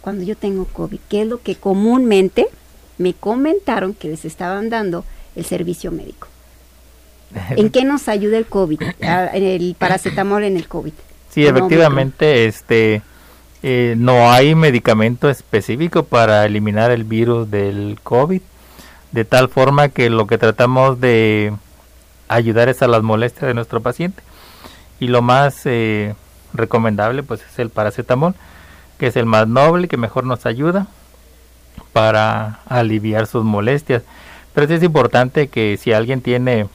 cuando 0.00 0.24
yo 0.24 0.36
tengo 0.36 0.66
COVID? 0.66 1.00
¿Qué 1.08 1.22
es 1.22 1.28
lo 1.28 1.42
que 1.42 1.56
comúnmente 1.56 2.46
me 2.98 3.14
comentaron 3.14 3.94
que 3.94 4.08
les 4.08 4.24
estaban 4.24 4.70
dando 4.70 5.04
el 5.34 5.44
servicio 5.44 5.92
médico. 5.92 6.28
¿En 7.56 7.70
qué 7.70 7.84
nos 7.84 8.08
ayuda 8.08 8.38
el 8.38 8.46
COVID, 8.46 8.80
el 9.32 9.76
paracetamol 9.78 10.44
en 10.44 10.56
el 10.56 10.68
COVID? 10.68 10.92
Sí, 11.30 11.46
efectivamente, 11.46 12.46
este, 12.46 13.02
eh, 13.62 13.94
no 13.98 14.30
hay 14.30 14.54
medicamento 14.54 15.28
específico 15.28 16.04
para 16.04 16.46
eliminar 16.46 16.90
el 16.90 17.04
virus 17.04 17.50
del 17.50 17.98
COVID, 18.02 18.40
de 19.12 19.24
tal 19.24 19.48
forma 19.48 19.88
que 19.88 20.08
lo 20.08 20.26
que 20.26 20.38
tratamos 20.38 21.00
de 21.00 21.52
ayudar 22.28 22.68
es 22.68 22.82
a 22.82 22.88
las 22.88 23.02
molestias 23.02 23.48
de 23.48 23.54
nuestro 23.54 23.80
paciente. 23.80 24.22
Y 24.98 25.08
lo 25.08 25.20
más 25.20 25.62
eh, 25.66 26.14
recomendable 26.54 27.22
pues 27.22 27.42
es 27.42 27.58
el 27.58 27.70
paracetamol, 27.70 28.34
que 28.98 29.08
es 29.08 29.16
el 29.16 29.26
más 29.26 29.46
noble, 29.46 29.88
que 29.88 29.96
mejor 29.96 30.24
nos 30.24 30.46
ayuda 30.46 30.86
para 31.92 32.60
aliviar 32.66 33.26
sus 33.26 33.44
molestias. 33.44 34.02
Pero 34.54 34.72
es 34.72 34.82
importante 34.82 35.48
que 35.48 35.76
si 35.76 35.92
alguien 35.92 36.22
tiene 36.22 36.66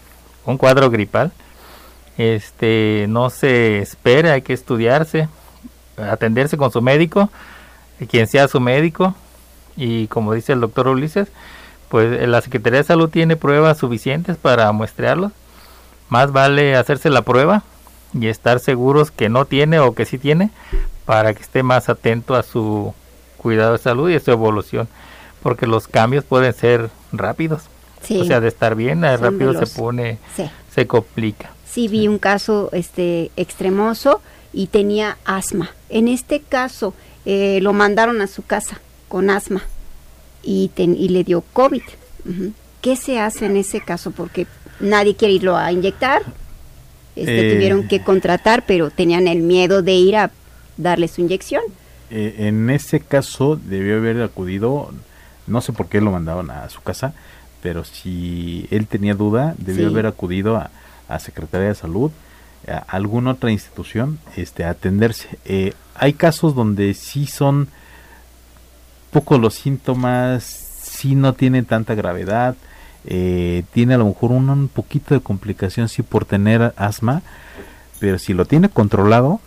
un 0.45 0.57
cuadro 0.57 0.89
gripal, 0.89 1.31
este 2.17 3.05
no 3.09 3.29
se 3.29 3.79
espere, 3.79 4.31
hay 4.31 4.41
que 4.41 4.53
estudiarse, 4.53 5.29
atenderse 5.97 6.57
con 6.57 6.71
su 6.71 6.81
médico, 6.81 7.29
quien 8.09 8.27
sea 8.27 8.47
su 8.47 8.59
médico, 8.59 9.15
y 9.77 10.07
como 10.07 10.33
dice 10.33 10.53
el 10.53 10.61
doctor 10.61 10.87
Ulises, 10.87 11.29
pues 11.89 12.27
la 12.27 12.41
Secretaría 12.41 12.79
de 12.79 12.85
Salud 12.85 13.09
tiene 13.09 13.35
pruebas 13.35 13.77
suficientes 13.77 14.37
para 14.37 14.71
muestrearlos. 14.71 15.31
Más 16.09 16.31
vale 16.31 16.75
hacerse 16.75 17.09
la 17.09 17.21
prueba 17.21 17.63
y 18.13 18.27
estar 18.27 18.59
seguros 18.59 19.11
que 19.11 19.29
no 19.29 19.45
tiene 19.45 19.79
o 19.79 19.93
que 19.93 20.05
sí 20.05 20.17
tiene 20.17 20.51
para 21.05 21.33
que 21.33 21.41
esté 21.41 21.63
más 21.63 21.89
atento 21.89 22.35
a 22.35 22.43
su 22.43 22.93
cuidado 23.37 23.73
de 23.73 23.77
salud 23.77 24.09
y 24.09 24.15
a 24.15 24.19
su 24.19 24.31
evolución, 24.31 24.87
porque 25.41 25.67
los 25.67 25.87
cambios 25.87 26.23
pueden 26.23 26.53
ser 26.53 26.89
rápidos. 27.11 27.63
O 28.09 28.25
sea, 28.25 28.39
de 28.39 28.47
estar 28.47 28.75
bien, 28.75 29.01
rápido 29.01 29.53
se 29.53 29.67
pone, 29.79 30.17
se 30.73 30.87
complica. 30.87 31.51
Sí, 31.65 31.87
vi 31.87 32.07
un 32.07 32.19
caso 32.19 32.69
este 32.73 33.31
extremoso 33.37 34.21
y 34.51 34.67
tenía 34.67 35.17
asma. 35.23 35.71
En 35.89 36.07
este 36.07 36.41
caso, 36.41 36.93
eh, 37.25 37.59
lo 37.61 37.73
mandaron 37.73 38.21
a 38.21 38.27
su 38.27 38.43
casa 38.43 38.81
con 39.07 39.29
asma 39.29 39.63
y, 40.43 40.71
y 40.75 41.09
le 41.09 41.23
dio 41.23 41.43
COVID. 41.53 41.83
¿Qué 42.81 42.95
se 42.95 43.19
hace 43.19 43.45
en 43.45 43.57
ese 43.57 43.81
caso? 43.81 44.11
Porque 44.11 44.47
nadie 44.79 45.15
quiere 45.15 45.35
irlo 45.35 45.55
a 45.55 45.71
inyectar. 45.71 46.23
Este, 47.15 47.49
eh, 47.49 47.53
tuvieron 47.53 47.87
que 47.87 48.03
contratar, 48.03 48.63
pero 48.65 48.89
tenían 48.89 49.27
el 49.27 49.41
miedo 49.41 49.81
de 49.81 49.93
ir 49.93 50.15
a 50.15 50.31
darle 50.77 51.07
su 51.07 51.21
inyección. 51.21 51.61
Eh, 52.09 52.47
en 52.47 52.69
ese 52.69 52.99
caso 52.99 53.55
debió 53.55 53.97
haber 53.97 54.21
acudido, 54.21 54.91
no 55.47 55.61
sé 55.61 55.73
por 55.73 55.87
qué 55.87 56.01
lo 56.01 56.11
mandaron 56.11 56.49
a 56.51 56.69
su 56.69 56.81
casa, 56.81 57.13
pero 57.61 57.83
si 57.83 58.67
él 58.71 58.87
tenía 58.87 59.13
duda, 59.13 59.55
debió 59.57 59.87
haber 59.87 60.05
acudido 60.05 60.57
a, 60.57 60.71
a 61.07 61.19
Secretaría 61.19 61.69
de 61.69 61.75
Salud, 61.75 62.11
a 62.67 62.77
alguna 62.77 63.31
otra 63.31 63.51
institución, 63.51 64.19
este, 64.35 64.63
a 64.63 64.71
atenderse. 64.71 65.39
Eh, 65.45 65.73
hay 65.95 66.13
casos 66.13 66.55
donde 66.55 66.93
sí 66.93 67.25
son 67.25 67.67
pocos 69.11 69.39
los 69.39 69.55
síntomas, 69.55 70.43
sí 70.43 71.15
no 71.15 71.33
tienen 71.33 71.65
tanta 71.65 71.95
gravedad, 71.95 72.55
eh, 73.05 73.63
tiene 73.73 73.95
a 73.95 73.97
lo 73.97 74.05
mejor 74.05 74.31
un, 74.31 74.67
poquito 74.67 75.13
de 75.13 75.21
complicación 75.21 75.89
sí 75.89 76.03
por 76.03 76.25
tener 76.25 76.73
asma, 76.77 77.23
pero 77.99 78.19
si 78.19 78.33
lo 78.33 78.45
tiene 78.45 78.69
controlado 78.69 79.41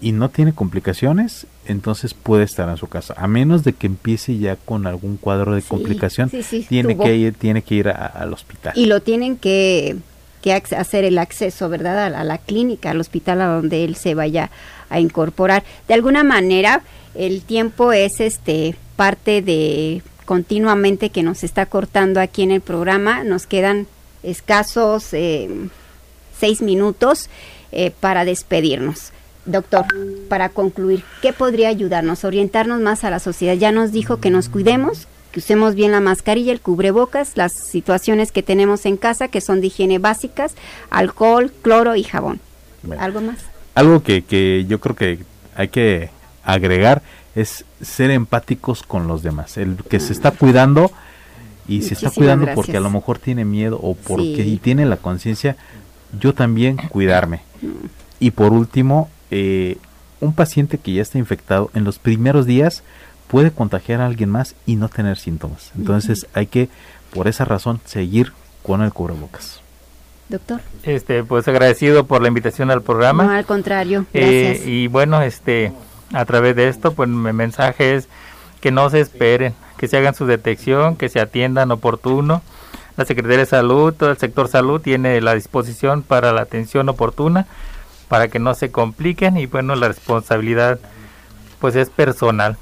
y 0.00 0.12
no 0.12 0.28
tiene 0.28 0.52
complicaciones, 0.52 1.46
entonces 1.66 2.14
puede 2.14 2.44
estar 2.44 2.68
en 2.68 2.76
su 2.76 2.86
casa, 2.86 3.14
a 3.16 3.26
menos 3.26 3.64
de 3.64 3.72
que 3.72 3.86
empiece 3.86 4.36
ya 4.38 4.56
con 4.56 4.86
algún 4.86 5.16
cuadro 5.16 5.54
de 5.54 5.62
complicación, 5.62 6.30
tiene 6.68 6.96
que 6.96 7.16
ir, 7.16 7.34
tiene 7.34 7.62
que 7.62 7.74
ir 7.76 7.88
al 7.88 8.32
hospital. 8.32 8.72
Y 8.76 8.86
lo 8.86 9.00
tienen 9.00 9.36
que, 9.36 9.96
que 10.42 10.52
hacer 10.52 11.04
el 11.04 11.18
acceso, 11.18 11.68
¿verdad? 11.68 12.14
A 12.14 12.24
la, 12.24 12.38
clínica, 12.38 12.90
al 12.90 13.00
hospital 13.00 13.40
a 13.40 13.46
donde 13.46 13.84
él 13.84 13.96
se 13.96 14.14
vaya 14.14 14.50
a 14.90 15.00
incorporar. 15.00 15.64
De 15.88 15.94
alguna 15.94 16.22
manera, 16.24 16.82
el 17.14 17.42
tiempo 17.42 17.92
es 17.92 18.20
este 18.20 18.76
parte 18.96 19.42
de 19.42 20.02
continuamente 20.24 21.10
que 21.10 21.22
nos 21.22 21.42
está 21.42 21.66
cortando 21.66 22.20
aquí 22.20 22.42
en 22.42 22.50
el 22.50 22.60
programa. 22.60 23.24
Nos 23.24 23.46
quedan 23.46 23.86
escasos 24.22 25.12
eh, 25.14 25.48
seis 26.38 26.60
minutos 26.60 27.28
eh, 27.72 27.92
para 27.98 28.24
despedirnos. 28.24 29.12
Doctor, 29.46 29.86
para 30.28 30.48
concluir, 30.48 31.04
¿qué 31.22 31.32
podría 31.32 31.68
ayudarnos, 31.68 32.24
orientarnos 32.24 32.80
más 32.80 33.04
a 33.04 33.10
la 33.10 33.20
sociedad? 33.20 33.54
Ya 33.54 33.72
nos 33.72 33.92
dijo 33.92 34.18
que 34.18 34.30
nos 34.30 34.48
cuidemos, 34.48 35.06
que 35.30 35.38
usemos 35.38 35.74
bien 35.74 35.92
la 35.92 36.00
mascarilla, 36.00 36.52
el 36.52 36.60
cubrebocas, 36.60 37.36
las 37.36 37.52
situaciones 37.52 38.32
que 38.32 38.42
tenemos 38.42 38.86
en 38.86 38.96
casa, 38.96 39.28
que 39.28 39.40
son 39.40 39.60
de 39.60 39.68
higiene 39.68 39.98
básicas, 39.98 40.54
alcohol, 40.90 41.52
cloro 41.62 41.94
y 41.94 42.02
jabón. 42.02 42.40
¿Algo 42.98 43.20
más? 43.20 43.38
Algo 43.74 44.02
que, 44.02 44.22
que 44.22 44.64
yo 44.66 44.80
creo 44.80 44.96
que 44.96 45.18
hay 45.54 45.68
que 45.68 46.10
agregar 46.42 47.02
es 47.34 47.64
ser 47.80 48.10
empáticos 48.10 48.82
con 48.82 49.06
los 49.06 49.22
demás. 49.22 49.58
El 49.58 49.76
que 49.88 50.00
se 50.00 50.12
está 50.12 50.30
cuidando 50.32 50.90
y 51.68 51.82
se 51.82 51.94
está 51.94 52.10
cuidando 52.10 52.46
porque 52.54 52.76
a 52.76 52.80
lo 52.80 52.90
mejor 52.90 53.18
tiene 53.18 53.44
miedo 53.44 53.78
o 53.80 53.94
porque 53.94 54.44
y 54.44 54.56
tiene 54.56 54.86
la 54.86 54.96
conciencia, 54.96 55.56
yo 56.18 56.32
también 56.32 56.76
cuidarme. 56.76 57.42
Mm. 57.60 57.86
Y 58.20 58.30
por 58.30 58.52
último, 58.52 59.10
eh, 59.30 59.78
un 60.20 60.34
paciente 60.34 60.78
que 60.78 60.92
ya 60.92 61.02
está 61.02 61.18
infectado 61.18 61.70
en 61.74 61.84
los 61.84 61.98
primeros 61.98 62.46
días 62.46 62.82
puede 63.28 63.50
contagiar 63.50 64.00
a 64.00 64.06
alguien 64.06 64.30
más 64.30 64.54
y 64.66 64.76
no 64.76 64.88
tener 64.88 65.18
síntomas. 65.18 65.72
Entonces 65.76 66.26
hay 66.32 66.46
que, 66.46 66.68
por 67.12 67.28
esa 67.28 67.44
razón, 67.44 67.80
seguir 67.84 68.32
con 68.62 68.82
el 68.82 68.92
cubrebocas. 68.92 69.60
Doctor. 70.28 70.60
Este, 70.82 71.22
pues 71.22 71.46
agradecido 71.46 72.06
por 72.06 72.20
la 72.20 72.28
invitación 72.28 72.70
al 72.70 72.82
programa. 72.82 73.24
No, 73.24 73.30
al 73.30 73.44
contrario. 73.44 74.06
Eh, 74.12 74.62
y 74.66 74.88
bueno, 74.88 75.22
este, 75.22 75.72
a 76.12 76.24
través 76.24 76.56
de 76.56 76.68
esto, 76.68 76.92
pues 76.92 77.08
mi 77.08 77.32
mensaje 77.32 77.94
es 77.94 78.08
que 78.60 78.70
no 78.72 78.90
se 78.90 79.00
esperen, 79.00 79.54
que 79.76 79.86
se 79.86 79.96
hagan 79.96 80.14
su 80.14 80.26
detección, 80.26 80.96
que 80.96 81.08
se 81.08 81.20
atiendan 81.20 81.70
oportuno. 81.70 82.42
La 82.96 83.04
Secretaría 83.04 83.38
de 83.38 83.46
Salud, 83.46 83.92
todo 83.92 84.10
el 84.10 84.16
sector 84.16 84.48
salud 84.48 84.80
tiene 84.80 85.20
la 85.20 85.34
disposición 85.34 86.02
para 86.02 86.32
la 86.32 86.40
atención 86.40 86.88
oportuna, 86.88 87.46
para 88.08 88.28
que 88.28 88.38
no 88.38 88.54
se 88.54 88.70
compliquen 88.70 89.36
y 89.36 89.46
bueno, 89.46 89.74
la 89.74 89.88
responsabilidad 89.88 90.78
pues 91.60 91.76
es 91.76 91.90
personal. 91.90 92.56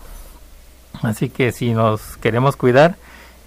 Así 1.02 1.28
que 1.28 1.52
si 1.52 1.72
nos 1.72 2.16
queremos 2.18 2.56
cuidar, 2.56 2.96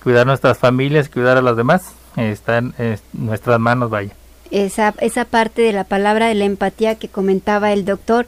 cuidar 0.03 0.27
nuestras 0.27 0.57
familias, 0.57 1.09
cuidar 1.09 1.37
a 1.37 1.41
los 1.41 1.57
demás, 1.57 1.93
está 2.15 2.57
en, 2.57 2.73
en 2.77 2.99
nuestras 3.13 3.59
manos, 3.59 3.89
vaya. 3.89 4.13
Esa, 4.51 4.93
esa 4.99 5.25
parte 5.25 5.61
de 5.61 5.73
la 5.73 5.83
palabra 5.83 6.27
de 6.27 6.35
la 6.35 6.45
empatía 6.45 6.95
que 6.95 7.09
comentaba 7.09 7.73
el 7.73 7.85
doctor, 7.85 8.27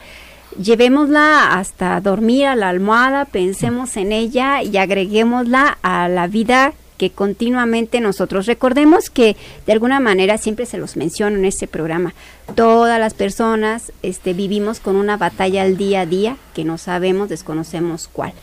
llevémosla 0.61 1.53
hasta 1.57 1.99
dormir 2.01 2.47
a 2.47 2.55
la 2.55 2.70
almohada, 2.70 3.26
pensemos 3.26 3.95
en 3.97 4.11
ella 4.11 4.61
y 4.63 4.78
agreguémosla 4.78 5.78
a 5.82 6.07
la 6.09 6.28
vida 6.28 6.74
que 6.99 7.09
continuamente 7.09 8.01
nosotros 8.01 8.45
recordemos 8.45 9.09
que 9.09 9.35
de 9.65 9.73
alguna 9.73 9.99
manera 9.99 10.37
siempre 10.37 10.67
se 10.67 10.77
los 10.77 10.97
menciono 10.97 11.37
en 11.37 11.45
este 11.45 11.65
programa 11.65 12.13
todas 12.53 12.99
las 12.99 13.15
personas 13.15 13.91
este 14.03 14.33
vivimos 14.33 14.79
con 14.79 14.97
una 14.97 15.17
batalla 15.17 15.63
al 15.63 15.77
día 15.77 16.01
a 16.01 16.05
día 16.05 16.37
que 16.53 16.65
no 16.65 16.77
sabemos 16.77 17.29
desconocemos 17.29 18.07
cuál. 18.11 18.33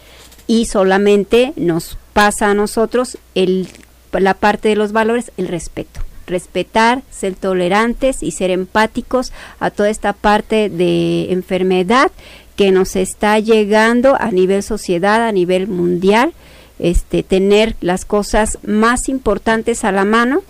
Y 0.48 0.66
solamente 0.66 1.52
nos 1.57 1.98
pasa 2.12 2.50
a 2.50 2.54
nosotros 2.54 3.18
el 3.34 3.68
la 4.12 4.34
parte 4.34 4.68
de 4.68 4.76
los 4.76 4.92
valores 4.92 5.32
el 5.36 5.48
respeto. 5.48 6.00
Respetar, 6.26 7.02
ser 7.11 7.34
tolerantes 7.34 8.22
y 8.22 8.32
ser 8.32 8.50
empáticos 8.50 9.32
a 9.61 9.70
toda 9.70 9.90
esta 9.90 10.12
parte 10.12 10.70
de 10.70 11.32
enfermedad 11.32 12.11
que 12.57 12.72
nos 12.72 12.96
está 12.96 13.38
llegando 13.38 14.16
a 14.18 14.30
nivel 14.30 14.62
sociedad, 14.62 15.26
a 15.26 15.32
nivel 15.32 15.68
mundial, 15.68 16.32
este, 16.79 17.22
tener 17.22 17.77
las 17.81 18.05
cosas 18.05 18.59
más 18.64 19.09
importantes 19.09 19.85
a 19.85 19.93
la 19.93 20.05
mano 20.05 20.43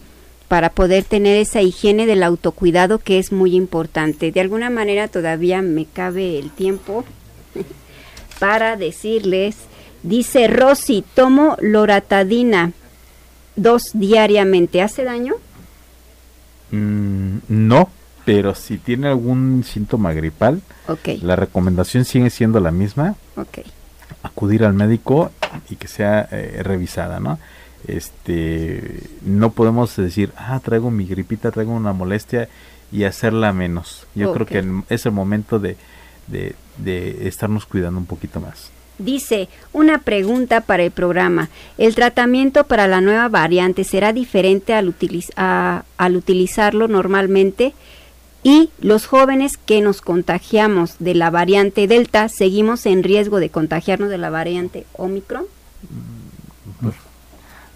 para 0.48 0.70
poder 0.70 1.04
tener 1.04 1.36
esa 1.36 1.62
higiene 1.62 2.06
del 2.06 2.22
autocuidado 2.22 2.98
que 2.98 3.18
es 3.18 3.32
muy 3.32 3.54
importante. 3.54 4.30
De 4.32 4.40
alguna 4.40 4.70
manera 4.70 5.08
todavía 5.08 5.62
me 5.62 5.86
cabe 5.86 6.38
el 6.38 6.50
tiempo 6.50 7.04
para 8.38 8.76
decirles, 8.76 9.56
dice 10.02 10.46
Rosy, 10.48 11.04
tomo 11.14 11.56
loratadina 11.60 12.72
dos 13.56 13.90
diariamente, 13.94 14.82
¿hace 14.82 15.04
daño? 15.04 15.34
Mm, 16.70 17.38
no, 17.48 17.90
pero 18.24 18.54
si 18.54 18.78
tiene 18.78 19.08
algún 19.08 19.64
síntoma 19.64 20.12
gripal, 20.12 20.60
la 21.22 21.36
recomendación 21.36 22.04
sigue 22.04 22.30
siendo 22.30 22.60
la 22.60 22.70
misma. 22.70 23.16
Acudir 24.26 24.64
al 24.64 24.74
médico 24.74 25.30
y 25.70 25.76
que 25.76 25.88
sea 25.88 26.28
eh, 26.30 26.60
revisada, 26.62 27.20
¿no? 27.20 27.38
Este, 27.86 29.02
no 29.22 29.50
podemos 29.50 29.94
decir, 29.96 30.32
ah, 30.36 30.60
traigo 30.62 30.90
mi 30.90 31.06
gripita, 31.06 31.50
traigo 31.50 31.72
una 31.72 31.92
molestia 31.92 32.48
y 32.90 33.04
hacerla 33.04 33.52
menos. 33.52 34.06
Yo 34.14 34.32
creo 34.32 34.46
que 34.46 34.64
es 34.88 35.06
el 35.06 35.12
momento 35.12 35.58
de, 35.58 35.76
de 36.26 37.28
estarnos 37.28 37.66
cuidando 37.66 38.00
un 38.00 38.06
poquito 38.06 38.40
más. 38.40 38.70
Dice, 38.98 39.48
una 39.74 39.98
pregunta 39.98 40.62
para 40.62 40.82
el 40.82 40.90
programa. 40.90 41.50
¿El 41.76 41.94
tratamiento 41.94 42.64
para 42.64 42.86
la 42.88 43.02
nueva 43.02 43.28
variante 43.28 43.84
será 43.84 44.14
diferente 44.14 44.72
al, 44.72 44.94
al 45.36 46.16
utilizarlo 46.16 46.88
normalmente? 46.88 47.74
Y 48.46 48.70
los 48.78 49.06
jóvenes 49.06 49.56
que 49.56 49.80
nos 49.80 50.00
contagiamos 50.00 51.00
de 51.00 51.16
la 51.16 51.30
variante 51.30 51.88
Delta, 51.88 52.28
¿seguimos 52.28 52.86
en 52.86 53.02
riesgo 53.02 53.40
de 53.40 53.50
contagiarnos 53.50 54.08
de 54.08 54.18
la 54.18 54.30
variante 54.30 54.86
Omicron? 54.92 55.46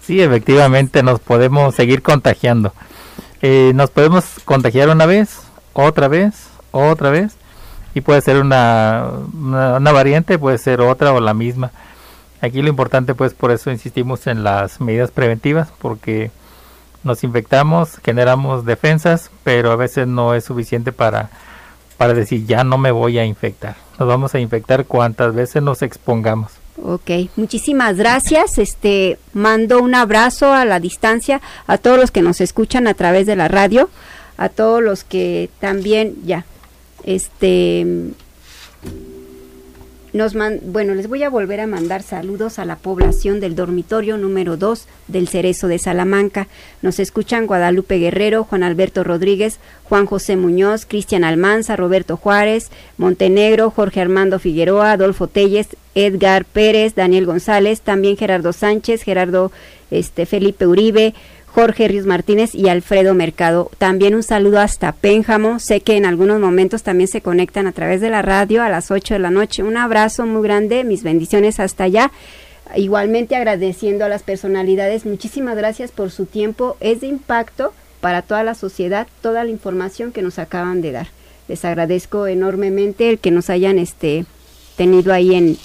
Sí, 0.01 0.21
efectivamente 0.21 1.03
nos 1.03 1.19
podemos 1.19 1.75
seguir 1.75 2.01
contagiando. 2.01 2.73
Eh, 3.41 3.73
nos 3.75 3.89
podemos 3.89 4.23
contagiar 4.45 4.87
una 4.87 5.05
vez, 5.05 5.41
otra 5.73 6.07
vez, 6.07 6.47
otra 6.71 7.09
vez 7.09 7.33
y 7.93 7.99
puede 7.99 8.21
ser 8.21 8.37
una, 8.37 9.09
una, 9.33 9.91
variante, 9.91 10.39
puede 10.39 10.57
ser 10.57 10.79
otra 10.79 11.11
o 11.11 11.19
la 11.19 11.33
misma. 11.33 11.71
Aquí 12.39 12.61
lo 12.61 12.69
importante 12.69 13.13
pues 13.13 13.33
por 13.33 13.51
eso 13.51 13.71
insistimos 13.71 14.25
en 14.25 14.45
las 14.45 14.79
medidas 14.79 15.11
preventivas 15.11 15.67
porque 15.81 16.31
nos 17.03 17.23
infectamos, 17.23 17.97
generamos 18.03 18.65
defensas, 18.65 19.31
pero 19.43 19.71
a 19.71 19.75
veces 19.75 20.07
no 20.07 20.33
es 20.33 20.45
suficiente 20.45 20.91
para, 20.91 21.29
para 21.97 22.13
decir 22.13 22.45
ya 22.45 22.63
no 22.63 22.77
me 22.77 22.91
voy 22.91 23.17
a 23.17 23.25
infectar. 23.25 23.75
Nos 23.99 24.07
vamos 24.07 24.33
a 24.35 24.39
infectar 24.39 24.85
cuantas 24.85 25.33
veces 25.33 25.61
nos 25.61 25.81
expongamos. 25.81 26.51
Ok, 26.83 27.11
muchísimas 27.35 27.97
gracias. 27.97 28.57
Este 28.57 29.19
mando 29.33 29.81
un 29.81 29.93
abrazo 29.93 30.53
a 30.53 30.65
la 30.65 30.79
distancia 30.79 31.41
a 31.67 31.77
todos 31.77 31.99
los 31.99 32.11
que 32.11 32.21
nos 32.21 32.41
escuchan 32.41 32.87
a 32.87 32.93
través 32.93 33.27
de 33.27 33.35
la 33.35 33.47
radio, 33.47 33.89
a 34.37 34.49
todos 34.49 34.81
los 34.81 35.03
que 35.03 35.49
también 35.59 36.15
ya 36.25 36.45
este 37.03 37.85
nos 40.13 40.33
bueno, 40.33 40.93
les 40.93 41.07
voy 41.07 41.23
a 41.23 41.29
volver 41.29 41.61
a 41.61 41.67
mandar 41.67 42.03
saludos 42.03 42.59
a 42.59 42.65
la 42.65 42.75
población 42.75 43.39
del 43.39 43.55
dormitorio 43.55 44.17
número 44.17 44.57
2 44.57 44.85
del 45.07 45.29
Cerezo 45.29 45.67
de 45.67 45.79
Salamanca. 45.79 46.47
Nos 46.81 46.99
escuchan 46.99 47.47
Guadalupe 47.47 47.97
Guerrero, 47.97 48.43
Juan 48.43 48.63
Alberto 48.63 49.05
Rodríguez, 49.05 49.59
Juan 49.85 50.05
José 50.05 50.35
Muñoz, 50.35 50.85
Cristian 50.85 51.23
Almanza, 51.23 51.77
Roberto 51.77 52.17
Juárez, 52.17 52.71
Montenegro, 52.97 53.71
Jorge 53.71 54.01
Armando 54.01 54.37
Figueroa, 54.39 54.91
Adolfo 54.91 55.27
Telles, 55.27 55.69
Edgar 55.95 56.43
Pérez, 56.43 56.95
Daniel 56.95 57.25
González, 57.25 57.79
también 57.81 58.17
Gerardo 58.17 58.51
Sánchez, 58.51 59.03
Gerardo 59.03 59.51
este, 59.91 60.25
Felipe 60.25 60.67
Uribe, 60.67 61.13
Jorge 61.53 61.89
Ríos 61.89 62.05
Martínez 62.05 62.55
y 62.55 62.69
Alfredo 62.69 63.13
Mercado. 63.13 63.69
También 63.77 64.15
un 64.15 64.23
saludo 64.23 64.59
hasta 64.59 64.93
Pénjamo. 64.93 65.59
Sé 65.59 65.81
que 65.81 65.97
en 65.97 66.05
algunos 66.05 66.39
momentos 66.39 66.81
también 66.81 67.09
se 67.09 67.21
conectan 67.21 67.67
a 67.67 67.73
través 67.73 67.99
de 67.99 68.09
la 68.09 68.21
radio 68.21 68.63
a 68.63 68.69
las 68.69 68.89
8 68.89 69.15
de 69.15 69.19
la 69.19 69.31
noche. 69.31 69.61
Un 69.61 69.75
abrazo 69.75 70.25
muy 70.25 70.43
grande, 70.43 70.85
mis 70.85 71.03
bendiciones 71.03 71.59
hasta 71.59 71.83
allá. 71.83 72.11
Igualmente 72.75 73.35
agradeciendo 73.35 74.05
a 74.05 74.09
las 74.09 74.23
personalidades, 74.23 75.05
muchísimas 75.05 75.57
gracias 75.57 75.91
por 75.91 76.09
su 76.09 76.25
tiempo. 76.25 76.77
Es 76.79 77.01
de 77.01 77.07
impacto 77.07 77.73
para 77.99 78.21
toda 78.21 78.43
la 78.43 78.55
sociedad 78.55 79.07
toda 79.21 79.43
la 79.43 79.49
información 79.49 80.13
que 80.13 80.21
nos 80.21 80.39
acaban 80.39 80.81
de 80.81 80.93
dar. 80.93 81.07
Les 81.49 81.65
agradezco 81.65 82.27
enormemente 82.27 83.09
el 83.09 83.19
que 83.19 83.31
nos 83.31 83.49
hayan 83.49 83.77
este, 83.77 84.25
tenido 84.77 85.11
ahí 85.11 85.35
en, 85.35 85.57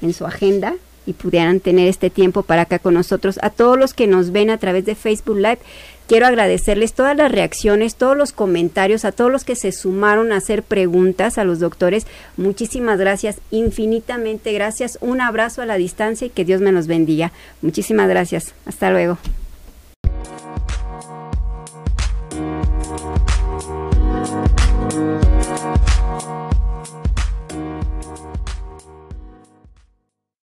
en 0.00 0.14
su 0.14 0.24
agenda 0.24 0.74
y 1.06 1.12
pudieran 1.12 1.60
tener 1.60 1.88
este 1.88 2.10
tiempo 2.10 2.42
para 2.42 2.62
acá 2.62 2.78
con 2.78 2.94
nosotros. 2.94 3.38
A 3.42 3.50
todos 3.50 3.78
los 3.78 3.94
que 3.94 4.06
nos 4.06 4.32
ven 4.32 4.50
a 4.50 4.58
través 4.58 4.84
de 4.84 4.94
Facebook 4.94 5.36
Live, 5.36 5.58
quiero 6.06 6.26
agradecerles 6.26 6.92
todas 6.92 7.16
las 7.16 7.30
reacciones, 7.30 7.96
todos 7.96 8.16
los 8.16 8.32
comentarios, 8.32 9.04
a 9.04 9.12
todos 9.12 9.30
los 9.30 9.44
que 9.44 9.56
se 9.56 9.72
sumaron 9.72 10.32
a 10.32 10.36
hacer 10.36 10.62
preguntas 10.62 11.38
a 11.38 11.44
los 11.44 11.60
doctores. 11.60 12.06
Muchísimas 12.36 12.98
gracias, 12.98 13.38
infinitamente 13.50 14.52
gracias. 14.52 14.98
Un 15.00 15.20
abrazo 15.20 15.62
a 15.62 15.66
la 15.66 15.76
distancia 15.76 16.26
y 16.26 16.30
que 16.30 16.44
Dios 16.44 16.60
me 16.60 16.72
los 16.72 16.86
bendiga. 16.86 17.32
Muchísimas 17.62 18.08
gracias. 18.08 18.54
Hasta 18.66 18.90
luego. 18.90 19.18